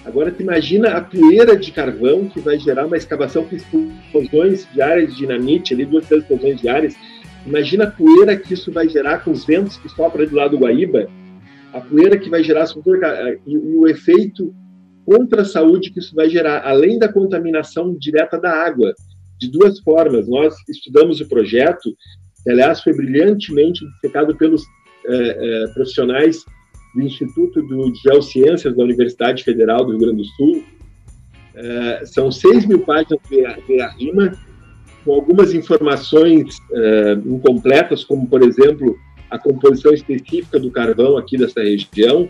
Agora, 0.05 0.31
tu 0.31 0.41
imagina 0.41 0.97
a 0.97 1.01
poeira 1.01 1.55
de 1.55 1.71
carvão 1.71 2.27
que 2.27 2.39
vai 2.39 2.57
gerar 2.57 2.85
uma 2.85 2.97
escavação 2.97 3.45
com 3.45 3.55
explosões 3.55 4.67
diárias 4.73 5.11
de 5.11 5.17
dinamite, 5.19 5.73
ali 5.73 5.85
duas 5.85 6.07
três 6.07 6.23
explosões 6.23 6.59
diárias. 6.59 6.95
Imagina 7.45 7.85
a 7.85 7.91
poeira 7.91 8.35
que 8.35 8.53
isso 8.53 8.71
vai 8.71 8.87
gerar 8.87 9.19
com 9.19 9.31
os 9.31 9.45
ventos 9.45 9.77
que 9.77 9.89
sopram 9.89 10.25
do 10.25 10.35
lado 10.35 10.51
do 10.51 10.63
Guaíba, 10.63 11.07
a 11.73 11.81
poeira 11.81 12.17
que 12.17 12.29
vai 12.29 12.43
gerar 12.43 12.65
e 13.47 13.57
o 13.57 13.87
efeito 13.87 14.53
contra 15.05 15.41
a 15.41 15.45
saúde 15.45 15.91
que 15.91 15.99
isso 15.99 16.15
vai 16.15 16.29
gerar, 16.29 16.61
além 16.65 16.99
da 16.99 17.11
contaminação 17.11 17.95
direta 17.97 18.39
da 18.39 18.51
água, 18.51 18.93
de 19.39 19.49
duas 19.49 19.79
formas. 19.79 20.27
Nós 20.27 20.55
estudamos 20.69 21.19
o 21.19 21.27
projeto, 21.27 21.95
que, 22.43 22.49
aliás, 22.49 22.81
foi 22.81 22.93
brilhantemente 22.93 23.85
dissecado 23.93 24.35
pelos 24.35 24.63
é, 25.05 25.63
é, 25.63 25.67
profissionais 25.73 26.45
do 26.93 27.01
Instituto 27.01 27.61
de 27.61 27.99
Geociências 28.01 28.75
da 28.75 28.83
Universidade 28.83 29.43
Federal 29.43 29.85
do 29.85 29.91
Rio 29.91 29.99
Grande 29.99 30.17
do 30.17 30.25
Sul. 30.25 30.63
É, 31.55 32.05
são 32.05 32.31
6 32.31 32.65
mil 32.65 32.79
páginas 32.79 33.19
de 33.29 33.43
rima, 33.97 34.37
com 35.03 35.13
algumas 35.13 35.53
informações 35.53 36.57
é, 36.73 37.13
incompletas, 37.25 38.03
como, 38.03 38.27
por 38.27 38.43
exemplo, 38.43 38.97
a 39.29 39.39
composição 39.39 39.93
específica 39.93 40.59
do 40.59 40.69
carvão 40.69 41.17
aqui 41.17 41.37
dessa 41.37 41.61
região. 41.61 42.29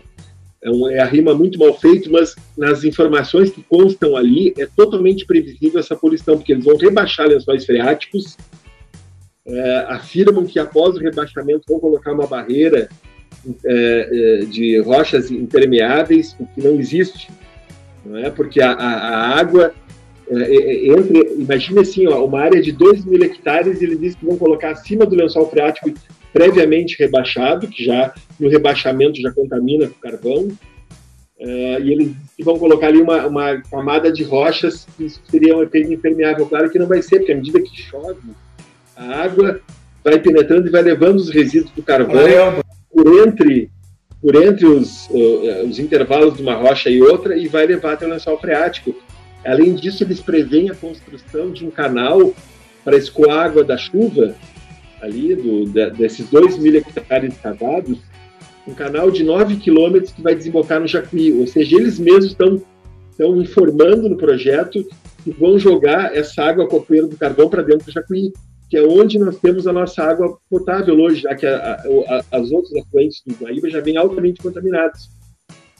É, 0.62 0.70
um, 0.70 0.88
é 0.88 1.00
a 1.00 1.06
rima 1.06 1.34
muito 1.34 1.58
mal 1.58 1.76
feita, 1.78 2.08
mas 2.08 2.36
nas 2.56 2.84
informações 2.84 3.50
que 3.50 3.62
constam 3.64 4.16
ali 4.16 4.54
é 4.56 4.66
totalmente 4.66 5.26
previsível 5.26 5.80
essa 5.80 5.96
poluição, 5.96 6.36
porque 6.36 6.52
eles 6.52 6.64
vão 6.64 6.76
rebaixar 6.76 7.26
lençóis 7.26 7.66
freáticos, 7.66 8.36
é, 9.46 9.86
afirmam 9.88 10.44
que 10.46 10.58
após 10.58 10.96
o 10.96 11.00
rebaixamento 11.00 11.64
vão 11.68 11.80
colocar 11.80 12.12
uma 12.12 12.26
barreira 12.26 12.88
é, 13.64 14.42
é, 14.42 14.44
de 14.44 14.78
rochas 14.80 15.30
impermeáveis, 15.30 16.36
o 16.38 16.46
que 16.46 16.62
não 16.62 16.78
existe, 16.78 17.28
não 18.04 18.18
é? 18.18 18.30
Porque 18.30 18.60
a, 18.62 18.72
a, 18.72 19.38
água 19.38 19.74
é, 20.30 20.34
é, 20.34 20.86
entre, 20.86 21.34
imagine 21.38 21.80
assim, 21.80 22.06
ó, 22.06 22.24
uma 22.24 22.40
área 22.40 22.60
de 22.60 22.72
2 22.72 23.04
mil 23.04 23.22
hectares, 23.22 23.82
eles 23.82 23.98
dizem 23.98 24.18
que 24.18 24.26
vão 24.26 24.36
colocar 24.36 24.70
acima 24.70 25.04
do 25.04 25.16
lençol 25.16 25.48
freático 25.48 25.92
previamente 26.32 26.96
rebaixado, 26.98 27.68
que 27.68 27.84
já 27.84 28.14
no 28.38 28.48
rebaixamento 28.48 29.20
já 29.20 29.30
contamina 29.32 29.88
com 29.88 30.00
carvão, 30.00 30.44
uh, 30.46 31.80
e 31.82 31.92
eles 31.92 32.12
vão 32.40 32.58
colocar 32.58 32.86
ali 32.86 33.02
uma, 33.02 33.26
uma 33.26 33.60
camada 33.62 34.10
de 34.10 34.22
rochas 34.22 34.86
que 34.96 35.08
seria 35.30 35.56
um 35.56 35.62
efeito 35.62 35.92
impermeável. 35.92 36.46
Claro 36.46 36.70
que 36.70 36.78
não 36.78 36.86
vai 36.86 37.02
ser, 37.02 37.18
porque 37.18 37.32
à 37.32 37.36
medida 37.36 37.60
que 37.60 37.82
chove, 37.82 38.20
a 38.96 39.22
água 39.22 39.60
vai 40.04 40.18
penetrando 40.18 40.66
e 40.66 40.70
vai 40.70 40.82
levando 40.82 41.16
os 41.16 41.30
resíduos 41.30 41.70
do 41.72 41.82
carvão 41.82 42.62
por 42.90 43.26
entre, 43.26 43.70
por 44.20 44.34
entre 44.34 44.66
os, 44.66 45.08
uh, 45.08 45.66
os 45.66 45.78
intervalos 45.78 46.36
de 46.36 46.42
uma 46.42 46.54
rocha 46.54 46.90
e 46.90 47.00
outra 47.00 47.36
e 47.36 47.48
vai 47.48 47.66
levar 47.66 47.94
até 47.94 48.06
o 48.06 48.10
lençol 48.10 48.38
freático. 48.38 48.94
Além 49.44 49.74
disso, 49.74 50.04
eles 50.04 50.20
preveem 50.20 50.70
a 50.70 50.74
construção 50.74 51.50
de 51.50 51.66
um 51.66 51.70
canal 51.70 52.32
para 52.84 52.96
escoar 52.96 53.38
a 53.38 53.44
água 53.44 53.64
da 53.64 53.76
chuva, 53.76 54.34
ali, 55.00 55.34
do, 55.34 55.64
de, 55.66 55.90
desses 55.90 56.28
2 56.28 56.58
mil 56.58 56.76
hectares 56.76 57.36
cavados, 57.38 57.98
um 58.66 58.74
canal 58.74 59.10
de 59.10 59.24
9 59.24 59.56
quilômetros 59.56 60.12
que 60.12 60.22
vai 60.22 60.34
desembocar 60.34 60.80
no 60.80 60.86
Jacuí. 60.86 61.32
Ou 61.32 61.46
seja, 61.46 61.76
eles 61.76 61.98
mesmos 61.98 62.26
estão, 62.26 62.62
estão 63.10 63.36
informando 63.40 64.08
no 64.08 64.16
projeto 64.16 64.84
que 65.24 65.30
vão 65.32 65.58
jogar 65.58 66.14
essa 66.16 66.42
água 66.42 66.68
copeira 66.68 67.06
do 67.06 67.16
carvão 67.16 67.48
para 67.48 67.62
dentro 67.62 67.86
do 67.86 67.92
Jacuí 67.92 68.32
que 68.72 68.78
é 68.78 68.82
onde 68.82 69.18
nós 69.18 69.38
temos 69.38 69.66
a 69.66 69.72
nossa 69.72 70.02
água 70.02 70.38
potável 70.48 70.98
hoje, 70.98 71.20
já 71.20 71.34
que 71.34 71.44
a, 71.44 71.74
a, 71.74 72.38
as 72.38 72.50
outras 72.50 72.74
afluentes 72.74 73.22
do 73.26 73.34
Guaíba 73.34 73.68
já 73.68 73.82
vêm 73.82 73.98
altamente 73.98 74.40
contaminados. 74.40 75.10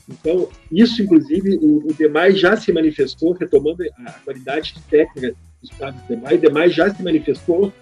Então, 0.06 0.46
isso, 0.70 1.02
inclusive, 1.02 1.56
o, 1.56 1.86
o 1.86 2.30
já 2.32 2.54
se 2.54 2.70
manifestou, 2.70 3.32
retomando 3.32 3.82
a 4.04 4.12
qualidade 4.26 4.74
técnica 4.90 5.30
do 5.30 5.70
estado 5.70 5.96
do 6.02 6.06
DEMAI, 6.06 6.34
o 6.34 6.38
DEMAI 6.38 6.68
já 6.68 6.94
se 6.94 7.02
manifestou 7.02 7.72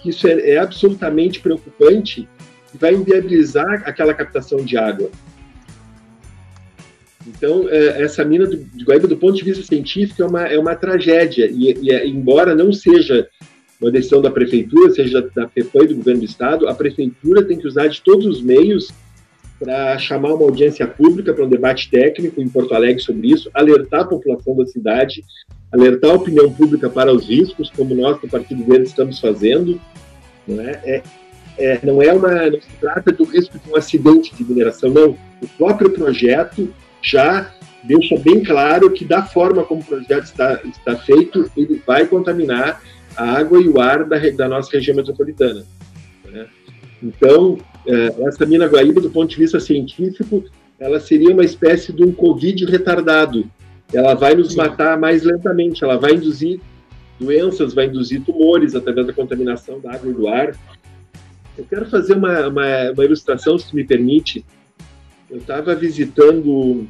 que 0.00 0.10
isso 0.10 0.28
é, 0.28 0.50
é 0.50 0.58
absolutamente 0.58 1.40
preocupante 1.40 2.28
e 2.74 2.76
vai 2.76 2.92
inviabilizar 2.92 3.84
aquela 3.86 4.12
captação 4.12 4.62
de 4.62 4.76
água. 4.76 5.10
Então, 7.26 7.70
é, 7.70 8.02
essa 8.02 8.22
mina 8.22 8.46
do, 8.46 8.58
de 8.58 8.84
Guaíba, 8.84 9.08
do 9.08 9.16
ponto 9.16 9.34
de 9.34 9.44
vista 9.44 9.64
científico, 9.64 10.22
é 10.22 10.26
uma, 10.26 10.46
é 10.46 10.58
uma 10.58 10.74
tragédia, 10.74 11.46
e, 11.50 11.72
e 11.72 12.06
embora 12.06 12.54
não 12.54 12.70
seja 12.70 13.26
uma 13.80 13.90
decisão 13.90 14.20
da 14.20 14.30
prefeitura, 14.30 14.90
seja 14.90 15.22
da 15.34 15.48
FEPAM 15.48 15.84
e 15.84 15.88
do 15.88 15.96
governo 15.96 16.20
do 16.20 16.26
estado, 16.26 16.68
a 16.68 16.74
prefeitura 16.74 17.44
tem 17.44 17.58
que 17.58 17.66
usar 17.66 17.86
de 17.88 18.00
todos 18.02 18.26
os 18.26 18.42
meios 18.42 18.88
para 19.58 19.98
chamar 19.98 20.34
uma 20.34 20.44
audiência 20.44 20.86
pública 20.86 21.32
para 21.32 21.44
um 21.44 21.48
debate 21.48 21.90
técnico 21.90 22.40
em 22.40 22.48
Porto 22.48 22.74
Alegre 22.74 23.02
sobre 23.02 23.28
isso, 23.28 23.50
alertar 23.52 24.02
a 24.02 24.04
população 24.04 24.56
da 24.56 24.66
cidade, 24.66 25.24
alertar 25.72 26.10
a 26.10 26.14
opinião 26.14 26.52
pública 26.52 26.88
para 26.88 27.12
os 27.12 27.28
riscos, 27.28 27.70
como 27.70 27.94
nós 27.94 28.20
do 28.20 28.28
Partido 28.28 28.64
Verde 28.64 28.88
estamos 28.88 29.18
fazendo. 29.18 29.80
Não 30.46 30.60
é, 30.60 30.80
é, 30.84 31.02
é 31.58 31.80
não 31.82 32.00
é 32.00 32.12
uma, 32.12 32.50
não 32.50 32.60
se 32.60 32.68
trata 32.80 33.12
do 33.12 33.24
risco 33.24 33.58
de 33.58 33.70
um 33.70 33.76
acidente 33.76 34.34
de 34.34 34.44
mineração, 34.44 34.90
não. 34.90 35.16
O 35.42 35.48
próprio 35.56 35.90
projeto 35.90 36.72
já 37.02 37.52
deixa 37.82 38.16
bem 38.18 38.42
claro 38.42 38.90
que 38.92 39.04
da 39.04 39.22
forma 39.24 39.64
como 39.64 39.80
o 39.80 39.84
projeto 39.84 40.24
está, 40.24 40.60
está 40.64 40.96
feito, 40.96 41.50
ele 41.56 41.82
vai 41.84 42.06
contaminar 42.06 42.80
a 43.18 43.38
água 43.38 43.60
e 43.60 43.68
o 43.68 43.80
ar 43.80 44.04
da, 44.04 44.16
da 44.30 44.48
nossa 44.48 44.70
região 44.72 44.96
metropolitana. 44.96 45.64
Né? 46.24 46.46
Então, 47.02 47.58
é, 47.84 48.14
essa 48.26 48.46
mina 48.46 48.66
Guaíba, 48.66 49.00
do 49.00 49.10
ponto 49.10 49.28
de 49.28 49.36
vista 49.36 49.58
científico, 49.58 50.44
ela 50.78 51.00
seria 51.00 51.30
uma 51.30 51.44
espécie 51.44 51.92
de 51.92 52.04
um 52.04 52.12
Covid 52.12 52.64
retardado. 52.64 53.50
Ela 53.92 54.14
vai 54.14 54.34
nos 54.34 54.54
matar 54.54 54.96
mais 54.98 55.24
lentamente, 55.24 55.82
ela 55.82 55.96
vai 55.96 56.12
induzir 56.12 56.60
doenças, 57.18 57.74
vai 57.74 57.86
induzir 57.86 58.22
tumores 58.22 58.76
através 58.76 59.06
da 59.06 59.12
contaminação 59.12 59.80
da 59.80 59.94
água 59.94 60.10
e 60.10 60.14
do 60.14 60.28
ar. 60.28 60.54
Eu 61.56 61.64
quero 61.68 61.86
fazer 61.86 62.14
uma, 62.14 62.46
uma, 62.46 62.90
uma 62.92 63.04
ilustração, 63.04 63.58
se 63.58 63.74
me 63.74 63.82
permite. 63.82 64.44
Eu 65.28 65.38
estava 65.38 65.74
visitando 65.74 66.86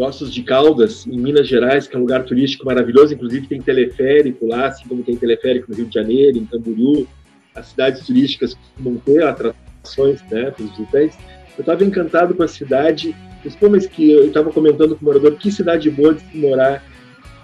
Poços 0.00 0.32
de 0.32 0.42
Caldas, 0.42 1.06
em 1.06 1.18
Minas 1.18 1.46
Gerais, 1.46 1.86
que 1.86 1.94
é 1.94 1.98
um 1.98 2.00
lugar 2.00 2.24
turístico 2.24 2.64
maravilhoso, 2.64 3.12
inclusive 3.12 3.46
tem 3.46 3.60
teleférico 3.60 4.46
lá, 4.46 4.68
assim 4.68 4.88
como 4.88 5.02
tem 5.02 5.14
teleférico 5.14 5.70
no 5.70 5.76
Rio 5.76 5.84
de 5.84 5.92
Janeiro, 5.92 6.38
em 6.38 6.46
Camboriú. 6.46 7.06
As 7.54 7.66
cidades 7.66 8.06
turísticas 8.06 8.54
costumam 8.54 8.96
ter 9.04 9.22
atrações 9.22 10.22
né, 10.30 10.52
para 10.52 10.64
os 10.64 10.70
visitantes. 10.70 11.18
Eu 11.54 11.60
estava 11.60 11.84
encantado 11.84 12.32
com 12.34 12.42
a 12.42 12.48
cidade, 12.48 13.14
mas 13.44 13.86
que 13.86 14.10
eu 14.10 14.28
estava 14.28 14.50
comentando 14.50 14.96
com 14.96 15.02
o 15.02 15.04
morador 15.04 15.36
que 15.36 15.52
cidade 15.52 15.90
boa 15.90 16.14
de 16.14 16.22
se 16.22 16.34
morar. 16.38 16.82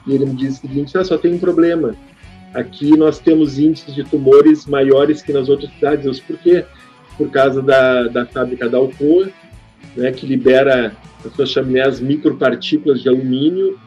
E 0.07 0.15
ele 0.15 0.25
me 0.25 0.35
disse 0.35 0.65
o 0.65 0.67
seguinte: 0.67 0.97
ah, 0.97 1.05
só 1.05 1.19
tem 1.19 1.35
um 1.35 1.39
problema. 1.39 1.95
Aqui 2.55 2.97
nós 2.97 3.19
temos 3.19 3.59
índices 3.59 3.95
de 3.95 4.03
tumores 4.03 4.65
maiores 4.65 5.21
que 5.21 5.31
nas 5.31 5.51
outras 5.51 5.71
cidades. 5.75 6.21
Por 6.21 6.39
quê? 6.39 6.65
Por 7.19 7.31
causa 7.31 7.61
da, 7.61 8.05
da 8.05 8.25
fábrica 8.25 8.67
da 8.67 8.79
Alcoa, 8.79 9.29
né, 9.97 10.13
que 10.13 10.27
libera 10.27 10.97
as 11.25 11.33
suas 11.35 11.51
chaminés 11.51 12.01
micropartículas 12.01 13.03
de 13.03 13.09
alumínio 13.09 13.79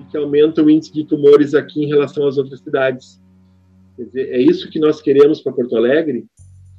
e 0.00 0.04
que 0.04 0.16
aumenta 0.16 0.62
o 0.62 0.70
índice 0.70 0.92
de 0.92 1.04
tumores 1.04 1.54
aqui 1.54 1.84
em 1.84 1.88
relação 1.88 2.26
às 2.26 2.38
outras 2.38 2.60
cidades. 2.60 3.20
Quer 3.96 4.04
dizer, 4.04 4.28
é 4.30 4.40
isso 4.40 4.70
que 4.70 4.78
nós 4.78 5.02
queremos 5.02 5.40
para 5.40 5.52
Porto 5.52 5.76
Alegre? 5.76 6.24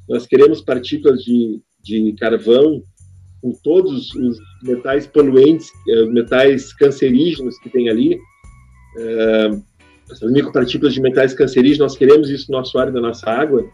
Nós 0.08 0.26
queremos 0.26 0.62
partículas 0.62 1.22
de, 1.22 1.62
de 1.84 2.14
carvão 2.14 2.82
com 3.42 3.54
todos 3.64 4.14
os 4.16 4.38
metais 4.64 5.08
poluentes, 5.08 5.70
eh, 5.88 6.06
metais 6.08 6.74
cancerígenos 6.74 7.58
que 7.60 7.70
tem 7.70 7.90
ali, 7.90 8.20
eh, 8.98 9.60
essas 10.12 10.32
micropartículas 10.32 10.94
de 10.94 11.02
metais 11.02 11.34
cancerígenos, 11.34 11.80
nós 11.80 11.98
queremos 11.98 12.30
isso 12.30 12.52
no 12.52 12.58
nosso 12.58 12.78
ar 12.78 12.90
e 12.90 12.92
na 12.92 13.02
nossa 13.02 13.30
água. 13.30 13.66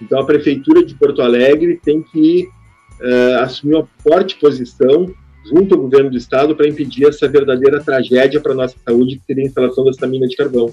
Então, 0.00 0.20
a 0.20 0.24
Prefeitura 0.24 0.84
de 0.84 0.94
Porto 0.94 1.20
Alegre 1.20 1.78
tem 1.82 2.02
que 2.02 2.48
uh, 3.00 3.42
assumir 3.42 3.76
uma 3.76 3.88
forte 4.02 4.36
posição 4.36 5.12
junto 5.44 5.74
ao 5.74 5.80
governo 5.80 6.10
do 6.10 6.16
estado 6.16 6.54
para 6.54 6.68
impedir 6.68 7.08
essa 7.08 7.28
verdadeira 7.28 7.82
tragédia 7.82 8.40
para 8.40 8.52
a 8.52 8.56
nossa 8.56 8.76
saúde, 8.86 9.18
que 9.18 9.24
seria 9.26 9.44
a 9.44 9.46
instalação 9.46 9.84
dessa 9.84 10.06
mina 10.06 10.26
de 10.26 10.36
carvão. 10.36 10.72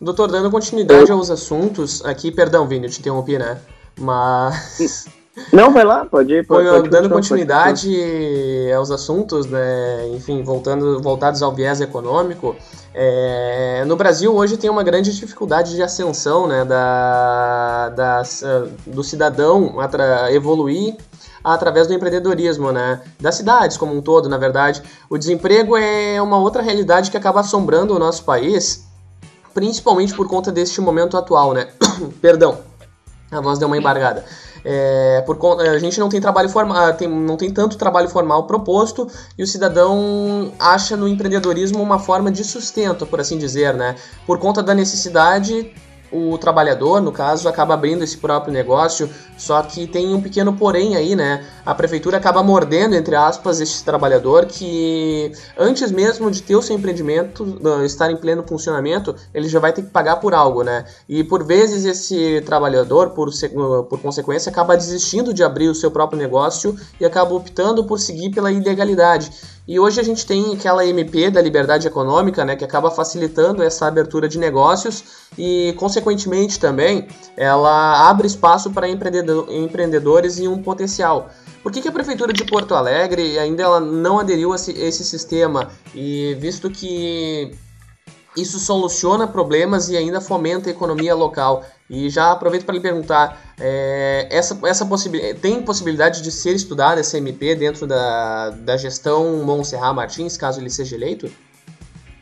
Doutor, 0.00 0.30
dando 0.30 0.50
continuidade 0.50 1.10
aos 1.12 1.30
assuntos, 1.30 2.04
aqui, 2.04 2.32
perdão, 2.32 2.66
Vini, 2.66 2.86
eu 2.86 2.90
te 2.90 2.98
interrompi, 2.98 3.38
né? 3.38 3.60
Mas 3.98 5.06
Não, 5.52 5.72
vai 5.72 5.84
lá, 5.84 6.04
pode 6.04 6.32
ir. 6.32 6.46
Pode, 6.46 6.68
pode 6.68 6.88
dando 6.90 7.08
continuidade 7.08 7.90
aos 8.76 8.90
assuntos, 8.90 9.46
né, 9.46 10.08
enfim, 10.14 10.42
voltando, 10.42 11.00
voltados 11.00 11.42
ao 11.42 11.54
viés 11.54 11.80
econômico, 11.80 12.54
é, 12.94 13.84
no 13.86 13.96
Brasil 13.96 14.34
hoje 14.34 14.58
tem 14.58 14.68
uma 14.68 14.82
grande 14.82 15.14
dificuldade 15.14 15.74
de 15.74 15.82
ascensão 15.82 16.46
né, 16.46 16.64
da, 16.64 17.88
da, 17.88 18.22
do 18.86 19.02
cidadão 19.02 19.76
evoluir 20.30 20.96
através 21.42 21.86
do 21.86 21.94
empreendedorismo, 21.94 22.70
né? 22.70 23.00
Das 23.18 23.34
cidades 23.34 23.76
como 23.76 23.96
um 23.96 24.00
todo, 24.00 24.28
na 24.28 24.38
verdade. 24.38 24.82
O 25.08 25.18
desemprego 25.18 25.76
é 25.76 26.20
uma 26.22 26.38
outra 26.38 26.62
realidade 26.62 27.10
que 27.10 27.16
acaba 27.16 27.40
assombrando 27.40 27.96
o 27.96 27.98
nosso 27.98 28.24
país, 28.24 28.86
principalmente 29.52 30.14
por 30.14 30.28
conta 30.28 30.52
deste 30.52 30.80
momento 30.80 31.16
atual, 31.16 31.52
né? 31.52 31.68
Perdão, 32.20 32.58
a 33.30 33.40
voz 33.40 33.58
deu 33.58 33.66
uma 33.66 33.76
embargada. 33.76 34.24
É, 34.64 35.22
por, 35.26 35.60
a 35.60 35.78
gente 35.78 35.98
não 35.98 36.08
tem 36.08 36.20
trabalho 36.20 36.48
formal, 36.48 36.76
ah, 36.76 36.92
tem, 36.92 37.08
não 37.08 37.36
tem 37.36 37.50
tanto 37.50 37.76
trabalho 37.76 38.08
formal 38.08 38.46
proposto 38.46 39.08
e 39.36 39.42
o 39.42 39.46
cidadão 39.46 40.52
acha 40.58 40.96
no 40.96 41.08
empreendedorismo 41.08 41.82
uma 41.82 41.98
forma 41.98 42.30
de 42.30 42.44
sustento, 42.44 43.04
por 43.06 43.20
assim 43.20 43.38
dizer, 43.38 43.74
né? 43.74 43.96
Por 44.26 44.38
conta 44.38 44.62
da 44.62 44.74
necessidade 44.74 45.72
o 46.12 46.36
trabalhador, 46.36 47.00
no 47.00 47.10
caso, 47.10 47.48
acaba 47.48 47.74
abrindo 47.74 48.04
esse 48.04 48.18
próprio 48.18 48.52
negócio, 48.52 49.08
só 49.36 49.62
que 49.62 49.86
tem 49.86 50.14
um 50.14 50.20
pequeno 50.20 50.52
porém 50.52 50.94
aí, 50.94 51.16
né? 51.16 51.44
A 51.64 51.74
prefeitura 51.74 52.18
acaba 52.18 52.42
mordendo, 52.42 52.94
entre 52.94 53.16
aspas, 53.16 53.60
esse 53.60 53.82
trabalhador 53.82 54.46
que, 54.46 55.32
antes 55.58 55.90
mesmo 55.90 56.30
de 56.30 56.42
ter 56.42 56.54
o 56.54 56.62
seu 56.62 56.76
empreendimento 56.76 57.58
estar 57.84 58.10
em 58.10 58.16
pleno 58.16 58.44
funcionamento, 58.46 59.16
ele 59.32 59.48
já 59.48 59.58
vai 59.58 59.72
ter 59.72 59.82
que 59.82 59.90
pagar 59.90 60.16
por 60.16 60.34
algo, 60.34 60.62
né? 60.62 60.84
E 61.08 61.24
por 61.24 61.42
vezes 61.42 61.84
esse 61.84 62.42
trabalhador, 62.42 63.10
por, 63.10 63.30
por 63.88 64.00
consequência, 64.00 64.50
acaba 64.50 64.76
desistindo 64.76 65.32
de 65.32 65.42
abrir 65.42 65.68
o 65.68 65.74
seu 65.74 65.90
próprio 65.90 66.18
negócio 66.18 66.76
e 67.00 67.04
acaba 67.04 67.34
optando 67.34 67.84
por 67.84 67.98
seguir 67.98 68.30
pela 68.30 68.52
ilegalidade. 68.52 69.30
E 69.66 69.78
hoje 69.78 70.00
a 70.00 70.02
gente 70.02 70.26
tem 70.26 70.54
aquela 70.54 70.84
MP 70.84 71.30
da 71.30 71.40
liberdade 71.40 71.86
econômica, 71.86 72.44
né, 72.44 72.56
que 72.56 72.64
acaba 72.64 72.90
facilitando 72.90 73.62
essa 73.62 73.86
abertura 73.86 74.28
de 74.28 74.36
negócios 74.38 75.04
e, 75.38 75.72
consequentemente, 75.78 76.58
também 76.58 77.06
ela 77.36 78.08
abre 78.08 78.26
espaço 78.26 78.72
para 78.72 78.88
empreendedores 78.88 80.38
e 80.38 80.48
um 80.48 80.60
potencial. 80.60 81.30
Por 81.62 81.70
que, 81.70 81.80
que, 81.80 81.88
a 81.88 81.92
Prefeitura 81.92 82.32
de 82.32 82.44
Porto 82.44 82.74
Alegre 82.74 83.38
ainda 83.38 83.62
ela 83.62 83.78
não 83.78 84.18
aderiu 84.18 84.52
a 84.52 84.56
esse 84.56 85.04
sistema? 85.04 85.70
E 85.94 86.36
visto 86.40 86.68
que 86.68 87.56
isso 88.36 88.58
soluciona 88.58 89.26
problemas 89.26 89.88
e 89.88 89.96
ainda 89.96 90.20
fomenta 90.20 90.70
a 90.70 90.72
economia 90.72 91.14
local. 91.14 91.64
E 91.88 92.08
já 92.08 92.32
aproveito 92.32 92.64
para 92.64 92.74
lhe 92.74 92.80
perguntar, 92.80 93.54
é, 93.60 94.26
essa, 94.30 94.58
essa 94.66 94.86
possibilidade, 94.86 95.38
tem 95.40 95.60
possibilidade 95.62 96.22
de 96.22 96.32
ser 96.32 96.54
estudada 96.54 97.00
essa 97.00 97.18
MP 97.18 97.54
dentro 97.54 97.86
da, 97.86 98.50
da 98.50 98.76
gestão 98.76 99.44
Monserrat 99.44 99.94
Martins, 99.94 100.36
caso 100.36 100.60
ele 100.60 100.70
seja 100.70 100.96
eleito? 100.96 101.30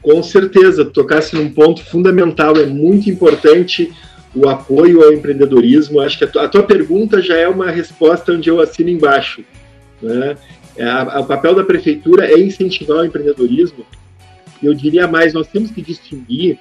Com 0.02 0.22
certeza, 0.22 0.84
tocasse 0.84 1.36
num 1.36 1.52
ponto 1.52 1.84
fundamental, 1.84 2.56
é 2.56 2.66
muito 2.66 3.08
importante 3.08 3.94
o 4.34 4.48
apoio 4.48 5.04
ao 5.04 5.12
empreendedorismo. 5.12 6.00
Acho 6.00 6.18
que 6.18 6.24
a 6.24 6.28
tua, 6.28 6.44
a 6.44 6.48
tua 6.48 6.62
pergunta 6.62 7.20
já 7.20 7.36
é 7.36 7.46
uma 7.46 7.70
resposta 7.70 8.32
onde 8.32 8.48
eu 8.48 8.61
assino 8.61 8.88
embaixo. 8.88 9.44
Né? 10.02 10.36
É, 10.76 11.18
o 11.18 11.24
papel 11.24 11.54
da 11.54 11.62
prefeitura 11.62 12.26
é 12.26 12.38
incentivar 12.38 12.98
o 12.98 13.04
empreendedorismo, 13.04 13.84
eu 14.62 14.74
diria 14.74 15.06
mais, 15.06 15.32
nós 15.32 15.46
temos 15.46 15.70
que 15.70 15.82
distinguir 15.82 16.58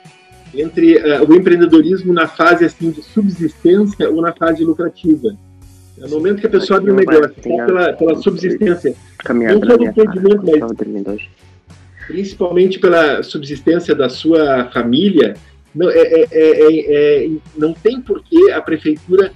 entre 0.54 0.98
uh, 0.98 1.30
o 1.30 1.36
empreendedorismo 1.36 2.14
na 2.14 2.28
fase 2.28 2.66
assim 2.66 2.92
de 2.92 3.04
subsistência 3.04 4.10
ou 4.10 4.22
na 4.22 4.34
fase 4.34 4.64
lucrativa. 4.64 5.36
No 5.98 6.10
momento 6.10 6.40
que 6.40 6.48
a 6.48 6.50
pessoa 6.50 6.80
abre 6.80 6.92
um 6.92 6.96
negócio, 6.96 7.36
pela, 7.42 7.94
pela 7.94 8.16
subsistência, 8.16 8.96
não 9.30 9.60
do 9.60 9.84
empreendimento, 9.84 10.44
mas 10.46 11.22
principalmente 12.08 12.80
pela 12.80 13.22
subsistência 13.22 13.94
da 13.94 14.10
sua 14.10 14.66
família, 14.74 15.36
não, 15.76 15.90
é, 15.90 16.00
é, 16.00 16.28
é, 16.32 17.26
é, 17.26 17.30
não 17.56 17.74
tem 17.74 18.02
por 18.02 18.24
que 18.24 18.50
a 18.52 18.62
prefeitura 18.62 19.32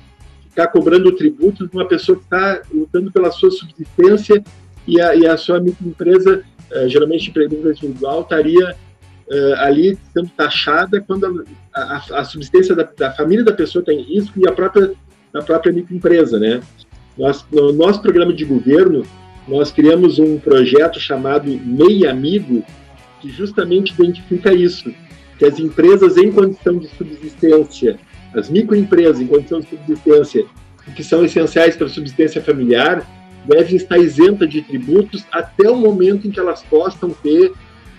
ficar 0.49 0.67
cobrando 0.67 1.11
tributos 1.11 1.69
de 1.69 1.75
uma 1.75 1.87
pessoa 1.87 2.17
que 2.17 2.23
está 2.23 2.61
lutando 2.73 3.11
pela 3.11 3.29
sua 3.31 3.51
subsistência 3.51 4.43
e 4.87 4.99
a, 4.99 5.15
e 5.15 5.27
a 5.27 5.37
sua 5.37 5.59
microempresa 5.59 6.43
uh, 6.75 6.89
geralmente 6.89 7.29
empreendedor 7.29 7.71
individual 7.71 8.21
estaria 8.21 8.71
uh, 8.71 9.53
ali 9.59 9.97
sendo 10.13 10.29
taxada 10.29 11.01
quando 11.01 11.45
a, 11.73 11.81
a, 11.81 12.19
a 12.19 12.25
subsistência 12.25 12.75
da, 12.75 12.83
da, 12.83 13.11
família 13.11 13.43
da 13.43 13.53
pessoa 13.53 13.81
está 13.81 13.93
em 13.93 14.01
risco 14.01 14.39
e 14.39 14.47
a 14.47 14.51
própria, 14.51 14.93
a 15.33 15.41
própria 15.41 15.73
microempresa, 15.73 16.39
né? 16.39 16.61
Nós, 17.17 17.45
no 17.51 17.71
nosso 17.73 18.01
programa 18.01 18.33
de 18.33 18.43
governo, 18.43 19.05
nós 19.47 19.71
criamos 19.71 20.19
um 20.19 20.39
projeto 20.39 20.99
chamado 20.99 21.49
MEI 21.49 22.07
Amigo, 22.07 22.63
que 23.21 23.29
justamente 23.29 23.93
identifica 23.93 24.53
isso, 24.53 24.93
que 25.37 25.45
as 25.45 25.59
empresas 25.59 26.17
em 26.17 26.31
condição 26.31 26.77
de 26.77 26.87
subsistência, 26.87 27.99
as 28.33 28.49
microempresas 28.49 29.21
em 29.21 29.27
condição 29.27 29.59
de 29.59 29.69
subsistência, 29.69 30.45
que 30.95 31.03
são 31.03 31.23
essenciais 31.23 31.75
para 31.75 31.87
a 31.87 31.89
subsistência 31.89 32.41
familiar, 32.41 33.07
devem 33.45 33.75
estar 33.75 33.97
isentas 33.97 34.49
de 34.49 34.61
tributos 34.61 35.25
até 35.31 35.69
o 35.69 35.75
momento 35.75 36.27
em 36.27 36.31
que 36.31 36.39
elas 36.39 36.63
possam 36.63 37.09
ter 37.09 37.51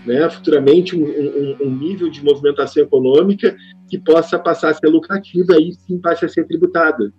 né, 0.07 0.28
futuramente 0.28 0.97
um, 0.97 1.05
um, 1.05 1.57
um, 1.62 1.70
nível 1.70 2.11
de 2.11 2.22
movimentação 2.22 2.82
econômica 2.82 3.57
que 3.88 3.99
possa 3.99 4.38
passar 4.38 4.70
a 4.70 4.74
ser 4.74 4.88
lucrativa 4.88 5.57
e 5.59 5.72
sim 5.72 5.99
passe 5.99 6.24
a 6.24 6.28
ser 6.28 6.47
tributada. 6.47 7.12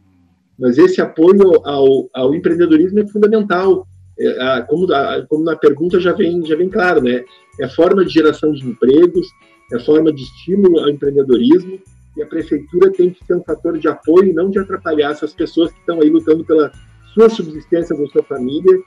Mas 0.58 0.78
esse 0.78 1.02
apoio 1.02 1.62
ao, 1.66 2.10
ao 2.14 2.34
empreendedorismo 2.34 3.00
é 3.00 3.08
fundamental. 3.08 3.88
É, 4.18 4.42
a, 4.42 4.62
como, 4.62 4.94
a, 4.94 5.26
como, 5.28 5.44
na 5.44 5.56
pergunta 5.56 6.00
já 6.00 6.14
vem, 6.14 6.46
já 6.46 6.56
vem 6.56 6.70
claro, 6.70 7.02
né? 7.02 7.24
É 7.60 7.68
forma 7.68 8.06
de 8.06 8.14
geração 8.14 8.52
de 8.54 8.66
empregos, 8.66 9.28
é 9.74 9.80
forma 9.80 10.14
de 10.14 10.22
estímulo 10.22 10.80
ao 10.80 10.90
empreendedorismo 10.90 11.80
e 12.16 12.24
a 12.24 12.26
prefeitura 12.26 12.92
tem 12.92 13.10
que 13.10 13.26
ser 13.26 13.36
um 13.36 13.44
fator 13.44 13.78
de 13.78 13.88
apoio 13.88 14.30
e 14.30 14.34
não 14.34 14.50
de 14.50 14.60
atrapalhar 14.60 15.12
essas 15.12 15.34
pessoas 15.34 15.72
que 15.72 15.80
estão 15.80 16.02
aí 16.02 16.10
lutando 16.10 16.46
pela 16.46 16.72
sua 17.16 17.30
subsistência 17.30 17.98
da 17.98 18.06
sua 18.08 18.24
família 18.24 18.78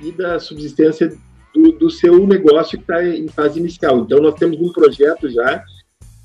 e 0.00 0.12
da 0.12 0.38
subsistência 0.38 1.12
do, 1.52 1.72
do 1.72 1.90
seu 1.90 2.24
negócio 2.26 2.78
que 2.78 2.84
está 2.84 3.04
em 3.04 3.28
fase 3.28 3.58
inicial. 3.58 3.98
Então, 3.98 4.20
nós 4.20 4.34
temos 4.34 4.58
um 4.60 4.72
projeto 4.72 5.28
já 5.28 5.62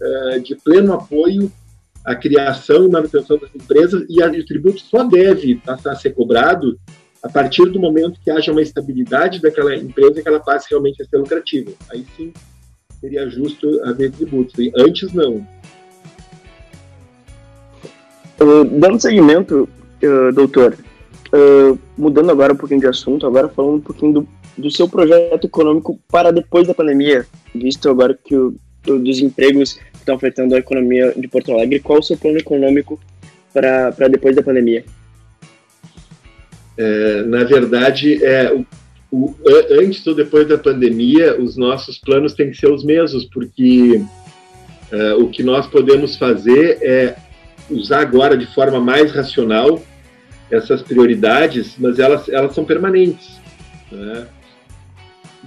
uh, 0.02 0.40
de 0.42 0.56
pleno 0.56 0.94
apoio 0.94 1.52
à 2.06 2.16
criação 2.16 2.86
e 2.86 2.92
manutenção 2.92 3.38
das 3.38 3.54
empresas 3.54 4.06
e, 4.08 4.22
a, 4.22 4.28
e 4.28 4.40
o 4.40 4.46
tributo 4.46 4.80
só 4.80 5.04
deve 5.04 5.56
passar 5.56 5.92
a 5.92 5.96
ser 5.96 6.12
cobrado 6.12 6.80
a 7.22 7.28
partir 7.28 7.66
do 7.66 7.80
momento 7.80 8.20
que 8.24 8.32
haja 8.32 8.52
uma 8.52 8.62
estabilidade 8.62 9.42
daquela 9.42 9.76
empresa 9.76 10.22
que 10.22 10.28
ela 10.28 10.40
passe 10.40 10.68
realmente 10.70 11.02
a 11.02 11.06
ser 11.06 11.18
lucrativa. 11.18 11.72
Aí 11.92 12.06
sim 12.16 12.32
seria 13.02 13.28
justo 13.30 13.68
haver 13.84 14.12
tributos. 14.12 14.58
E 14.58 14.72
antes, 14.78 15.12
não. 15.14 15.46
Uh, 18.40 18.64
dando 18.80 19.02
seguimento, 19.02 19.68
uh, 20.02 20.34
doutor, 20.34 20.78
Uh, 21.32 21.78
mudando 21.96 22.32
agora 22.32 22.54
um 22.54 22.58
pouquinho 22.58 22.80
de 22.80 22.88
assunto, 22.88 23.28
agora 23.28 23.50
falando 23.50 23.76
um 23.76 23.82
pouquinho 23.82 24.14
do, 24.14 24.28
do 24.58 24.72
seu 24.72 24.90
projeto 24.90 25.46
econômico 25.46 26.00
para 26.12 26.32
depois 26.32 26.68
da 26.68 26.74
pandemia, 26.74 27.26
visto 27.54 27.88
agora 27.88 28.18
que 28.24 28.36
o, 28.36 28.56
dos 28.84 29.20
empregos 29.20 29.74
que 29.74 29.98
estão 29.98 30.16
afetando 30.16 30.56
a 30.56 30.60
economia 30.60 31.14
de 31.16 31.28
Porto 31.28 31.52
Alegre, 31.52 31.80
qual 31.80 32.00
o 32.00 32.04
seu 32.04 32.18
plano 32.18 32.40
econômico 32.40 33.00
para 33.54 34.08
depois 34.08 34.36
da 34.36 34.42
pandemia? 34.42 34.84
É, 36.78 37.24
na 37.24 37.44
verdade, 37.44 38.24
é, 38.24 38.54
o, 38.54 38.66
o, 39.12 39.36
antes 39.80 40.06
ou 40.08 40.16
depois 40.16 40.48
da 40.48 40.58
pandemia, 40.58 41.40
os 41.40 41.58
nossos 41.58 42.00
planos 42.00 42.34
têm 42.34 42.52
que 42.52 42.58
ser 42.58 42.72
os 42.72 42.84
mesmos, 42.84 43.26
porque 43.26 44.02
é, 44.92 45.14
o 45.16 45.28
que 45.28 45.44
nós 45.44 45.68
podemos 45.68 46.16
fazer 46.16 46.80
é 46.82 47.16
usar 47.70 48.00
agora 48.00 48.38
de 48.38 48.48
forma 48.54 48.80
mais 48.80 49.12
racional 49.12 49.80
essas 50.52 50.82
prioridades, 50.82 51.76
mas 51.78 52.00
elas, 52.00 52.28
elas 52.30 52.54
são 52.54 52.66
permanentes. 52.66 53.40
Né? 53.92 54.28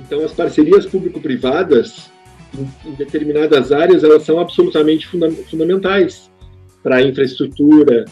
Então, 0.00 0.24
as 0.24 0.32
parcerias 0.32 0.86
público-privadas, 0.86 2.11
em, 2.57 2.90
em, 2.90 2.94
determinadas 2.94 3.72
áreas, 3.72 4.05
elas 4.05 4.22
são 4.22 4.38
absolutamente 4.38 5.07
funda 5.07 5.30
fundamentais 5.30 6.30
para 6.82 7.03
infraestrutura, 7.03 8.05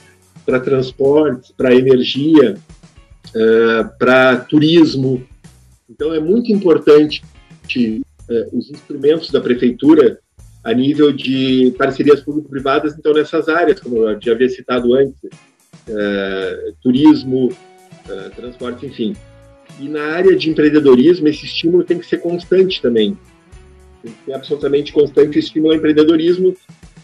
para 0.45 0.61
transportes, 0.61 1.53
para 1.53 1.75
energia, 1.75 2.57
uh, 3.29 3.99
para 3.99 4.37
turismo. 4.37 5.25
Então, 5.89 6.15
é 6.15 6.21
muito 6.21 6.53
importante 6.53 7.23
uh, 7.77 8.57
os 8.57 8.71
instrumentos 8.71 9.31
da 9.31 9.41
prefeitura 9.41 10.19
a 10.63 10.75
nível 10.75 11.11
de 11.11 11.75
parcerias 11.79 12.21
público-privadas, 12.21 12.95
então, 12.99 13.15
nessas 13.15 13.49
áreas, 13.49 13.81
como 13.81 14.09
eu 14.09 14.21
já 14.21 14.33
havia 14.33 14.49
citado 14.49 14.95
antes, 14.95 15.17
é, 15.91 16.73
turismo, 16.83 17.51
é, 18.09 18.29
transporte, 18.31 18.87
enfim. 18.87 19.17
E 19.79 19.89
na 19.89 20.03
área 20.13 20.37
de 20.37 20.51
empreendedorismo, 20.51 21.29
esse 21.29 21.47
estímulo 21.47 21.85
tem 21.85 21.99
que 21.99 22.07
ser 22.07 22.19
constante 22.19 22.81
também. 22.81 23.17
Tem 24.03 24.13
que 24.13 24.25
ser 24.25 24.33
absolutamente 24.35 24.93
constante 24.93 25.39
o 25.39 25.41
estímulo 25.41 25.73
ao 25.73 25.79
empreendedorismo. 25.79 26.57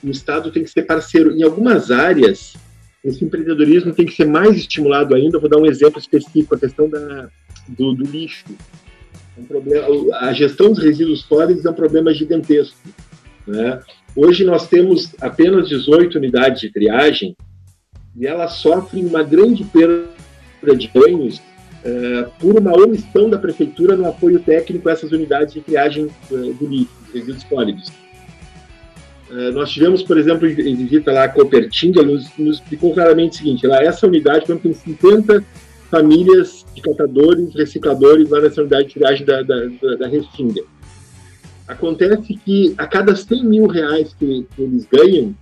O 0.02 0.10
Estado 0.10 0.50
tem 0.50 0.62
que 0.62 0.70
ser 0.70 0.82
parceiro. 0.82 1.36
Em 1.36 1.42
algumas 1.42 1.90
áreas, 1.90 2.54
esse 3.04 3.24
empreendedorismo 3.24 3.92
tem 3.92 4.06
que 4.06 4.14
ser 4.14 4.26
mais 4.26 4.56
estimulado 4.56 5.14
ainda. 5.14 5.38
vou 5.38 5.48
dar 5.48 5.58
um 5.58 5.66
exemplo 5.66 5.98
específico, 5.98 6.54
a 6.54 6.58
questão 6.58 6.88
da, 6.88 7.28
do, 7.68 7.92
do 7.92 8.04
lixo. 8.04 8.44
Um 9.38 9.44
problema, 9.44 9.86
a 10.18 10.32
gestão 10.32 10.72
dos 10.72 10.82
resíduos 10.82 11.22
sólidos 11.22 11.64
é 11.64 11.70
um 11.70 11.74
problema 11.74 12.12
gigantesco. 12.12 12.76
Né? 13.46 13.80
Hoje 14.14 14.44
nós 14.44 14.66
temos 14.66 15.14
apenas 15.20 15.68
18 15.68 16.16
unidades 16.16 16.60
de 16.60 16.70
triagem 16.70 17.36
e 18.18 18.26
elas 18.26 18.54
sofrem 18.54 19.04
uma 19.04 19.22
grande 19.22 19.64
perda 19.64 20.06
de 20.76 20.88
ganhos 20.88 21.36
uh, 21.38 22.30
por 22.38 22.58
uma 22.58 22.72
omissão 22.72 23.28
da 23.28 23.38
prefeitura 23.38 23.94
no 23.94 24.06
apoio 24.06 24.40
técnico 24.40 24.88
a 24.88 24.92
essas 24.92 25.12
unidades 25.12 25.54
de 25.54 25.60
triagem 25.60 26.06
uh, 26.30 26.54
do 26.54 26.66
lixo, 26.66 26.90
resíduos 27.12 27.42
sólidos. 27.42 27.88
Uh, 29.30 29.52
nós 29.52 29.70
tivemos, 29.70 30.02
por 30.02 30.16
exemplo, 30.16 30.48
em 30.48 30.76
visita 30.76 31.12
lá 31.12 31.24
a 31.24 31.28
Copertinga, 31.28 32.02
nos, 32.02 32.30
nos 32.38 32.56
explicou 32.56 32.94
claramente 32.94 33.32
o 33.32 33.36
seguinte, 33.36 33.66
lá 33.66 33.82
essa 33.82 34.06
unidade, 34.06 34.46
tem 34.46 34.72
50 34.72 35.44
famílias 35.90 36.64
de 36.74 36.80
catadores, 36.80 37.54
recicladores 37.54 38.28
lá 38.30 38.40
nessa 38.40 38.60
unidade 38.60 38.88
de 38.88 38.94
triagem 38.94 39.26
da, 39.26 39.42
da, 39.42 39.66
da, 39.82 39.96
da 39.96 40.08
Restinga. 40.08 40.62
Acontece 41.68 42.38
que 42.44 42.74
a 42.78 42.86
cada 42.86 43.14
100 43.14 43.44
mil 43.44 43.66
reais 43.66 44.14
que, 44.18 44.46
que 44.54 44.62
eles 44.62 44.86
ganham, 44.86 45.34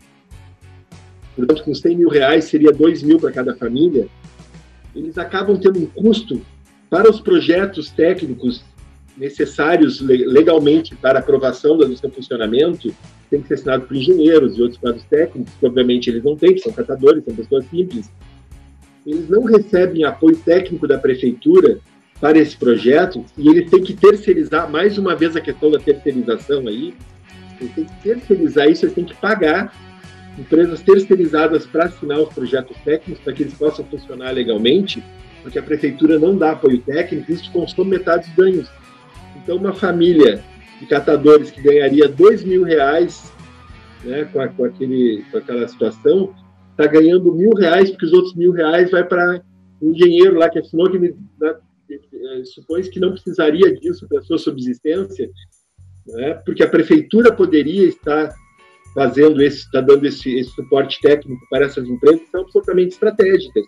portanto, 1.37 1.64
com 1.64 1.74
100 1.74 1.97
mil 1.97 2.09
reais 2.09 2.45
seria 2.45 2.72
2 2.72 3.03
mil 3.03 3.18
para 3.18 3.32
cada 3.32 3.55
família, 3.55 4.09
eles 4.95 5.18
acabam 5.18 5.59
tendo 5.59 5.80
um 5.80 5.87
custo 5.87 6.41
para 6.89 7.11
os 7.11 7.20
projetos 7.20 7.91
técnicos 7.91 8.62
necessários 9.16 10.01
legalmente 10.01 10.95
para 10.95 11.20
aprovação 11.20 11.76
do 11.76 11.97
seu 11.97 12.11
funcionamento, 12.11 12.95
tem 13.30 13.41
que 13.41 13.49
ser 13.49 13.55
assinado 13.55 13.87
por 13.87 13.97
engenheiros 13.97 14.57
e 14.57 14.62
outros 14.62 14.80
quadros 14.80 15.05
técnicos, 15.05 15.53
que 15.59 15.66
obviamente 15.66 16.11
eles 16.11 16.22
não 16.22 16.37
têm, 16.37 16.59
são 16.59 16.72
catadores, 16.72 17.24
são 17.24 17.35
pessoas 17.35 17.64
simples. 17.66 18.11
Eles 19.07 19.28
não 19.28 19.45
recebem 19.45 20.05
apoio 20.05 20.37
técnico 20.37 20.87
da 20.89 20.99
prefeitura 20.99 21.78
para 22.20 22.39
esse 22.39 22.57
projeto 22.57 23.24
e 23.37 23.49
eles 23.49 23.70
têm 23.70 23.82
que 23.82 23.95
terceirizar, 23.95 24.70
mais 24.70 24.99
uma 24.99 25.14
vez 25.14 25.37
a 25.37 25.41
questão 25.41 25.70
da 25.70 25.78
terceirização 25.78 26.66
aí, 26.66 26.95
eles 27.61 27.74
têm 27.74 27.85
que 27.85 28.03
terceirizar 28.03 28.68
isso, 28.68 28.85
eles 28.85 28.95
têm 28.95 29.05
que 29.05 29.14
pagar 29.14 29.72
empresas 30.39 30.80
terceirizadas 30.82 31.66
para 31.66 31.85
assinar 31.85 32.18
os 32.20 32.32
projetos 32.32 32.76
técnicos 32.85 33.22
para 33.22 33.32
que 33.32 33.43
eles 33.43 33.55
possam 33.55 33.85
funcionar 33.85 34.30
legalmente, 34.32 35.03
porque 35.43 35.59
a 35.59 35.62
prefeitura 35.62 36.18
não 36.18 36.37
dá 36.37 36.53
apoio 36.53 36.80
técnico, 36.80 37.30
isso 37.30 37.51
consome 37.53 37.91
metade 37.91 38.26
dos 38.28 38.37
ganhos. 38.37 38.68
Então, 39.37 39.57
uma 39.57 39.74
família 39.74 40.43
de 40.80 40.87
catadores 40.87 41.51
que 41.51 41.61
ganharia 41.61 42.09
dois 42.09 42.43
mil 42.43 42.64
reais 42.64 43.32
né, 44.05 44.28
com, 44.32 44.41
a, 44.41 44.49
com, 44.49 44.64
aquele, 44.64 45.24
com 45.30 45.39
aquela 45.39 45.66
situação, 45.66 46.35
está 46.70 46.87
ganhando 46.87 47.32
mil 47.32 47.53
reais, 47.53 47.91
porque 47.91 48.07
os 48.07 48.12
outros 48.12 48.35
mil 48.35 48.53
reais 48.53 48.91
vai 48.91 49.05
para 49.05 49.43
o 49.80 49.91
engenheiro 49.91 50.39
lá 50.39 50.49
que 50.49 50.59
assinou 50.59 50.91
que 50.91 50.99
me, 50.99 51.14
é, 51.41 52.45
supõe 52.45 52.82
que 52.82 53.01
não 53.01 53.12
precisaria 53.12 53.74
disso 53.74 54.07
para 54.09 54.22
sua 54.22 54.39
subsistência, 54.39 55.30
né? 56.07 56.35
porque 56.45 56.62
a 56.62 56.68
prefeitura 56.68 57.32
poderia 57.32 57.87
estar 57.89 58.35
fazendo 58.95 59.42
esse, 59.42 59.59
está 59.59 59.80
dando 59.80 60.07
esse, 60.07 60.38
esse, 60.38 60.51
suporte 60.51 61.01
técnico 61.01 61.45
para 61.51 61.66
essas 61.66 61.86
empresas 61.88 62.22
são 62.30 62.42
absolutamente 62.42 62.92
estratégicas. 62.92 63.64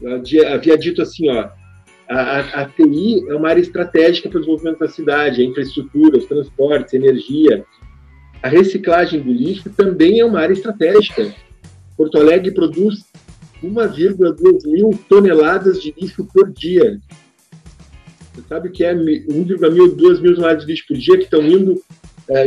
Eu 0.00 0.22
havia 0.54 0.78
dito 0.78 1.02
assim, 1.02 1.28
ó, 1.28 1.48
a, 2.08 2.14
a, 2.14 2.62
a, 2.62 2.68
TI 2.68 3.28
é 3.28 3.34
uma 3.34 3.48
área 3.48 3.60
estratégica 3.60 4.28
para 4.28 4.38
o 4.38 4.40
desenvolvimento 4.40 4.78
da 4.78 4.88
cidade, 4.88 5.42
a 5.42 5.44
infraestrutura, 5.44 6.18
os 6.18 6.26
transportes, 6.26 6.94
energia. 6.94 7.64
A 8.40 8.48
reciclagem 8.48 9.20
do 9.20 9.32
lixo 9.32 9.68
também 9.70 10.20
é 10.20 10.24
uma 10.24 10.40
área 10.40 10.54
estratégica. 10.54 11.34
Porto 11.96 12.18
Alegre 12.18 12.52
produz 12.52 13.04
1,2 13.62 14.66
mil 14.66 14.90
toneladas 15.08 15.82
de 15.82 15.92
lixo 16.00 16.24
por 16.32 16.48
dia. 16.52 17.00
Você 18.32 18.42
sabe 18.48 18.68
o 18.68 18.72
que 18.72 18.84
é 18.84 18.94
1,2 18.94 20.20
mil 20.20 20.34
toneladas 20.36 20.64
de 20.64 20.70
lixo 20.70 20.86
por 20.86 20.96
dia 20.96 21.18
que 21.18 21.24
estão 21.24 21.42
indo 21.42 21.82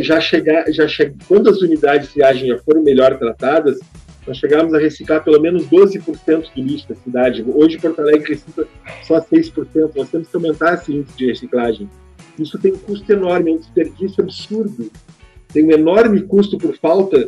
já 0.02 0.20
chegar, 0.22 0.72
já 0.72 0.88
che... 0.88 1.12
quando 1.28 1.50
as 1.50 1.62
unidades 1.62 2.08
de 2.08 2.14
triagem 2.14 2.48
já 2.48 2.58
foram 2.60 2.84
melhor 2.84 3.18
tratadas, 3.18 3.80
nós 4.26 4.38
chegamos 4.38 4.74
a 4.74 4.78
reciclar 4.78 5.24
pelo 5.24 5.42
menos 5.42 5.68
12% 5.68 6.54
do 6.56 6.62
lixo 6.62 6.88
da 6.88 6.96
cidade. 6.96 7.44
Hoje, 7.48 7.80
Porto 7.80 8.02
Alegre 8.02 8.34
recicla 8.34 8.68
só 9.04 9.20
6%. 9.20 9.92
Nós 9.96 10.10
temos 10.10 10.28
que 10.28 10.36
aumentar 10.36 10.76
esse 10.76 10.94
índice 10.94 11.18
de 11.18 11.26
reciclagem. 11.28 11.90
Isso 12.38 12.58
tem 12.60 12.74
um 12.74 12.78
custo 12.78 13.12
enorme, 13.12 13.52
é 13.52 13.54
um 13.56 13.58
desperdício 13.58 14.24
absurdo. 14.24 14.92
Tem 15.52 15.66
um 15.66 15.72
enorme 15.72 16.22
custo 16.22 16.58
por 16.58 16.78
falta 16.78 17.28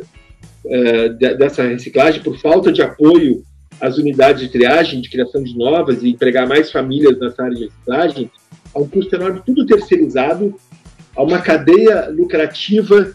é, 0.66 1.08
dessa 1.08 1.64
reciclagem, 1.64 2.22
por 2.22 2.38
falta 2.38 2.72
de 2.72 2.80
apoio 2.80 3.42
às 3.80 3.98
unidades 3.98 4.42
de 4.42 4.48
triagem, 4.48 5.00
de 5.00 5.10
criação 5.10 5.42
de 5.42 5.56
novas 5.56 6.02
e 6.02 6.10
empregar 6.10 6.48
mais 6.48 6.70
famílias 6.70 7.18
nessa 7.18 7.42
área 7.42 7.56
de 7.56 7.64
reciclagem. 7.64 8.30
Há 8.72 8.78
um 8.78 8.88
custo 8.88 9.14
enorme, 9.14 9.42
tudo 9.44 9.66
terceirizado, 9.66 10.54
há 11.16 11.22
uma 11.22 11.40
cadeia 11.40 12.08
lucrativa 12.08 13.14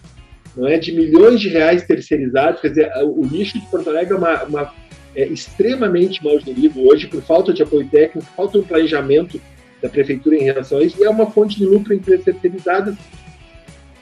não 0.56 0.68
é, 0.68 0.78
de 0.78 0.92
milhões 0.92 1.40
de 1.40 1.50
reais 1.50 1.84
terceirizados. 1.84 2.62
Quer 2.62 2.70
dizer, 2.70 2.92
o 3.04 3.24
lixo 3.24 3.60
de 3.60 3.66
Porto 3.68 3.90
Alegre 3.90 4.14
é, 4.14 4.18
uma, 4.18 4.44
uma 4.44 4.74
é 5.16 5.26
extremamente 5.28 6.24
mal 6.24 6.40
gerido 6.40 6.82
hoje 6.88 7.08
por 7.08 7.22
falta 7.22 7.54
de 7.54 7.64
apoio 7.64 7.88
técnico, 7.90 8.28
falta 8.36 8.54
de 8.54 8.64
um 8.64 8.68
planejamento 8.68 9.42
da 9.82 9.90
prefeitura 9.90 10.36
em 10.36 10.44
relação 10.44 10.80
a 10.80 10.84
isso, 10.84 10.98
e 11.00 11.04
é 11.04 11.10
uma 11.10 11.32
fonte 11.32 11.58
de 11.58 11.66
lucro 11.66 11.94
em 11.94 11.98
empresas 11.98 12.26
terceirizadas, 12.26 12.96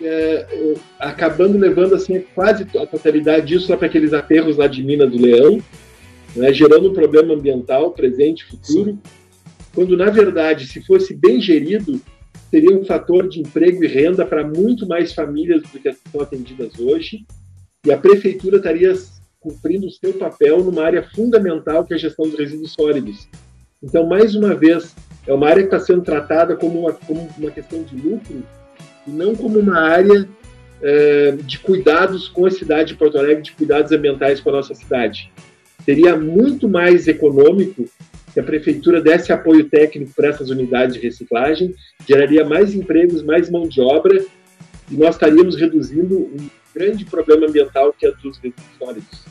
é, 0.02 0.76
acabando 1.00 1.58
levando 1.58 1.96
assim 1.96 2.24
quase 2.36 2.66
a 2.78 2.86
totalidade 2.86 3.48
disso 3.48 3.72
lá 3.72 3.78
para 3.78 3.88
aqueles 3.88 4.14
aterros 4.14 4.58
lá 4.58 4.68
de 4.68 4.84
Minas 4.84 5.10
do 5.12 5.22
Leão, 5.22 5.60
né, 6.36 6.54
gerando 6.54 6.90
um 6.90 6.94
problema 6.94 7.34
ambiental 7.34 7.92
presente 7.92 8.42
e 8.42 8.46
futuro, 8.46 8.92
Sim. 8.92 9.00
quando 9.74 9.96
na 9.96 10.10
verdade, 10.10 10.68
se 10.68 10.84
fosse 10.86 11.16
bem 11.16 11.40
gerido, 11.40 12.02
seria 12.50 12.78
um 12.78 12.86
fator 12.86 13.28
de 13.28 13.40
emprego 13.40 13.84
e 13.84 13.88
renda 13.88 14.26
para 14.26 14.46
muito 14.46 14.88
mais 14.88 15.14
famílias 15.14 15.62
do 15.64 15.80
que 15.80 15.90
as 15.90 15.98
que 15.98 16.22
atendidas 16.22 16.80
hoje, 16.80 17.26
e 17.86 17.92
a 17.92 17.98
prefeitura 17.98 18.58
estaria 18.58 18.94
cumprindo 19.40 19.88
o 19.88 19.92
seu 19.92 20.14
papel 20.14 20.64
numa 20.64 20.84
área 20.84 21.04
fundamental 21.16 21.86
que 21.86 21.94
é 21.94 21.96
a 21.96 22.00
gestão 22.00 22.28
dos 22.28 22.38
resíduos 22.38 22.74
sólidos. 22.74 23.28
Então, 23.82 24.08
mais 24.08 24.36
uma 24.36 24.56
vez, 24.56 24.96
é 25.26 25.34
uma 25.34 25.48
área 25.48 25.62
que 25.62 25.74
está 25.74 25.80
sendo 25.80 26.02
tratada 26.02 26.56
como 26.56 26.82
uma, 26.82 26.94
como 26.94 27.30
uma 27.38 27.52
questão 27.52 27.84
de 27.84 27.96
lucro 27.96 28.44
e 29.06 29.12
não 29.12 29.36
como 29.36 29.60
uma 29.60 29.80
área 29.80 30.28
é, 30.82 31.32
de 31.44 31.60
cuidados 31.60 32.28
com 32.28 32.46
a 32.46 32.52
cidade 32.52 32.90
de 32.90 32.96
Porto 32.96 33.18
Alegre, 33.18 33.44
de 33.44 33.52
cuidados 33.52 33.92
ambientais 33.92 34.40
com 34.40 34.50
a 34.50 34.54
nossa 34.54 34.74
cidade. 34.74 35.32
Seria 35.86 36.18
muito 36.18 36.68
mais 36.68 37.08
econômico 37.08 37.86
que 38.38 38.42
a 38.42 38.44
prefeitura 38.44 39.02
desse 39.02 39.34
apoio 39.34 39.68
técnico 39.68 40.12
para 40.16 40.28
essas 40.28 40.52
unidades 40.52 40.94
de 40.94 41.02
reciclagem, 41.02 41.74
geraria 42.08 42.46
mais 42.46 42.76
empregos, 42.76 43.24
mais 43.24 43.50
mão 43.50 43.68
de 43.68 43.82
obra, 43.82 44.24
e 44.92 44.96
nós 44.96 45.16
estaríamos 45.16 45.56
reduzindo 45.56 46.20
um 46.20 46.48
grande 46.72 47.04
problema 47.04 47.48
ambiental 47.48 47.92
que 47.98 48.06
é 48.06 48.12
dos 48.12 48.38
resíduos 48.38 48.68
sólidos. 48.78 49.26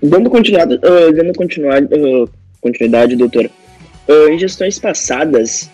Dando 0.00 0.30
continuidade, 0.30 0.74
uh, 0.74 1.12
dando 1.12 1.32
continuidade, 1.34 1.88
uh, 1.92 2.30
continuidade 2.60 3.16
doutor, 3.16 3.46
uh, 3.46 4.28
em 4.28 4.38
gestões 4.38 4.78
passadas, 4.78 5.68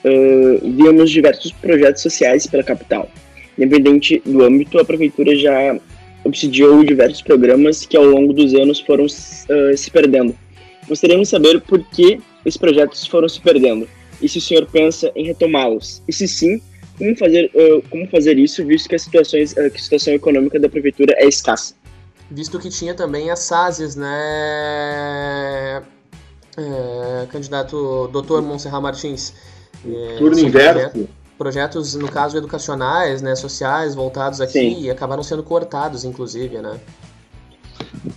víamos 0.63 1.11
diversos 1.11 1.53
projetos 1.53 2.01
sociais 2.01 2.47
pela 2.47 2.63
capital. 2.63 3.11
Independente 3.59 4.23
do 4.25 4.43
âmbito, 4.43 4.79
a 4.79 4.85
prefeitura 4.87 5.37
já 5.37 5.79
obsidiou 6.25 6.83
diversos 6.83 7.21
programas 7.21 7.85
que 7.85 7.99
ao 7.99 8.05
longo 8.07 8.33
dos 8.33 8.55
anos 8.55 8.81
foram 8.81 9.07
se 9.07 9.91
perdendo 9.91 10.35
Gostaríamos 10.91 11.29
de 11.29 11.31
saber 11.31 11.61
por 11.61 11.83
que 11.85 12.21
esses 12.45 12.59
projetos 12.59 13.07
foram 13.07 13.29
se 13.29 13.41
perdendo 13.41 13.89
e 14.21 14.29
se 14.29 14.39
o 14.39 14.41
senhor 14.41 14.67
pensa 14.67 15.13
em 15.15 15.25
retomá-los. 15.25 16.03
E 16.09 16.13
se 16.13 16.27
sim, 16.27 16.61
como 16.99 17.17
fazer, 17.17 17.49
uh, 17.55 17.81
como 17.89 18.09
fazer 18.09 18.37
isso, 18.37 18.67
visto 18.67 18.89
que 18.89 18.97
a, 18.97 18.99
situações, 18.99 19.53
uh, 19.53 19.71
que 19.71 19.77
a 19.77 19.81
situação 19.81 20.13
econômica 20.13 20.59
da 20.59 20.69
prefeitura 20.69 21.15
é 21.17 21.29
escassa? 21.29 21.75
Visto 22.29 22.59
que 22.59 22.69
tinha 22.69 22.93
também 22.93 23.31
as 23.31 23.39
SASES, 23.39 23.95
né, 23.95 25.83
é, 26.57 27.27
candidato 27.31 28.09
Dr. 28.09 28.41
Monserrat 28.43 28.83
Martins. 28.83 29.33
É, 29.87 30.17
Turno 30.19 30.39
inverso. 30.39 31.09
Projetos, 31.39 31.95
no 31.95 32.11
caso, 32.11 32.37
educacionais, 32.37 33.23
né, 33.23 33.35
sociais, 33.35 33.95
voltados 33.95 34.41
aqui, 34.41 34.53
Sim. 34.53 34.83
e 34.83 34.91
acabaram 34.91 35.23
sendo 35.23 35.43
cortados, 35.43 36.05
inclusive, 36.05 36.59
né? 36.59 36.79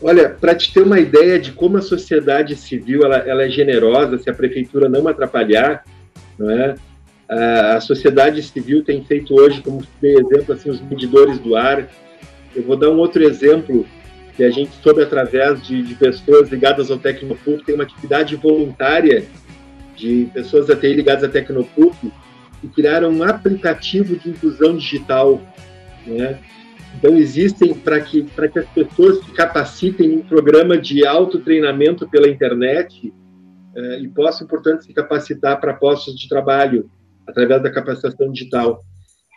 Olha, 0.02 0.30
para 0.30 0.56
te 0.56 0.74
ter 0.74 0.82
uma 0.82 1.00
ideia 1.00 1.38
de 1.38 1.52
como 1.52 1.78
a 1.78 1.82
sociedade 1.82 2.56
civil 2.56 3.04
ela, 3.04 3.18
ela 3.18 3.44
é 3.44 3.50
generosa, 3.50 4.18
se 4.18 4.30
a 4.30 4.34
prefeitura 4.34 4.88
não 4.88 5.08
atrapalhar, 5.08 5.84
não 6.38 6.50
é? 6.50 6.76
A, 7.30 7.76
a 7.76 7.82
sociedade 7.82 8.42
civil 8.44 8.84
tem 8.84 9.04
feito 9.04 9.34
hoje, 9.34 9.62
como 9.62 9.86
dei 10.02 10.16
exemplo, 10.16 10.54
assim, 10.54 10.70
os 10.70 10.82
medidores 10.82 11.38
do 11.40 11.56
ar. 11.56 11.90
Eu 12.56 12.64
vou 12.64 12.78
dar 12.78 12.90
um 12.90 12.98
outro 12.98 13.24
exemplo 13.24 13.86
que 14.36 14.44
a 14.44 14.50
gente 14.50 14.72
soube 14.82 15.02
através 15.02 15.62
de, 15.62 15.84
de 15.84 15.96
pessoas 15.96 16.50
ligadas 16.50 16.90
ao 16.90 16.98
Tecnopuc, 16.98 17.64
tem 17.64 17.76
uma 17.76 17.84
atividade 17.84 18.36
voluntária 18.36 19.24
de 19.96 20.30
pessoas 20.34 20.68
da 20.68 20.76
TI 20.76 20.94
ligadas 20.94 21.24
à 21.24 21.30
Tecnopuc, 21.30 21.96
que 22.62 22.68
criaram 22.70 23.12
um 23.12 23.24
aplicativo 23.24 24.16
de 24.16 24.30
inclusão 24.30 24.76
digital, 24.78 25.42
né? 26.08 26.40
Então, 26.96 27.16
existem, 27.18 27.74
para 27.74 28.00
que, 28.02 28.24
que 28.24 28.60
as 28.60 28.70
pessoas 28.70 29.24
se 29.24 29.32
capacitem 29.32 30.14
em 30.14 30.22
programa 30.22 30.78
de 30.78 31.06
autotreinamento 31.06 32.08
pela 32.08 32.28
internet 32.28 33.14
eh, 33.76 34.00
e 34.00 34.08
possam, 34.10 34.48
portanto, 34.48 34.84
se 34.84 34.94
capacitar 34.94 35.60
para 35.60 35.74
postos 35.74 36.16
de 36.16 36.30
trabalho 36.30 36.90
através 37.28 37.62
da 37.62 37.72
capacitação 37.72 38.32
digital. 38.32 38.84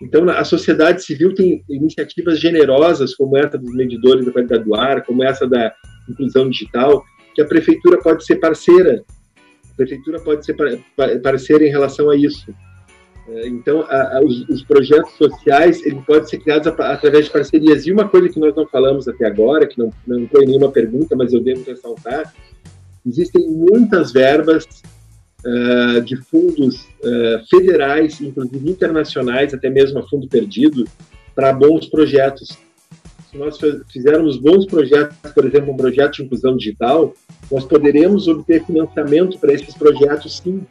Então, 0.02 0.28
a 0.28 0.44
sociedade 0.44 1.02
civil 1.02 1.34
tem 1.34 1.64
iniciativas 1.70 2.38
generosas, 2.38 3.14
como 3.14 3.36
essa 3.36 3.56
dos 3.56 3.74
medidores 3.74 4.26
da 4.26 4.32
qualidade 4.32 4.64
do 4.64 4.74
ar, 4.74 5.02
como 5.04 5.24
essa 5.24 5.48
da 5.48 5.72
inclusão 6.08 6.50
digital, 6.50 7.02
que 7.34 7.40
a 7.40 7.46
prefeitura 7.46 7.98
pode 8.02 8.24
ser 8.24 8.36
parceira. 8.36 9.02
A 9.72 9.76
prefeitura 9.76 10.20
pode 10.20 10.44
ser 10.44 10.54
parceira 11.22 11.64
em 11.64 11.70
relação 11.70 12.10
a 12.10 12.16
isso. 12.16 12.54
É, 13.28 13.48
então, 13.48 13.80
a, 13.82 14.18
a, 14.18 14.20
os, 14.24 14.48
os, 14.48 14.62
projetos 14.62 15.12
sociais 15.14 15.84
eles 15.84 16.02
podem 16.04 16.26
ser 16.26 16.38
criados 16.38 16.66
a, 16.68 16.92
através 16.92 17.26
de 17.26 17.32
parcerias. 17.32 17.86
E 17.86 17.92
uma 17.92 18.08
coisa 18.08 18.28
que 18.28 18.38
nós 18.38 18.54
não 18.54 18.66
falamos 18.66 19.08
até 19.08 19.26
agora, 19.26 19.66
que 19.66 19.78
não, 19.78 19.92
não 20.06 20.28
foi 20.28 20.46
nenhuma 20.46 20.70
pergunta, 20.70 21.16
mas 21.16 21.32
eu 21.32 21.40
devo 21.40 21.64
ressaltar, 21.64 22.32
existem 23.04 23.48
muitas 23.48 24.12
verbas 24.12 24.64
uh, 25.44 26.00
de 26.02 26.16
fundos 26.16 26.82
uh, 27.02 27.44
federais, 27.50 28.20
inclusive 28.20 28.70
internacionais, 28.70 29.52
até 29.52 29.68
mesmo 29.68 29.98
a 29.98 30.08
fundo 30.08 30.28
perdido, 30.28 30.84
para 31.34 31.52
bons 31.52 31.86
projetos. 31.86 32.56
Se 33.30 33.36
nós 33.36 33.58
fizermos 33.92 34.38
bons 34.38 34.66
projetos, 34.66 35.16
por 35.32 35.44
exemplo, 35.44 35.72
um 35.72 35.76
projeto 35.76 36.14
de 36.14 36.22
inclusão 36.22 36.56
digital, 36.56 37.12
nós 37.50 37.64
poderemos 37.64 38.28
obter 38.28 38.64
financiamento 38.64 39.38
para 39.40 39.52
esses 39.52 39.74
projetos, 39.74 40.38
sim. 40.38 40.64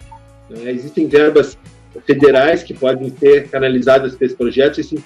Uh, 0.50 0.70
existem 0.70 1.06
verbas 1.08 1.58
federais 2.06 2.64
que 2.64 2.74
podem 2.74 3.10
ser 3.18 3.50
canalizadas 3.50 4.16
para 4.16 4.26
esse 4.26 4.36
projeto, 4.36 4.80
existem, 4.80 5.04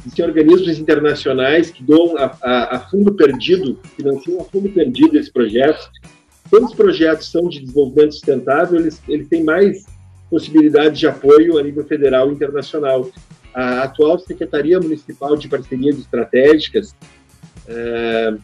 existem 0.00 0.24
organismos 0.24 0.78
internacionais 0.78 1.70
que 1.70 1.82
dão 1.82 2.16
a, 2.16 2.36
a, 2.42 2.76
a 2.76 2.80
fundo 2.80 3.14
perdido, 3.14 3.78
financiam 3.96 4.40
a 4.40 4.44
fundo 4.44 4.68
perdido 4.70 5.18
esse 5.18 5.32
projeto, 5.32 5.90
quando 6.52 6.66
os 6.66 6.74
projetos 6.74 7.30
são 7.30 7.48
de 7.48 7.60
desenvolvimento 7.60 8.12
sustentável, 8.12 8.78
eles, 8.78 9.00
eles 9.08 9.26
têm 9.26 9.42
mais 9.42 9.86
possibilidades 10.28 10.98
de 10.98 11.06
apoio 11.06 11.56
a 11.56 11.62
nível 11.62 11.82
federal 11.84 12.30
e 12.30 12.34
internacional. 12.34 13.10
A 13.54 13.84
atual 13.84 14.18
Secretaria 14.18 14.78
Municipal 14.78 15.34
de 15.34 15.48
Parcerias 15.48 15.98
Estratégicas, 15.98 16.94
é, 17.66 18.34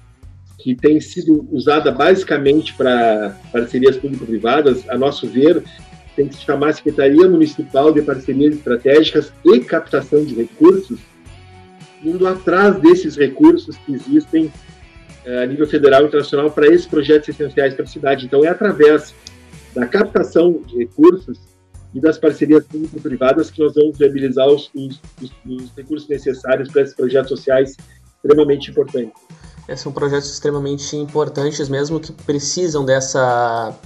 que 0.58 0.74
tem 0.74 1.00
sido 1.00 1.46
usada 1.52 1.90
basicamente 1.90 2.72
para 2.74 3.38
parcerias 3.52 3.98
público-privadas, 3.98 4.88
a 4.88 4.96
nosso 4.96 5.26
ver, 5.26 5.62
tem 6.18 6.26
que 6.26 6.34
se 6.34 6.40
chamar 6.42 6.72
Secretaria 6.72 7.28
Municipal 7.28 7.92
de 7.92 8.02
Parcerias 8.02 8.56
Estratégicas 8.56 9.32
e 9.44 9.60
Captação 9.60 10.24
de 10.24 10.34
Recursos, 10.34 10.98
indo 12.02 12.26
atrás 12.26 12.76
desses 12.80 13.16
recursos 13.16 13.76
que 13.76 13.94
existem 13.94 14.52
é, 15.24 15.44
a 15.44 15.46
nível 15.46 15.64
federal 15.68 16.02
e 16.02 16.06
internacional 16.06 16.50
para 16.50 16.66
esses 16.66 16.88
projetos 16.88 17.28
essenciais 17.28 17.72
para 17.72 17.84
a 17.84 17.86
cidade. 17.86 18.26
Então, 18.26 18.44
é 18.44 18.48
através 18.48 19.14
da 19.72 19.86
captação 19.86 20.60
de 20.66 20.78
recursos 20.78 21.38
e 21.94 22.00
das 22.00 22.18
parcerias 22.18 22.66
público-privadas 22.66 23.48
que 23.48 23.62
nós 23.62 23.74
vamos 23.76 23.96
viabilizar 23.96 24.48
os, 24.48 24.68
os, 24.74 25.00
os 25.46 25.72
recursos 25.76 26.08
necessários 26.08 26.68
para 26.68 26.82
esses 26.82 26.96
projetos 26.96 27.28
sociais 27.28 27.76
extremamente 28.16 28.72
importantes. 28.72 29.22
São 29.76 29.92
projetos 29.92 30.32
extremamente 30.32 30.96
importantes 30.96 31.68
mesmo 31.68 32.00
que 32.00 32.10
precisam 32.10 32.84
dessa 32.84 33.78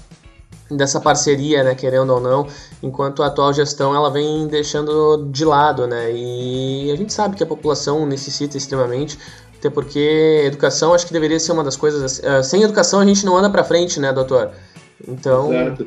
dessa 0.76 1.00
parceria, 1.00 1.62
né, 1.62 1.74
querendo 1.74 2.12
ou 2.12 2.20
não, 2.20 2.46
enquanto 2.82 3.22
a 3.22 3.26
atual 3.26 3.52
gestão 3.52 3.94
ela 3.94 4.10
vem 4.10 4.46
deixando 4.46 5.28
de 5.30 5.44
lado, 5.44 5.86
né, 5.86 6.12
e 6.12 6.90
a 6.92 6.96
gente 6.96 7.12
sabe 7.12 7.36
que 7.36 7.42
a 7.42 7.46
população 7.46 8.06
necessita 8.06 8.56
extremamente 8.56 9.18
até 9.62 9.70
porque 9.70 10.42
educação 10.44 10.92
acho 10.92 11.06
que 11.06 11.12
deveria 11.12 11.38
ser 11.38 11.52
uma 11.52 11.62
das 11.62 11.76
coisas. 11.76 12.18
Uh, 12.18 12.42
sem 12.42 12.64
educação 12.64 12.98
a 12.98 13.06
gente 13.06 13.24
não 13.24 13.36
anda 13.36 13.48
para 13.48 13.62
frente, 13.62 14.00
né, 14.00 14.12
doutor? 14.12 14.50
Então. 15.06 15.52
Exato. 15.52 15.86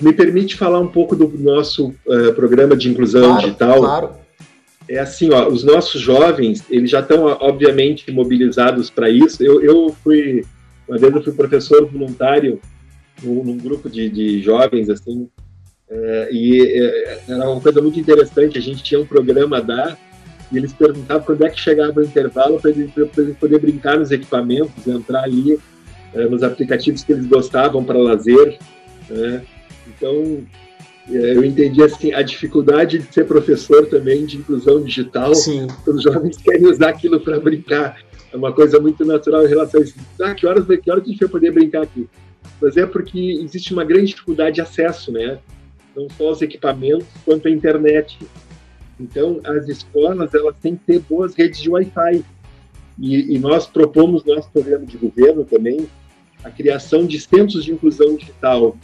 Me 0.00 0.14
permite 0.14 0.56
falar 0.56 0.80
um 0.80 0.88
pouco 0.88 1.14
do 1.14 1.28
nosso 1.38 1.88
uh, 2.06 2.32
programa 2.34 2.74
de 2.74 2.88
inclusão 2.88 3.24
claro, 3.24 3.40
digital. 3.40 3.78
Claro. 3.80 4.10
É 4.88 4.98
assim, 4.98 5.30
ó, 5.30 5.46
os 5.46 5.62
nossos 5.62 6.00
jovens, 6.00 6.64
eles 6.70 6.90
já 6.90 7.00
estão, 7.00 7.24
obviamente, 7.40 8.10
mobilizados 8.10 8.88
para 8.88 9.10
isso. 9.10 9.42
Eu, 9.42 9.62
eu 9.62 9.94
fui, 10.02 10.44
uma 10.88 10.96
vez 10.96 11.14
eu 11.14 11.22
fui 11.22 11.32
professor 11.32 11.86
voluntário 11.86 12.58
num, 13.24 13.44
num 13.44 13.58
grupo 13.58 13.88
de, 13.88 14.08
de, 14.08 14.42
jovens, 14.42 14.88
assim, 14.90 15.28
uh, 15.90 16.32
e 16.32 16.60
era 17.28 17.50
uma 17.50 17.60
coisa 17.60 17.80
muito 17.80 17.98
interessante. 17.98 18.58
A 18.58 18.60
gente 18.60 18.82
tinha 18.82 19.00
um 19.00 19.06
programa 19.06 19.60
da 19.60 19.96
e 20.52 20.58
eles 20.58 20.72
perguntavam 20.72 21.24
quando 21.24 21.44
é 21.44 21.50
que 21.50 21.60
chegava 21.60 22.00
o 22.00 22.04
intervalo 22.04 22.60
para 22.60 22.70
eles, 22.70 22.90
eles 23.16 23.36
poderem 23.36 23.60
brincar 23.60 23.98
nos 23.98 24.10
equipamentos, 24.10 24.86
entrar 24.86 25.24
ali 25.24 25.58
é, 26.14 26.26
nos 26.26 26.42
aplicativos 26.42 27.02
que 27.02 27.12
eles 27.12 27.26
gostavam 27.26 27.82
para 27.84 27.98
lazer. 27.98 28.58
Né? 29.10 29.42
Então, 29.88 30.44
é, 31.10 31.34
eu 31.34 31.44
entendi 31.44 31.82
assim, 31.82 32.12
a 32.12 32.22
dificuldade 32.22 32.98
de 32.98 33.12
ser 33.12 33.26
professor 33.26 33.86
também 33.86 34.24
de 34.24 34.36
inclusão 34.36 34.82
digital. 34.82 35.34
Sim. 35.34 35.66
Os 35.86 36.02
jovens 36.02 36.36
querem 36.36 36.66
usar 36.66 36.90
aquilo 36.90 37.20
para 37.20 37.40
brincar. 37.40 37.98
É 38.34 38.36
uma 38.36 38.52
coisa 38.52 38.80
muito 38.80 39.04
natural 39.04 39.44
em 39.46 39.48
relação 39.48 39.80
a 39.80 39.84
isso. 39.84 39.94
Ah, 40.20 40.34
que 40.34 40.44
horas, 40.44 40.66
que 40.66 40.90
horas 40.90 41.04
a 41.04 41.06
gente 41.06 41.20
vai 41.20 41.28
poder 41.28 41.52
brincar 41.52 41.82
aqui? 41.82 42.08
Mas 42.60 42.76
é 42.76 42.84
porque 42.84 43.38
existe 43.40 43.72
uma 43.72 43.84
grande 43.84 44.06
dificuldade 44.06 44.56
de 44.56 44.60
acesso, 44.60 45.12
né? 45.12 45.38
Não 45.94 46.08
só 46.10 46.30
aos 46.30 46.42
equipamentos, 46.42 47.06
quanto 47.24 47.46
à 47.46 47.50
internet. 47.52 48.18
Então, 48.98 49.40
as 49.44 49.68
escolas 49.68 50.34
elas 50.34 50.56
têm 50.60 50.74
que 50.74 50.84
ter 50.84 50.98
boas 50.98 51.36
redes 51.36 51.62
de 51.62 51.70
Wi-Fi. 51.70 52.24
E, 52.98 53.36
e 53.36 53.38
nós 53.38 53.68
propomos 53.68 54.24
nosso 54.24 54.50
programa 54.50 54.84
de 54.84 54.96
governo 54.96 55.44
também 55.44 55.86
a 56.42 56.50
criação 56.50 57.06
de 57.06 57.20
centros 57.20 57.64
de 57.64 57.70
inclusão 57.70 58.16
digital. 58.16 58.76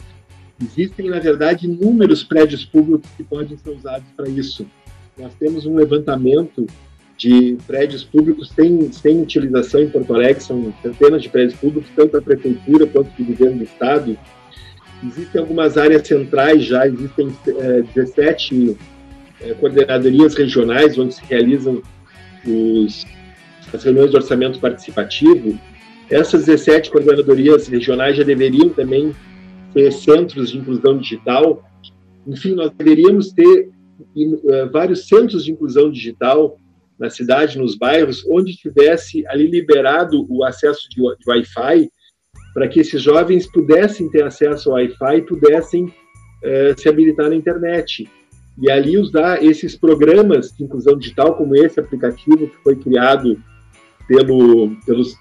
Existem, 0.63 1.09
na 1.09 1.19
verdade, 1.19 1.65
inúmeros 1.65 2.23
prédios 2.23 2.63
públicos 2.63 3.09
que 3.17 3.23
podem 3.23 3.57
ser 3.57 3.71
usados 3.71 4.07
para 4.15 4.29
isso. 4.29 4.65
Nós 5.17 5.33
temos 5.35 5.65
um 5.65 5.75
levantamento 5.75 6.65
de 7.21 7.55
prédios 7.67 8.03
públicos 8.03 8.49
sem, 8.49 8.91
sem 8.91 9.21
utilização 9.21 9.81
em 9.81 9.89
Porto 9.89 10.15
Alegre, 10.15 10.41
são 10.41 10.73
centenas 10.81 11.21
de 11.21 11.29
prédios 11.29 11.53
públicos, 11.59 11.87
tanto 11.95 12.13
da 12.13 12.21
prefeitura 12.21 12.87
quanto 12.87 13.11
do 13.15 13.23
governo 13.23 13.59
do 13.59 13.63
estado. 13.63 14.17
Existem 15.05 15.39
algumas 15.39 15.77
áreas 15.77 16.07
centrais 16.07 16.63
já, 16.63 16.87
existem 16.87 17.31
é, 17.47 17.83
17 17.93 18.75
é, 19.41 19.53
coordenadorias 19.53 20.33
regionais, 20.33 20.97
onde 20.97 21.13
se 21.13 21.21
realizam 21.25 21.83
os, 22.43 23.05
as 23.71 23.83
reuniões 23.83 24.09
de 24.09 24.17
orçamento 24.17 24.59
participativo, 24.59 25.59
essas 26.09 26.45
17 26.45 26.89
coordenadorias 26.89 27.67
regionais 27.67 28.17
já 28.17 28.23
deveriam 28.23 28.69
também 28.69 29.15
ser 29.71 29.91
centros 29.91 30.51
de 30.51 30.57
inclusão 30.57 30.97
digital. 30.97 31.63
Enfim, 32.27 32.55
nós 32.55 32.71
deveríamos 32.71 33.31
ter 33.31 33.69
uh, 34.15 34.71
vários 34.71 35.07
centros 35.07 35.45
de 35.45 35.51
inclusão 35.51 35.89
digital 35.89 36.57
na 37.01 37.09
cidade, 37.09 37.57
nos 37.57 37.75
bairros, 37.75 38.23
onde 38.29 38.55
tivesse 38.55 39.25
ali 39.27 39.47
liberado 39.47 40.23
o 40.29 40.45
acesso 40.45 40.87
de, 40.87 41.01
Wi-Fi, 41.27 41.89
para 42.53 42.67
que 42.67 42.79
esses 42.79 43.01
jovens 43.01 43.51
pudessem 43.51 44.07
ter 44.07 44.23
acesso 44.23 44.69
ao 44.69 44.75
Wi-Fi 44.75 45.17
e 45.17 45.21
pudessem 45.23 45.85
uh, 45.85 46.79
se 46.79 46.87
habilitar 46.87 47.29
na 47.29 47.35
internet. 47.35 48.07
E 48.61 48.69
ali 48.69 48.99
usar 48.99 49.43
esses 49.43 49.75
programas 49.75 50.51
de 50.51 50.63
inclusão 50.63 50.95
digital, 50.95 51.35
como 51.35 51.55
esse 51.55 51.79
aplicativo 51.79 52.47
que 52.47 52.57
foi 52.63 52.75
criado 52.75 53.41
pelo, 54.07 54.75
pelos 54.85 55.15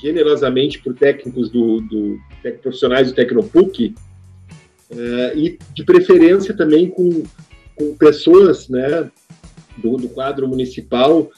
generosamente 0.00 0.78
por 0.78 0.94
técnicos 0.94 1.50
do, 1.50 1.82
do 1.82 2.18
profissionais 2.62 3.08
do 3.08 3.14
Tecnopuc, 3.14 3.94
uh, 4.92 5.36
e 5.36 5.58
de 5.74 5.84
preferência 5.84 6.56
também 6.56 6.88
com, 6.88 7.22
com 7.76 7.94
pessoas 7.96 8.66
né, 8.70 9.10
do, 9.82 9.96
do 9.96 10.08
quadro 10.08 10.46
municipal 10.46 11.20
uh, 11.20 11.28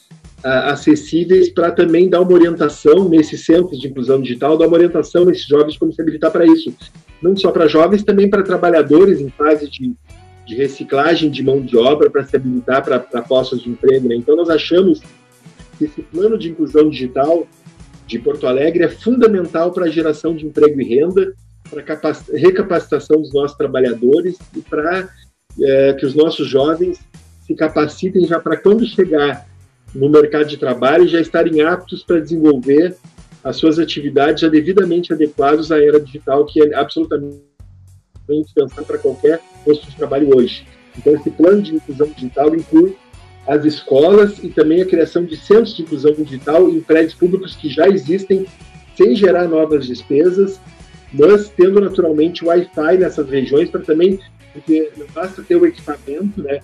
acessíveis 0.45 1.49
para 1.49 1.71
também 1.71 2.09
dar 2.09 2.21
uma 2.21 2.33
orientação 2.33 3.09
nesses 3.09 3.45
centros 3.45 3.81
de 3.81 3.89
inclusão 3.89 4.21
digital, 4.21 4.59
dar 4.59 4.67
uma 4.67 4.77
orientação 4.77 5.25
nesses 5.25 5.47
jovens 5.47 5.77
como 5.77 5.93
se 5.93 6.01
habilitar 6.01 6.31
para 6.31 6.45
isso. 6.45 6.75
Não 7.23 7.37
só 7.37 7.51
para 7.51 7.69
jovens, 7.69 8.03
também 8.03 8.29
para 8.29 8.43
trabalhadores 8.43 9.21
em 9.21 9.29
fase 9.29 9.69
de 9.69 9.95
de 10.51 10.57
reciclagem 10.57 11.31
de 11.31 11.45
mão 11.45 11.61
de 11.61 11.77
obra 11.77 12.11
para 12.11 12.25
se 12.25 12.35
habilitar 12.35 12.83
para 12.83 13.23
postos 13.23 13.63
de 13.63 13.71
emprego. 13.71 14.09
Né? 14.09 14.17
Então, 14.17 14.35
nós 14.35 14.51
achamos 14.51 15.01
que 15.79 15.85
esse 15.85 16.03
plano 16.03 16.37
de 16.37 16.51
inclusão 16.51 16.91
digital 16.91 17.47
de 18.05 18.19
Porto 18.19 18.49
Alegre 18.49 18.83
é 18.83 18.89
fundamental 18.89 19.71
para 19.71 19.85
a 19.85 19.89
geração 19.89 20.35
de 20.35 20.45
emprego 20.45 20.81
e 20.81 20.85
renda, 20.85 21.33
para 21.71 21.85
recapacitação 22.35 23.23
dos 23.23 23.33
nossos 23.33 23.57
trabalhadores 23.57 24.37
e 24.57 24.61
para 24.61 25.09
é, 25.63 25.93
que 25.93 26.05
os 26.05 26.17
nossos 26.17 26.49
jovens 26.49 26.99
se 27.51 27.55
capacitem 27.57 28.27
já 28.27 28.39
para 28.39 28.57
quando 28.57 28.87
chegar 28.87 29.45
no 29.93 30.09
mercado 30.09 30.47
de 30.47 30.57
trabalho 30.57 31.09
já 31.09 31.21
estarem 31.21 31.61
aptos 31.63 32.05
para 32.05 32.21
desenvolver 32.21 32.97
as 33.43 33.57
suas 33.57 33.79
atividades 33.81 34.43
já 34.43 34.49
devidamente 34.49 35.13
adequadas 35.13 35.73
à 35.73 35.83
era 35.83 35.99
digital, 35.99 36.47
que 36.47 36.63
é 36.63 36.75
absolutamente 36.75 37.41
indispensável 38.29 38.85
para 38.85 38.99
qualquer 38.99 39.41
posto 39.65 39.91
de 39.91 39.97
trabalho 39.97 40.37
hoje. 40.37 40.65
Então, 40.97 41.13
esse 41.15 41.31
plano 41.31 41.61
de 41.61 41.75
inclusão 41.75 42.07
digital 42.09 42.55
inclui 42.55 42.97
as 43.49 43.65
escolas 43.65 44.39
e 44.45 44.51
também 44.51 44.83
a 44.83 44.87
criação 44.87 45.25
de 45.25 45.37
centros 45.37 45.75
de 45.75 45.83
inclusão 45.83 46.13
digital 46.13 46.69
em 46.69 46.81
prédios 46.81 47.15
públicos 47.15 47.57
que 47.57 47.69
já 47.69 47.89
existem, 47.89 48.47
sem 48.97 49.17
gerar 49.17 49.49
novas 49.49 49.87
despesas, 49.89 50.61
mas 51.13 51.49
tendo 51.49 51.81
naturalmente 51.81 52.45
Wi-Fi 52.45 52.99
nessas 52.99 53.29
regiões 53.29 53.69
para 53.69 53.81
também 53.81 54.21
porque 54.53 54.93
não 54.97 55.07
basta 55.09 55.43
ter 55.43 55.57
o 55.57 55.67
equipamento, 55.67 56.43
né? 56.43 56.61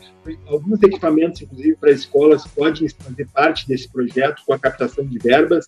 Alguns 0.47 0.83
equipamentos, 0.83 1.43
inclusive 1.43 1.77
para 1.77 1.91
escolas, 1.91 2.47
podem 2.47 2.89
fazer 2.89 3.29
parte 3.33 3.69
desse 3.69 3.89
projeto 3.89 4.43
com 4.45 4.53
a 4.53 4.59
captação 4.59 5.05
de 5.05 5.19
verbas 5.19 5.67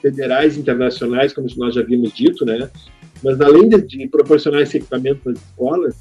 federais, 0.00 0.56
internacionais, 0.56 1.32
como 1.32 1.46
nós 1.56 1.74
já 1.74 1.82
vimos 1.82 2.12
dito, 2.12 2.44
né? 2.44 2.70
Mas 3.22 3.40
além 3.40 3.68
de, 3.68 3.80
de 3.82 4.08
proporcionar 4.08 4.62
esse 4.62 4.78
equipamento 4.78 5.20
para 5.22 5.32
as 5.32 5.38
escolas, 5.38 5.96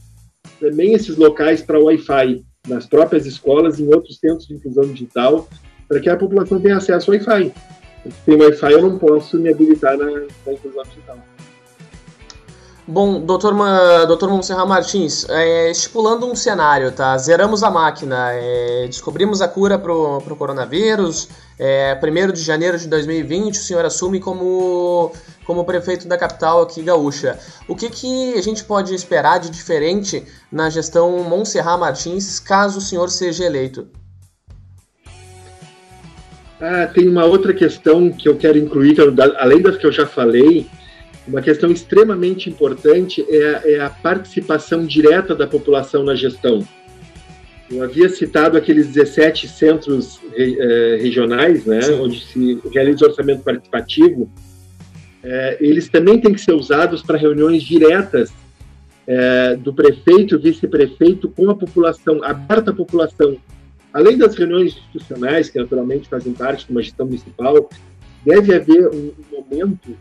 também 0.59 0.93
esses 0.93 1.17
locais 1.17 1.61
para 1.61 1.79
Wi-Fi 1.79 2.43
nas 2.67 2.85
próprias 2.85 3.25
escolas 3.25 3.79
em 3.79 3.87
outros 3.93 4.17
centros 4.17 4.47
de 4.47 4.53
inclusão 4.53 4.85
digital, 4.85 5.47
para 5.87 5.99
que 5.99 6.09
a 6.09 6.15
população 6.15 6.59
tenha 6.59 6.77
acesso 6.77 7.11
ao 7.11 7.17
Wi-Fi. 7.17 7.51
Se 8.05 8.25
tem 8.25 8.35
Wi-Fi, 8.35 8.71
eu 8.71 8.81
não 8.81 8.97
posso 8.97 9.39
me 9.39 9.49
habilitar 9.51 9.97
na, 9.97 10.05
na 10.05 10.53
inclusão 10.53 10.83
digital. 10.83 11.17
Bom, 12.87 13.21
doutor, 13.21 13.53
doutor 14.07 14.29
Monserrat 14.29 14.67
Martins, 14.67 15.27
é, 15.29 15.69
estipulando 15.69 16.25
um 16.25 16.35
cenário, 16.35 16.91
tá? 16.91 17.15
Zeramos 17.15 17.61
a 17.61 17.69
máquina, 17.69 18.31
é, 18.31 18.85
descobrimos 18.87 19.39
a 19.39 19.47
cura 19.47 19.77
para 19.77 19.93
o 19.93 20.35
coronavírus, 20.35 21.29
é, 21.59 21.95
1 21.95 22.33
de 22.33 22.41
janeiro 22.41 22.79
de 22.79 22.87
2020 22.87 23.53
o 23.53 23.61
senhor 23.61 23.85
assume 23.85 24.19
como, 24.19 25.11
como 25.45 25.63
prefeito 25.63 26.07
da 26.07 26.17
capital 26.17 26.63
aqui 26.63 26.81
gaúcha. 26.81 27.37
O 27.67 27.75
que, 27.75 27.87
que 27.87 28.33
a 28.33 28.41
gente 28.41 28.63
pode 28.63 28.95
esperar 28.95 29.39
de 29.39 29.51
diferente 29.51 30.25
na 30.51 30.67
gestão 30.67 31.23
Monserrat 31.23 31.79
Martins 31.79 32.39
caso 32.39 32.79
o 32.79 32.81
senhor 32.81 33.11
seja 33.11 33.45
eleito? 33.45 33.87
Ah, 36.59 36.87
tem 36.91 37.07
uma 37.07 37.25
outra 37.25 37.53
questão 37.53 38.11
que 38.11 38.27
eu 38.27 38.35
quero 38.37 38.57
incluir, 38.57 38.95
além 39.37 39.61
das 39.61 39.77
que 39.77 39.85
eu 39.85 39.91
já 39.91 40.07
falei, 40.07 40.67
uma 41.27 41.41
questão 41.41 41.71
extremamente 41.71 42.49
importante 42.49 43.25
é, 43.29 43.73
é 43.73 43.81
a 43.81 43.89
participação 43.89 44.85
direta 44.85 45.35
da 45.35 45.45
população 45.45 46.03
na 46.03 46.15
gestão. 46.15 46.65
Eu 47.69 47.83
havia 47.83 48.09
citado 48.09 48.57
aqueles 48.57 48.87
17 48.87 49.47
centros 49.47 50.19
eh, 50.35 50.97
regionais, 50.99 51.65
né, 51.65 51.79
onde 51.91 52.19
se 52.19 52.59
realiza 52.73 53.05
orçamento 53.05 53.43
participativo. 53.43 54.29
Eh, 55.23 55.57
eles 55.61 55.87
também 55.87 56.19
têm 56.19 56.33
que 56.33 56.41
ser 56.41 56.53
usados 56.53 57.01
para 57.01 57.17
reuniões 57.17 57.63
diretas 57.63 58.33
eh, 59.07 59.55
do 59.55 59.73
prefeito 59.73 60.37
vice-prefeito 60.37 61.29
com 61.29 61.49
a 61.49 61.55
população, 61.55 62.21
aberta 62.23 62.71
à 62.71 62.73
população. 62.73 63.37
Além 63.93 64.17
das 64.17 64.35
reuniões 64.35 64.75
institucionais, 64.75 65.49
que 65.49 65.57
naturalmente 65.57 66.09
fazem 66.09 66.33
parte 66.33 66.65
de 66.65 66.71
uma 66.71 66.81
gestão 66.81 67.05
municipal, 67.05 67.69
deve 68.25 68.53
haver 68.53 68.89
um 68.89 69.13
momento 69.31 69.95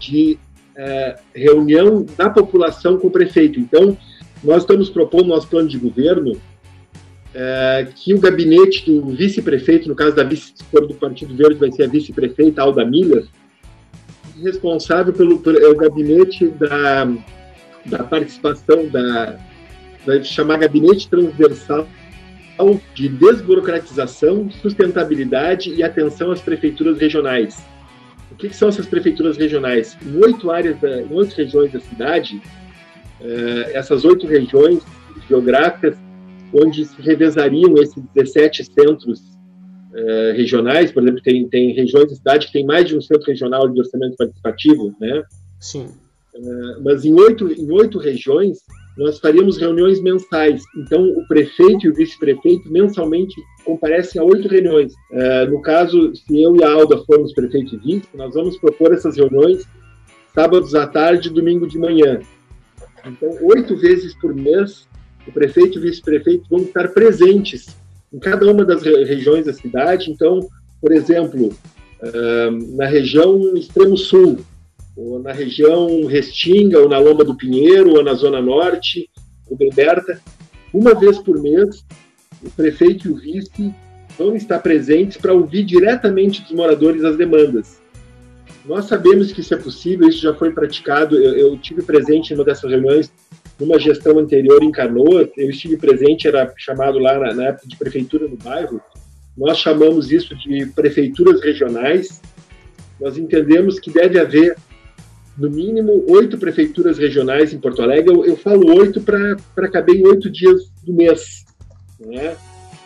de 0.00 0.38
é, 0.76 1.16
reunião 1.34 2.04
da 2.16 2.30
população 2.30 2.98
com 2.98 3.08
o 3.08 3.10
prefeito. 3.10 3.58
Então, 3.58 3.96
nós 4.42 4.62
estamos 4.62 4.90
propondo 4.90 5.24
no 5.24 5.34
nosso 5.34 5.48
plano 5.48 5.68
de 5.68 5.78
governo 5.78 6.40
é, 7.34 7.88
que 7.94 8.12
o 8.14 8.20
gabinete 8.20 8.90
do 8.90 9.08
vice-prefeito, 9.10 9.88
no 9.88 9.94
caso 9.94 10.14
da 10.14 10.22
vice 10.22 10.52
do 10.72 10.94
Partido 10.94 11.34
Verde, 11.34 11.54
vai 11.56 11.70
ser 11.70 11.84
a 11.84 11.88
vice-prefeita 11.88 12.62
Alda 12.62 12.84
Miller, 12.84 13.26
responsável 14.42 15.12
pelo, 15.12 15.38
pelo 15.38 15.58
é 15.58 15.74
gabinete 15.74 16.48
da, 16.48 17.04
da 17.86 18.04
participação 18.04 18.88
da 18.88 19.38
vai 20.04 20.22
chamar 20.24 20.58
gabinete 20.58 21.08
transversal 21.08 21.86
de 22.94 23.08
desburocratização, 23.08 24.50
sustentabilidade 24.50 25.72
e 25.74 25.82
atenção 25.82 26.30
às 26.30 26.40
prefeituras 26.40 26.98
regionais. 26.98 27.56
O 28.32 28.34
que, 28.34 28.48
que 28.48 28.56
são 28.56 28.68
essas 28.68 28.86
prefeituras 28.86 29.36
regionais? 29.36 29.96
Em 30.04 30.16
oito 30.16 30.50
áreas, 30.50 30.80
da, 30.80 31.02
em 31.02 31.12
oito 31.12 31.34
regiões 31.34 31.70
da 31.70 31.80
cidade, 31.80 32.40
eh, 33.20 33.70
essas 33.74 34.04
oito 34.04 34.26
regiões 34.26 34.82
geográficas, 35.28 35.96
onde 36.52 36.84
se 36.84 37.00
revezariam 37.00 37.74
esses 37.76 38.02
17 38.14 38.64
centros 38.64 39.20
eh, 39.94 40.32
regionais, 40.34 40.90
por 40.90 41.02
exemplo, 41.02 41.22
tem, 41.22 41.46
tem 41.48 41.74
regiões 41.74 42.08
da 42.08 42.16
cidade 42.16 42.46
que 42.46 42.52
tem 42.52 42.64
mais 42.64 42.86
de 42.86 42.96
um 42.96 43.00
centro 43.00 43.26
regional 43.26 43.68
de 43.68 43.78
orçamento 43.78 44.16
participativo, 44.16 44.96
né? 44.98 45.22
Sim. 45.60 45.88
Eh, 46.34 46.76
mas 46.82 47.04
em 47.04 47.12
oito, 47.14 47.52
em 47.52 47.70
oito 47.70 47.98
regiões, 47.98 48.58
nós 48.96 49.18
faríamos 49.18 49.56
reuniões 49.56 50.00
mensais. 50.00 50.62
Então, 50.76 51.04
o 51.04 51.26
prefeito 51.26 51.86
e 51.86 51.90
o 51.90 51.94
vice-prefeito 51.94 52.70
mensalmente 52.70 53.34
comparecem 53.64 54.20
a 54.20 54.24
oito 54.24 54.48
reuniões. 54.48 54.92
Uh, 55.10 55.50
no 55.50 55.62
caso, 55.62 56.14
se 56.14 56.42
eu 56.42 56.56
e 56.56 56.64
a 56.64 56.70
Alda 56.70 56.98
formos 57.04 57.32
prefeito 57.32 57.74
e 57.74 57.78
vice, 57.78 58.08
nós 58.14 58.34
vamos 58.34 58.58
propor 58.58 58.92
essas 58.92 59.16
reuniões 59.16 59.66
sábados 60.34 60.74
à 60.74 60.86
tarde 60.86 61.28
e 61.28 61.32
domingo 61.32 61.66
de 61.66 61.78
manhã. 61.78 62.20
Então, 63.06 63.30
oito 63.42 63.76
vezes 63.76 64.14
por 64.14 64.34
mês, 64.34 64.86
o 65.26 65.32
prefeito 65.32 65.76
e 65.76 65.78
o 65.78 65.82
vice-prefeito 65.82 66.44
vão 66.48 66.60
estar 66.60 66.88
presentes 66.88 67.76
em 68.12 68.18
cada 68.18 68.50
uma 68.50 68.64
das 68.64 68.82
regiões 68.82 69.46
da 69.46 69.52
cidade. 69.52 70.10
Então, 70.10 70.40
por 70.80 70.92
exemplo, 70.92 71.48
uh, 71.48 72.76
na 72.76 72.86
região 72.86 73.56
extremo 73.56 73.96
sul, 73.96 74.38
ou 74.96 75.18
na 75.18 75.32
região 75.32 76.04
Restinga, 76.06 76.80
ou 76.80 76.88
na 76.88 76.98
Lomba 76.98 77.24
do 77.24 77.36
Pinheiro, 77.36 77.94
ou 77.94 78.04
na 78.04 78.14
Zona 78.14 78.40
Norte, 78.40 79.08
ou 79.48 79.56
Berta, 79.74 80.20
uma 80.72 80.94
vez 80.94 81.18
por 81.18 81.40
mês, 81.40 81.84
o 82.42 82.50
prefeito 82.50 83.08
e 83.08 83.10
o 83.10 83.16
vice 83.16 83.74
vão 84.18 84.34
estar 84.34 84.58
presentes 84.58 85.16
para 85.16 85.32
ouvir 85.32 85.64
diretamente 85.64 86.42
dos 86.42 86.52
moradores 86.52 87.04
as 87.04 87.16
demandas. 87.16 87.80
Nós 88.64 88.84
sabemos 88.84 89.32
que 89.32 89.40
isso 89.40 89.54
é 89.54 89.56
possível, 89.56 90.08
isso 90.08 90.22
já 90.22 90.34
foi 90.34 90.52
praticado. 90.52 91.16
Eu, 91.16 91.36
eu 91.36 91.58
tive 91.58 91.82
presente 91.82 92.32
em 92.32 92.36
uma 92.36 92.44
dessas 92.44 92.70
reuniões, 92.70 93.12
numa 93.58 93.78
gestão 93.78 94.18
anterior 94.18 94.62
em 94.62 94.70
Canoa, 94.70 95.28
eu 95.36 95.50
estive 95.50 95.76
presente, 95.76 96.26
era 96.26 96.52
chamado 96.56 96.98
lá 96.98 97.18
na, 97.18 97.34
na 97.34 97.44
época 97.48 97.68
de 97.68 97.76
prefeitura 97.76 98.28
no 98.28 98.36
bairro. 98.36 98.80
Nós 99.36 99.58
chamamos 99.58 100.10
isso 100.10 100.36
de 100.36 100.66
prefeituras 100.66 101.40
regionais. 101.40 102.20
Nós 103.00 103.18
entendemos 103.18 103.80
que 103.80 103.90
deve 103.90 104.18
haver 104.18 104.56
no 105.42 105.50
mínimo 105.50 106.04
oito 106.08 106.38
prefeituras 106.38 106.98
regionais 106.98 107.52
em 107.52 107.58
Porto 107.58 107.82
Alegre. 107.82 108.14
Eu, 108.14 108.24
eu 108.24 108.36
falo 108.36 108.78
oito 108.78 109.00
para 109.00 109.68
caber 109.68 109.96
em 109.96 110.06
oito 110.06 110.30
dias 110.30 110.70
do 110.84 110.92
mês. 110.92 111.44
Né? 111.98 112.36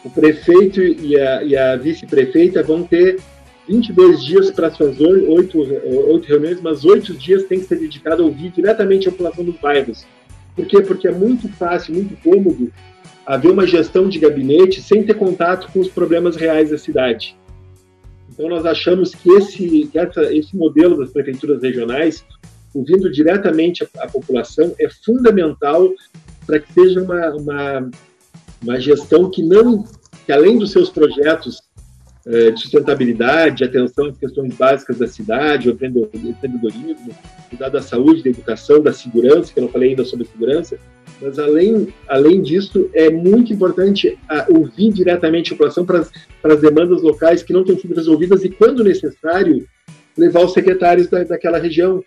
O 0.03 0.09
prefeito 0.09 0.83
e 0.83 1.21
a, 1.21 1.43
e 1.43 1.55
a 1.55 1.77
vice-prefeita 1.77 2.63
vão 2.63 2.83
ter 2.83 3.19
22 3.69 4.25
dias 4.25 4.51
para 4.51 4.71
fazer 4.71 5.05
oito, 5.29 5.59
oito 5.59 6.27
reuniões, 6.27 6.59
mas 6.63 6.83
oito 6.87 7.13
dias 7.13 7.43
tem 7.43 7.61
que 7.61 7.67
ser 7.67 7.79
dedicado 7.79 8.23
a 8.23 8.27
ouvir 8.27 8.51
diretamente 8.51 9.07
a 9.07 9.11
população 9.11 9.45
dos 9.45 9.57
bairros. 9.57 10.07
Por 10.55 10.65
quê? 10.65 10.81
Porque 10.81 11.09
é 11.09 11.13
muito 11.13 11.49
fácil, 11.51 11.93
muito 11.93 12.17
cômodo 12.23 12.73
haver 13.27 13.51
uma 13.51 13.67
gestão 13.67 14.09
de 14.09 14.19
gabinete 14.19 14.81
sem 14.81 15.03
ter 15.03 15.15
contato 15.15 15.71
com 15.73 15.81
os 15.81 15.89
problemas 15.89 16.37
reais 16.37 16.71
da 16.71 16.79
cidade. 16.79 17.37
Então, 18.37 18.51
nós 18.51 18.67
achamos 18.67 19.15
que 19.15 19.31
esse, 19.31 19.89
que 19.91 19.99
essa, 19.99 20.33
esse 20.33 20.55
modelo 20.55 20.99
das 20.99 21.11
prefeituras 21.11 21.63
regionais, 21.63 22.23
ouvindo 22.77 23.11
diretamente 23.11 23.85
a, 23.85 24.05
a 24.05 24.09
população, 24.09 24.75
é 24.79 24.89
fundamental 25.05 25.91
para 26.47 26.61
que 26.61 26.73
seja 26.73 27.03
uma, 27.03 27.31
uma, 27.31 27.91
uma 28.63 28.81
gestão 28.81 29.31
que 29.31 29.43
não, 29.43 29.85
que 30.25 30.33
além 30.33 30.59
dos 30.59 30.73
seus 30.73 30.91
projetos 30.91 31.61
eh, 32.27 32.51
de 32.51 32.61
sustentabilidade, 32.61 33.59
de 33.59 33.65
atenção 33.65 34.07
às 34.07 34.19
questões 34.19 34.55
básicas 34.55 34.99
da 34.99 35.07
cidade, 35.07 35.71
o 35.71 35.73
empreendedorismo, 35.73 37.15
cuidar 37.49 37.69
da 37.69 37.81
saúde, 37.81 38.23
da 38.23 38.31
educação, 38.31 38.83
da 38.83 38.93
segurança, 38.93 39.53
que 39.53 39.59
eu 39.59 39.63
não 39.63 39.71
falei 39.71 39.91
ainda 39.91 40.05
sobre 40.05 40.27
segurança, 40.27 40.79
mas 41.21 41.39
além, 41.39 41.89
além 42.09 42.43
disso, 42.43 42.91
é 42.93 43.09
muito 43.11 43.53
importante 43.53 44.19
ouvir 44.49 44.93
diretamente 44.93 45.53
a 45.53 45.57
população 45.57 45.87
para 45.87 46.01
as 46.53 46.61
demandas 46.61 47.01
locais 47.01 47.43
que 47.43 47.53
não 47.53 47.65
têm 47.65 47.79
sido 47.79 47.95
resolvidas 47.95 48.45
e, 48.45 48.51
quando 48.51 48.85
necessário, 48.85 49.67
levar 50.17 50.45
os 50.45 50.53
secretários 50.53 51.09
da, 51.09 51.23
daquela 51.25 51.59
região. 51.59 52.03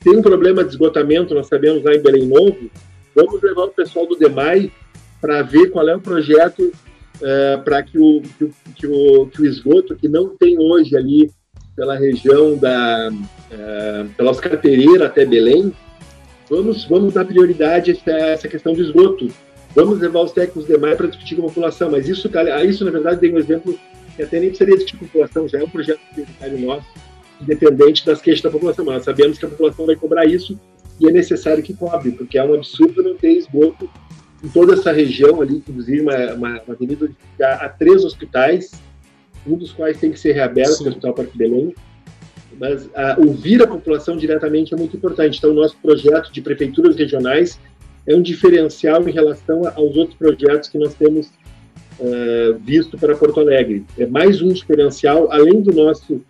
Tem 0.00 0.16
um 0.16 0.22
problema 0.22 0.62
de 0.62 0.70
esgotamento, 0.70 1.34
nós 1.34 1.46
sabemos 1.46 1.82
lá 1.82 1.94
em 1.94 2.02
Belém 2.02 2.26
Novo, 2.26 2.70
vamos 3.14 3.42
levar 3.42 3.64
o 3.64 3.70
pessoal 3.70 4.06
do 4.06 4.16
DEMAI 4.16 4.70
para 5.20 5.42
ver 5.42 5.70
qual 5.70 5.88
é 5.88 5.96
o 5.96 6.00
projeto 6.00 6.70
é, 7.22 7.56
para 7.58 7.82
que 7.82 7.98
o, 7.98 8.20
que, 8.20 8.50
que, 8.76 8.86
o, 8.86 9.26
que 9.26 9.42
o 9.42 9.46
esgoto, 9.46 9.96
que 9.96 10.08
não 10.08 10.36
tem 10.36 10.58
hoje 10.58 10.96
ali 10.96 11.30
pela 11.74 11.96
região 11.96 12.56
da 12.56 13.10
é, 13.50 14.04
pela 14.16 14.30
Oscar 14.30 14.60
Pereira 14.60 15.06
até 15.06 15.24
Belém, 15.24 15.72
vamos, 16.48 16.84
vamos 16.84 17.14
dar 17.14 17.24
prioridade 17.24 17.90
a 17.90 17.94
essa, 17.94 18.10
essa 18.10 18.48
questão 18.48 18.74
do 18.74 18.82
esgoto. 18.82 19.28
Vamos 19.74 19.98
levar 19.98 20.20
os 20.20 20.32
técnicos 20.32 20.66
demais 20.66 20.96
para 20.96 21.08
discutir 21.08 21.34
com 21.34 21.42
a 21.42 21.48
população, 21.48 21.90
mas 21.90 22.08
isso, 22.08 22.30
isso 22.68 22.84
na 22.84 22.90
verdade, 22.92 23.20
tem 23.20 23.34
um 23.34 23.38
exemplo 23.38 23.76
que 24.14 24.22
até 24.22 24.38
nem 24.38 24.50
precisaria 24.50 24.76
discutir 24.76 24.98
com 24.98 25.04
a 25.04 25.08
população, 25.08 25.48
já 25.48 25.58
é 25.58 25.64
um 25.64 25.68
projeto 25.68 26.00
prioritário 26.12 26.58
nosso, 26.60 26.86
independente 27.40 28.04
das 28.04 28.20
queixas 28.20 28.42
da 28.42 28.50
população, 28.50 28.84
mas 28.84 29.04
sabemos 29.04 29.38
que 29.38 29.44
a 29.44 29.48
população 29.48 29.86
vai 29.86 29.96
cobrar 29.96 30.24
isso 30.24 30.58
e 31.00 31.08
é 31.08 31.12
necessário 31.12 31.62
que 31.62 31.74
cobre, 31.74 32.12
porque 32.12 32.38
é 32.38 32.44
um 32.44 32.54
absurdo 32.54 33.02
não 33.02 33.16
ter 33.16 33.32
esgoto 33.32 33.88
em 34.42 34.48
toda 34.48 34.74
essa 34.74 34.92
região 34.92 35.40
ali, 35.40 35.56
inclusive 35.56 36.02
uma, 36.02 36.34
uma, 36.34 36.62
uma 36.62 36.74
avenida 36.74 37.06
onde 37.06 37.42
há 37.42 37.68
três 37.68 38.04
hospitais, 38.04 38.72
um 39.46 39.56
dos 39.56 39.72
quais 39.72 39.98
tem 39.98 40.10
que 40.10 40.20
ser 40.20 40.32
reaberto, 40.32 40.82
é 40.82 40.86
o 40.86 40.88
Hospital 40.88 41.14
Parque 41.14 41.36
Belém. 41.36 41.74
Mas 42.58 42.88
a, 42.94 43.16
ouvir 43.18 43.62
a 43.62 43.66
população 43.66 44.16
diretamente 44.16 44.72
é 44.72 44.76
muito 44.76 44.96
importante. 44.96 45.38
Então, 45.38 45.50
o 45.50 45.54
nosso 45.54 45.76
projeto 45.82 46.30
de 46.30 46.40
prefeituras 46.40 46.94
regionais 46.94 47.58
é 48.06 48.14
um 48.14 48.22
diferencial 48.22 49.06
em 49.08 49.12
relação 49.12 49.62
aos 49.74 49.96
outros 49.96 50.16
projetos 50.16 50.68
que 50.68 50.78
nós 50.78 50.94
temos 50.94 51.26
uh, 51.98 52.58
visto 52.60 52.96
para 52.98 53.16
Porto 53.16 53.40
Alegre. 53.40 53.84
É 53.98 54.06
mais 54.06 54.40
um 54.40 54.48
diferencial, 54.48 55.32
além 55.32 55.60
do 55.62 55.72
nosso 55.72 56.22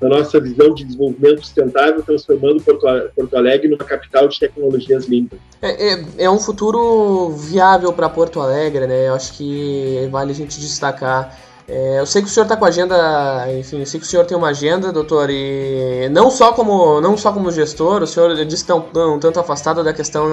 da 0.00 0.08
nossa 0.08 0.40
visão 0.40 0.74
de 0.74 0.84
desenvolvimento 0.84 1.40
sustentável, 1.40 2.02
transformando 2.02 2.62
Porto, 2.62 3.36
Alegre 3.36 3.68
numa 3.68 3.84
capital 3.84 4.28
de 4.28 4.38
tecnologias 4.38 5.06
limpas. 5.06 5.38
É, 5.62 5.94
é, 5.94 6.04
é 6.18 6.30
um 6.30 6.38
futuro 6.38 7.30
viável 7.30 7.92
para 7.92 8.08
Porto 8.08 8.40
Alegre, 8.40 8.86
né? 8.86 9.08
Eu 9.08 9.14
acho 9.14 9.32
que 9.32 10.08
vale 10.10 10.32
a 10.32 10.34
gente 10.34 10.60
destacar 10.60 11.45
é, 11.68 11.98
eu 11.98 12.06
sei 12.06 12.22
que 12.22 12.28
o 12.28 12.30
senhor 12.30 12.44
está 12.44 12.56
com 12.56 12.64
agenda, 12.64 13.52
enfim, 13.58 13.80
eu 13.80 13.86
sei 13.86 13.98
que 13.98 14.06
o 14.06 14.08
senhor 14.08 14.24
tem 14.24 14.36
uma 14.36 14.50
agenda, 14.50 14.92
doutor, 14.92 15.28
e 15.30 16.08
não 16.12 16.30
só 16.30 16.52
como, 16.52 17.00
não 17.00 17.16
só 17.16 17.32
como 17.32 17.50
gestor, 17.50 18.02
o 18.02 18.06
senhor 18.06 18.36
disse 18.44 18.64
que 18.64 18.72
está 18.72 18.76
um, 18.76 19.14
um, 19.14 19.18
tanto 19.18 19.40
afastado 19.40 19.82
da 19.82 19.92
questão 19.92 20.28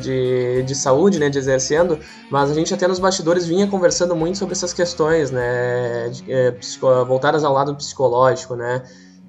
de, 0.00 0.64
de 0.64 0.74
saúde, 0.74 1.20
né, 1.20 1.28
de 1.30 1.38
exercendo, 1.38 2.00
mas 2.28 2.50
a 2.50 2.54
gente 2.54 2.74
até 2.74 2.88
nos 2.88 2.98
bastidores 2.98 3.46
vinha 3.46 3.68
conversando 3.68 4.16
muito 4.16 4.38
sobre 4.38 4.54
essas 4.54 4.72
questões, 4.72 5.30
né, 5.30 6.08
de, 6.08 6.24
é, 6.32 6.52
voltadas 7.06 7.44
ao 7.44 7.52
lado 7.52 7.76
psicológico, 7.76 8.56
né, 8.56 8.82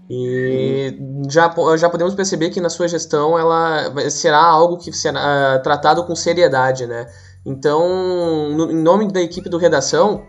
e 0.10 0.98
já, 1.30 1.54
já 1.78 1.88
podemos 1.88 2.16
perceber 2.16 2.50
que 2.50 2.60
na 2.60 2.70
sua 2.70 2.88
gestão 2.88 3.38
ela 3.38 4.10
será 4.10 4.44
algo 4.44 4.78
que 4.78 4.92
será 4.92 5.58
uh, 5.58 5.62
tratado 5.62 6.04
com 6.04 6.16
seriedade, 6.16 6.88
né. 6.88 7.06
Então, 7.46 8.50
no, 8.52 8.72
em 8.72 8.82
nome 8.82 9.12
da 9.12 9.22
equipe 9.22 9.50
do 9.50 9.58
Redação, 9.58 10.24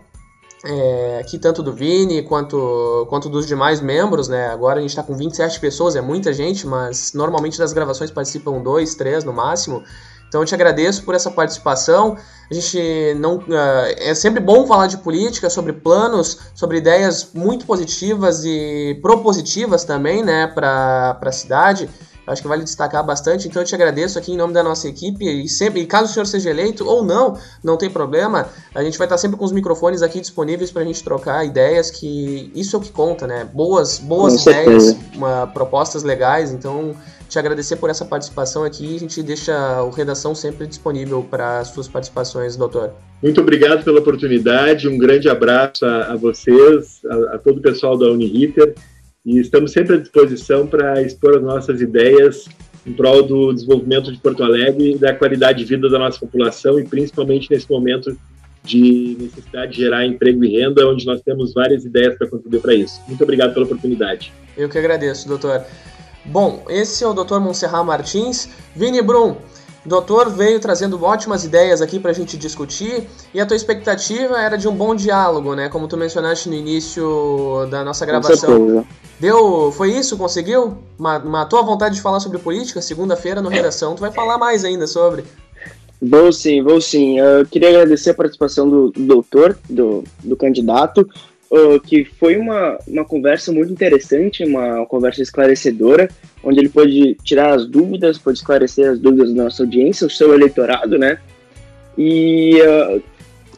é, 0.65 1.19
aqui 1.19 1.37
tanto 1.37 1.61
do 1.61 1.71
Vini 1.71 2.23
quanto, 2.23 3.05
quanto 3.09 3.29
dos 3.29 3.45
demais 3.45 3.79
membros, 3.81 4.27
né? 4.27 4.47
Agora 4.47 4.79
a 4.79 4.81
gente 4.81 4.89
está 4.89 5.03
com 5.03 5.15
27 5.15 5.59
pessoas, 5.59 5.95
é 5.95 6.01
muita 6.01 6.33
gente, 6.33 6.65
mas 6.65 7.13
normalmente 7.13 7.57
das 7.57 7.71
gravações 7.71 8.11
participam 8.11 8.61
dois, 8.61 8.95
três 8.95 9.23
no 9.23 9.31
máximo. 9.31 9.83
Então 10.27 10.41
eu 10.41 10.45
te 10.45 10.55
agradeço 10.55 11.03
por 11.03 11.15
essa 11.15 11.31
participação. 11.31 12.17
A 12.49 12.53
gente 12.53 13.13
não 13.19 13.37
uh, 13.37 13.43
é 13.97 14.13
sempre 14.13 14.41
bom 14.41 14.65
falar 14.67 14.87
de 14.87 14.97
política, 14.97 15.49
sobre 15.49 15.71
planos, 15.71 16.39
sobre 16.53 16.77
ideias 16.77 17.29
muito 17.33 17.65
positivas 17.65 18.43
e 18.43 18.97
propositivas 19.01 19.83
também, 19.83 20.23
né, 20.23 20.47
para 20.47 21.17
a 21.21 21.31
cidade 21.31 21.89
acho 22.27 22.41
que 22.41 22.47
vale 22.47 22.63
destacar 22.63 23.05
bastante. 23.05 23.47
Então 23.47 23.61
eu 23.61 23.65
te 23.65 23.75
agradeço 23.75 24.17
aqui 24.17 24.31
em 24.31 24.37
nome 24.37 24.53
da 24.53 24.63
nossa 24.63 24.87
equipe 24.87 25.25
e 25.25 25.47
sempre, 25.47 25.81
e 25.81 25.85
caso 25.85 26.11
o 26.11 26.13
senhor 26.13 26.25
seja 26.25 26.49
eleito 26.49 26.87
ou 26.87 27.03
não, 27.03 27.37
não 27.63 27.77
tem 27.77 27.89
problema, 27.89 28.47
a 28.73 28.83
gente 28.83 28.97
vai 28.97 29.05
estar 29.05 29.17
sempre 29.17 29.37
com 29.37 29.45
os 29.45 29.51
microfones 29.51 30.01
aqui 30.01 30.19
disponíveis 30.19 30.71
para 30.71 30.81
a 30.81 30.85
gente 30.85 31.03
trocar 31.03 31.45
ideias, 31.45 31.91
que 31.91 32.51
isso 32.55 32.75
é 32.75 32.79
o 32.79 32.81
que 32.81 32.91
conta, 32.91 33.27
né? 33.27 33.47
Boas, 33.53 33.99
boas 33.99 34.41
ideias, 34.41 34.95
uma, 35.15 35.47
propostas 35.47 36.03
legais. 36.03 36.51
Então 36.51 36.95
te 37.27 37.39
agradecer 37.39 37.75
por 37.77 37.89
essa 37.89 38.05
participação 38.05 38.63
aqui. 38.63 38.95
A 38.95 38.99
gente 38.99 39.21
deixa 39.23 39.81
o 39.83 39.89
redação 39.89 40.35
sempre 40.35 40.67
disponível 40.67 41.23
para 41.23 41.59
as 41.59 41.69
suas 41.69 41.87
participações, 41.87 42.55
doutor. 42.55 42.91
Muito 43.21 43.41
obrigado 43.41 43.83
pela 43.83 43.99
oportunidade. 43.99 44.87
Um 44.87 44.97
grande 44.97 45.27
abraço 45.29 45.85
a, 45.85 46.13
a 46.13 46.15
vocês, 46.15 47.01
a, 47.09 47.35
a 47.35 47.37
todo 47.39 47.57
o 47.57 47.61
pessoal 47.61 47.97
da 47.97 48.07
Uniriter 48.11 48.75
e 49.25 49.39
estamos 49.39 49.71
sempre 49.71 49.95
à 49.95 49.97
disposição 49.97 50.67
para 50.67 51.01
expor 51.01 51.37
as 51.37 51.41
nossas 51.41 51.81
ideias 51.81 52.45
em 52.85 52.93
prol 52.93 53.23
do 53.23 53.51
desenvolvimento 53.51 54.11
de 54.11 54.19
Porto 54.19 54.43
Alegre 54.43 54.93
e 54.93 54.97
da 54.97 55.13
qualidade 55.15 55.59
de 55.59 55.65
vida 55.65 55.89
da 55.89 55.97
nossa 55.97 56.19
população 56.19 56.79
e 56.79 56.83
principalmente 56.83 57.49
nesse 57.49 57.69
momento 57.69 58.15
de 58.63 59.17
necessidade 59.19 59.73
de 59.73 59.81
gerar 59.81 60.05
emprego 60.05 60.43
e 60.43 60.59
renda, 60.59 60.87
onde 60.87 61.05
nós 61.05 61.21
temos 61.21 61.53
várias 61.53 61.85
ideias 61.85 62.15
para 62.15 62.27
contribuir 62.27 62.61
para 62.61 62.73
isso. 62.73 63.01
Muito 63.07 63.23
obrigado 63.23 63.53
pela 63.53 63.65
oportunidade. 63.65 64.31
Eu 64.57 64.69
que 64.69 64.77
agradeço, 64.77 65.27
doutor. 65.27 65.63
Bom, 66.25 66.65
esse 66.69 67.03
é 67.03 67.07
o 67.07 67.13
doutor 67.13 67.39
Monserrat 67.39 67.85
Martins. 67.85 68.49
Vini 68.75 69.01
Brum, 69.01 69.37
o 69.85 69.89
doutor 69.89 70.29
veio 70.29 70.59
trazendo 70.59 71.01
ótimas 71.03 71.43
ideias 71.43 71.81
aqui 71.81 71.99
para 71.99 72.11
a 72.11 72.13
gente 72.13 72.37
discutir 72.37 73.07
e 73.33 73.39
a 73.39 73.45
tua 73.45 73.55
expectativa 73.55 74.39
era 74.41 74.57
de 74.57 74.67
um 74.67 74.75
bom 74.75 74.95
diálogo, 74.95 75.53
né? 75.53 75.69
Como 75.69 75.87
tu 75.87 75.95
mencionaste 75.95 76.49
no 76.49 76.55
início 76.55 77.67
da 77.69 77.83
nossa 77.83 78.05
gravação. 78.05 78.85
Deu, 79.19 79.71
foi 79.71 79.91
isso? 79.91 80.17
Conseguiu? 80.17 80.77
Matou 80.97 81.59
a 81.59 81.61
vontade 81.61 81.95
de 81.95 82.01
falar 82.01 82.19
sobre 82.19 82.39
política? 82.39 82.81
Segunda-feira 82.81 83.41
no 83.41 83.49
Redação. 83.49 83.95
Tu 83.95 84.01
vai 84.01 84.11
falar 84.11 84.37
mais 84.37 84.65
ainda 84.65 84.87
sobre. 84.87 85.23
Vou 86.01 86.31
sim, 86.33 86.61
vou 86.61 86.81
sim. 86.81 87.19
Eu 87.19 87.45
queria 87.45 87.69
agradecer 87.69 88.09
a 88.09 88.13
participação 88.15 88.67
do, 88.67 88.91
do 88.91 89.05
doutor, 89.05 89.57
do, 89.69 90.03
do 90.23 90.35
candidato, 90.35 91.07
uh, 91.55 91.79
que 91.79 92.03
foi 92.03 92.37
uma, 92.37 92.77
uma 92.87 93.05
conversa 93.05 93.51
muito 93.51 93.71
interessante, 93.71 94.43
uma 94.43 94.85
conversa 94.85 95.21
esclarecedora 95.21 96.09
onde 96.43 96.59
ele 96.59 96.69
pode 96.69 97.15
tirar 97.23 97.55
as 97.55 97.65
dúvidas, 97.65 98.19
pode 98.19 98.37
esclarecer 98.37 98.89
as 98.89 98.99
dúvidas 98.99 99.33
da 99.33 99.45
nossa 99.45 99.63
audiência, 99.63 100.05
o 100.05 100.09
seu 100.09 100.33
eleitorado, 100.33 100.97
né? 100.97 101.17
E 101.97 102.59
uh, 102.61 103.01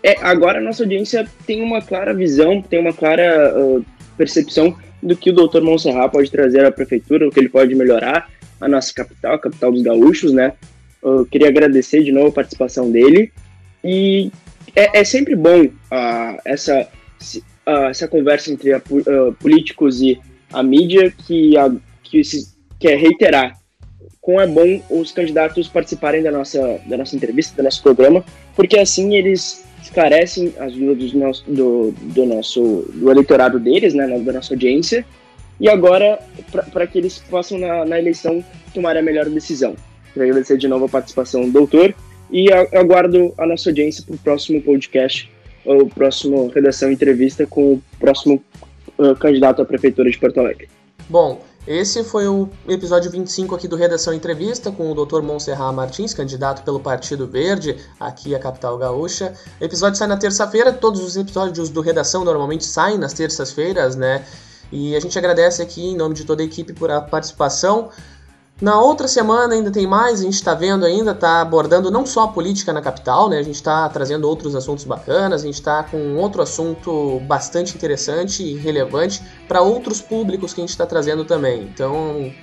é, 0.01 0.15
agora 0.21 0.59
a 0.59 0.61
nossa 0.61 0.83
audiência 0.83 1.27
tem 1.45 1.61
uma 1.61 1.81
clara 1.81 2.13
visão, 2.13 2.61
tem 2.61 2.79
uma 2.79 2.93
clara 2.93 3.53
uh, 3.57 3.85
percepção 4.15 4.75
do 5.01 5.15
que 5.15 5.29
o 5.29 5.33
doutor 5.33 5.61
Monserrat 5.61 6.11
pode 6.11 6.31
trazer 6.31 6.65
à 6.65 6.71
prefeitura, 6.71 7.27
o 7.27 7.31
que 7.31 7.39
ele 7.39 7.49
pode 7.49 7.75
melhorar 7.75 8.29
a 8.59 8.67
nossa 8.67 8.93
capital, 8.93 9.35
a 9.35 9.39
capital 9.39 9.71
dos 9.71 9.81
gaúchos, 9.81 10.31
né? 10.31 10.53
Eu 11.03 11.25
queria 11.25 11.49
agradecer 11.49 12.03
de 12.03 12.11
novo 12.11 12.29
a 12.29 12.31
participação 12.31 12.89
dele 12.89 13.31
e 13.83 14.31
é, 14.75 14.99
é 14.99 15.03
sempre 15.03 15.35
bom 15.35 15.65
uh, 15.65 16.41
essa, 16.45 16.87
uh, 17.67 17.89
essa 17.89 18.07
conversa 18.07 18.51
entre 18.51 18.73
a, 18.73 18.77
uh, 18.77 19.33
políticos 19.33 20.01
e 20.01 20.19
a 20.51 20.63
mídia 20.63 21.11
que, 21.11 21.57
a, 21.57 21.69
que 22.03 22.19
esses 22.19 22.57
que 22.79 22.87
é 22.87 22.95
reiterar 22.95 23.57
como 24.21 24.41
é 24.41 24.45
bom 24.47 24.81
os 24.89 25.11
candidatos 25.13 25.69
participarem 25.69 26.21
da 26.21 26.31
nossa, 26.31 26.81
da 26.85 26.97
nossa 26.97 27.15
entrevista, 27.15 27.55
do 27.55 27.63
nosso 27.63 27.81
programa, 27.81 28.25
porque 28.55 28.77
assim 28.77 29.15
eles 29.15 29.65
esclarecem 29.81 30.53
as 30.59 30.73
dúvidas 30.73 31.11
do 31.11 31.19
nosso, 31.19 31.43
do, 31.47 31.91
do 31.91 32.25
nosso 32.25 32.91
do 32.93 33.09
eleitorado 33.09 33.57
deles, 33.57 33.93
né, 33.93 34.05
da 34.19 34.33
nossa 34.33 34.53
audiência, 34.53 35.05
e 35.61 35.69
agora 35.69 36.19
para 36.73 36.85
que 36.85 36.97
eles 36.97 37.19
possam 37.19 37.57
na, 37.57 37.85
na, 37.85 37.97
eleição 37.97 38.43
tomar 38.73 38.97
a 38.97 39.01
melhor 39.01 39.29
decisão. 39.29 39.75
Quero 40.13 40.25
agradecer 40.25 40.57
de 40.57 40.67
novo 40.67 40.85
a 40.85 40.89
participação 40.89 41.45
do 41.45 41.51
doutor 41.51 41.95
e 42.29 42.51
aguardo 42.51 43.33
a 43.37 43.45
nossa 43.45 43.69
audiência 43.69 44.03
para 44.05 44.15
o 44.15 44.17
próximo 44.17 44.61
podcast, 44.61 45.31
ou 45.65 45.87
próximo 45.87 46.47
redação 46.49 46.91
entrevista 46.91 47.45
com 47.45 47.73
o 47.73 47.83
próximo 47.99 48.43
uh, 48.97 49.15
candidato 49.15 49.61
à 49.61 49.65
prefeitura 49.65 50.09
de 50.09 50.17
Porto 50.17 50.39
Alegre. 50.39 50.69
Bom, 51.09 51.41
esse 51.67 52.01
foi 52.01 52.25
o 52.27 52.49
episódio 52.65 53.11
25 53.11 53.53
aqui 53.53 53.67
do 53.67 53.75
Redação 53.75 54.13
Entrevista 54.13 54.71
com 54.71 54.89
o 54.89 55.05
Dr. 55.05 55.21
Monserrat 55.21 55.73
Martins, 55.73 56.13
candidato 56.13 56.63
pelo 56.63 56.79
Partido 56.79 57.27
Verde, 57.27 57.75
aqui 57.99 58.33
a 58.33 58.39
capital 58.39 58.77
gaúcha. 58.77 59.33
O 59.59 59.63
episódio 59.65 59.97
sai 59.97 60.07
na 60.07 60.15
terça-feira, 60.15 60.71
todos 60.71 61.01
os 61.01 61.17
episódios 61.17 61.69
do 61.69 61.81
Redação 61.81 62.23
normalmente 62.23 62.63
saem 62.63 62.97
nas 62.97 63.11
terças-feiras, 63.11 63.97
né? 63.97 64.23
E 64.71 64.95
a 64.95 64.99
gente 65.01 65.17
agradece 65.17 65.61
aqui 65.61 65.81
em 65.81 65.97
nome 65.97 66.15
de 66.15 66.23
toda 66.23 66.41
a 66.41 66.45
equipe 66.45 66.71
por 66.71 66.89
a 66.89 67.01
participação. 67.01 67.89
Na 68.59 68.81
outra 68.81 69.07
semana 69.07 69.53
ainda 69.53 69.69
tem 69.69 69.85
mais, 69.85 70.19
a 70.19 70.23
gente 70.23 70.33
está 70.33 70.55
vendo 70.55 70.83
ainda, 70.83 71.11
está 71.11 71.41
abordando 71.41 71.91
não 71.91 72.07
só 72.07 72.23
a 72.23 72.27
política 72.29 72.73
na 72.73 72.81
capital, 72.81 73.29
né? 73.29 73.37
A 73.37 73.43
gente 73.43 73.55
está 73.55 73.87
trazendo 73.87 74.27
outros 74.27 74.55
assuntos 74.55 74.83
bacanas, 74.83 75.43
a 75.43 75.45
gente 75.45 75.55
está 75.55 75.83
com 75.83 76.15
outro 76.15 76.41
assunto 76.41 77.19
bastante 77.27 77.75
interessante 77.75 78.41
e 78.41 78.55
relevante 78.55 79.21
para 79.47 79.61
outros 79.61 80.01
públicos 80.01 80.55
que 80.55 80.61
a 80.61 80.63
gente 80.63 80.71
está 80.71 80.87
trazendo 80.87 81.23
também. 81.23 81.69
Então, 81.71 82.33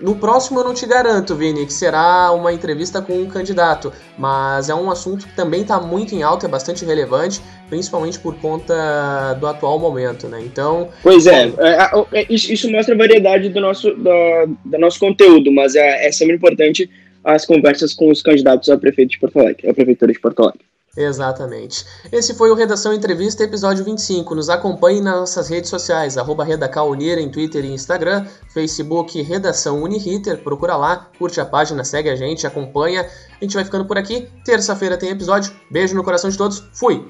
no 0.00 0.16
próximo 0.16 0.60
eu 0.60 0.64
não 0.64 0.74
te 0.74 0.86
garanto, 0.86 1.34
Vini, 1.34 1.66
que 1.66 1.72
será 1.72 2.32
uma 2.32 2.52
entrevista 2.52 3.02
com 3.02 3.14
um 3.14 3.26
candidato, 3.26 3.92
mas 4.18 4.68
é 4.68 4.74
um 4.74 4.90
assunto 4.90 5.26
que 5.26 5.34
também 5.34 5.62
está 5.62 5.80
muito 5.80 6.14
em 6.14 6.22
alta, 6.22 6.46
é 6.46 6.48
bastante 6.48 6.84
relevante, 6.84 7.40
principalmente 7.68 8.18
por 8.18 8.34
conta 8.36 9.34
do 9.34 9.46
atual 9.46 9.78
momento, 9.78 10.28
né? 10.28 10.40
Então. 10.44 10.88
Pois 11.02 11.26
é, 11.26 11.52
é, 11.58 12.20
é 12.20 12.26
isso 12.28 12.70
mostra 12.70 12.94
a 12.94 12.98
variedade 12.98 13.48
do 13.48 13.60
nosso, 13.60 13.90
do, 13.92 14.56
do 14.64 14.78
nosso 14.78 14.98
conteúdo, 14.98 15.52
mas 15.52 15.74
é, 15.74 16.06
é 16.06 16.12
sempre 16.12 16.36
importante 16.36 16.90
as 17.22 17.44
conversas 17.44 17.92
com 17.92 18.10
os 18.10 18.22
candidatos 18.22 18.70
a 18.70 18.78
prefeito 18.78 19.10
de 19.10 19.18
Porto 19.18 19.38
Alegre, 19.38 19.68
a 19.68 19.74
prefeitura 19.74 20.12
de 20.12 20.18
Porto 20.18 20.42
Alegre. 20.42 20.64
Exatamente. 20.96 21.86
Esse 22.10 22.34
foi 22.34 22.50
o 22.50 22.54
Redação 22.54 22.92
Entrevista, 22.92 23.44
episódio 23.44 23.84
25. 23.84 24.34
Nos 24.34 24.50
acompanhe 24.50 25.00
nas 25.00 25.20
nossas 25.20 25.48
redes 25.48 25.70
sociais, 25.70 26.18
arroba 26.18 26.44
em 26.44 27.30
Twitter 27.30 27.64
e 27.64 27.72
Instagram, 27.72 28.26
Facebook 28.52 29.22
Redação 29.22 29.82
Uniriter, 29.82 30.42
procura 30.42 30.76
lá, 30.76 31.08
curte 31.16 31.40
a 31.40 31.46
página, 31.46 31.84
segue 31.84 32.10
a 32.10 32.16
gente, 32.16 32.46
acompanha. 32.46 33.08
A 33.40 33.44
gente 33.44 33.54
vai 33.54 33.64
ficando 33.64 33.84
por 33.84 33.96
aqui. 33.96 34.28
Terça-feira 34.44 34.98
tem 34.98 35.10
episódio. 35.10 35.52
Beijo 35.70 35.94
no 35.94 36.02
coração 36.02 36.28
de 36.28 36.36
todos. 36.36 36.68
Fui! 36.74 37.06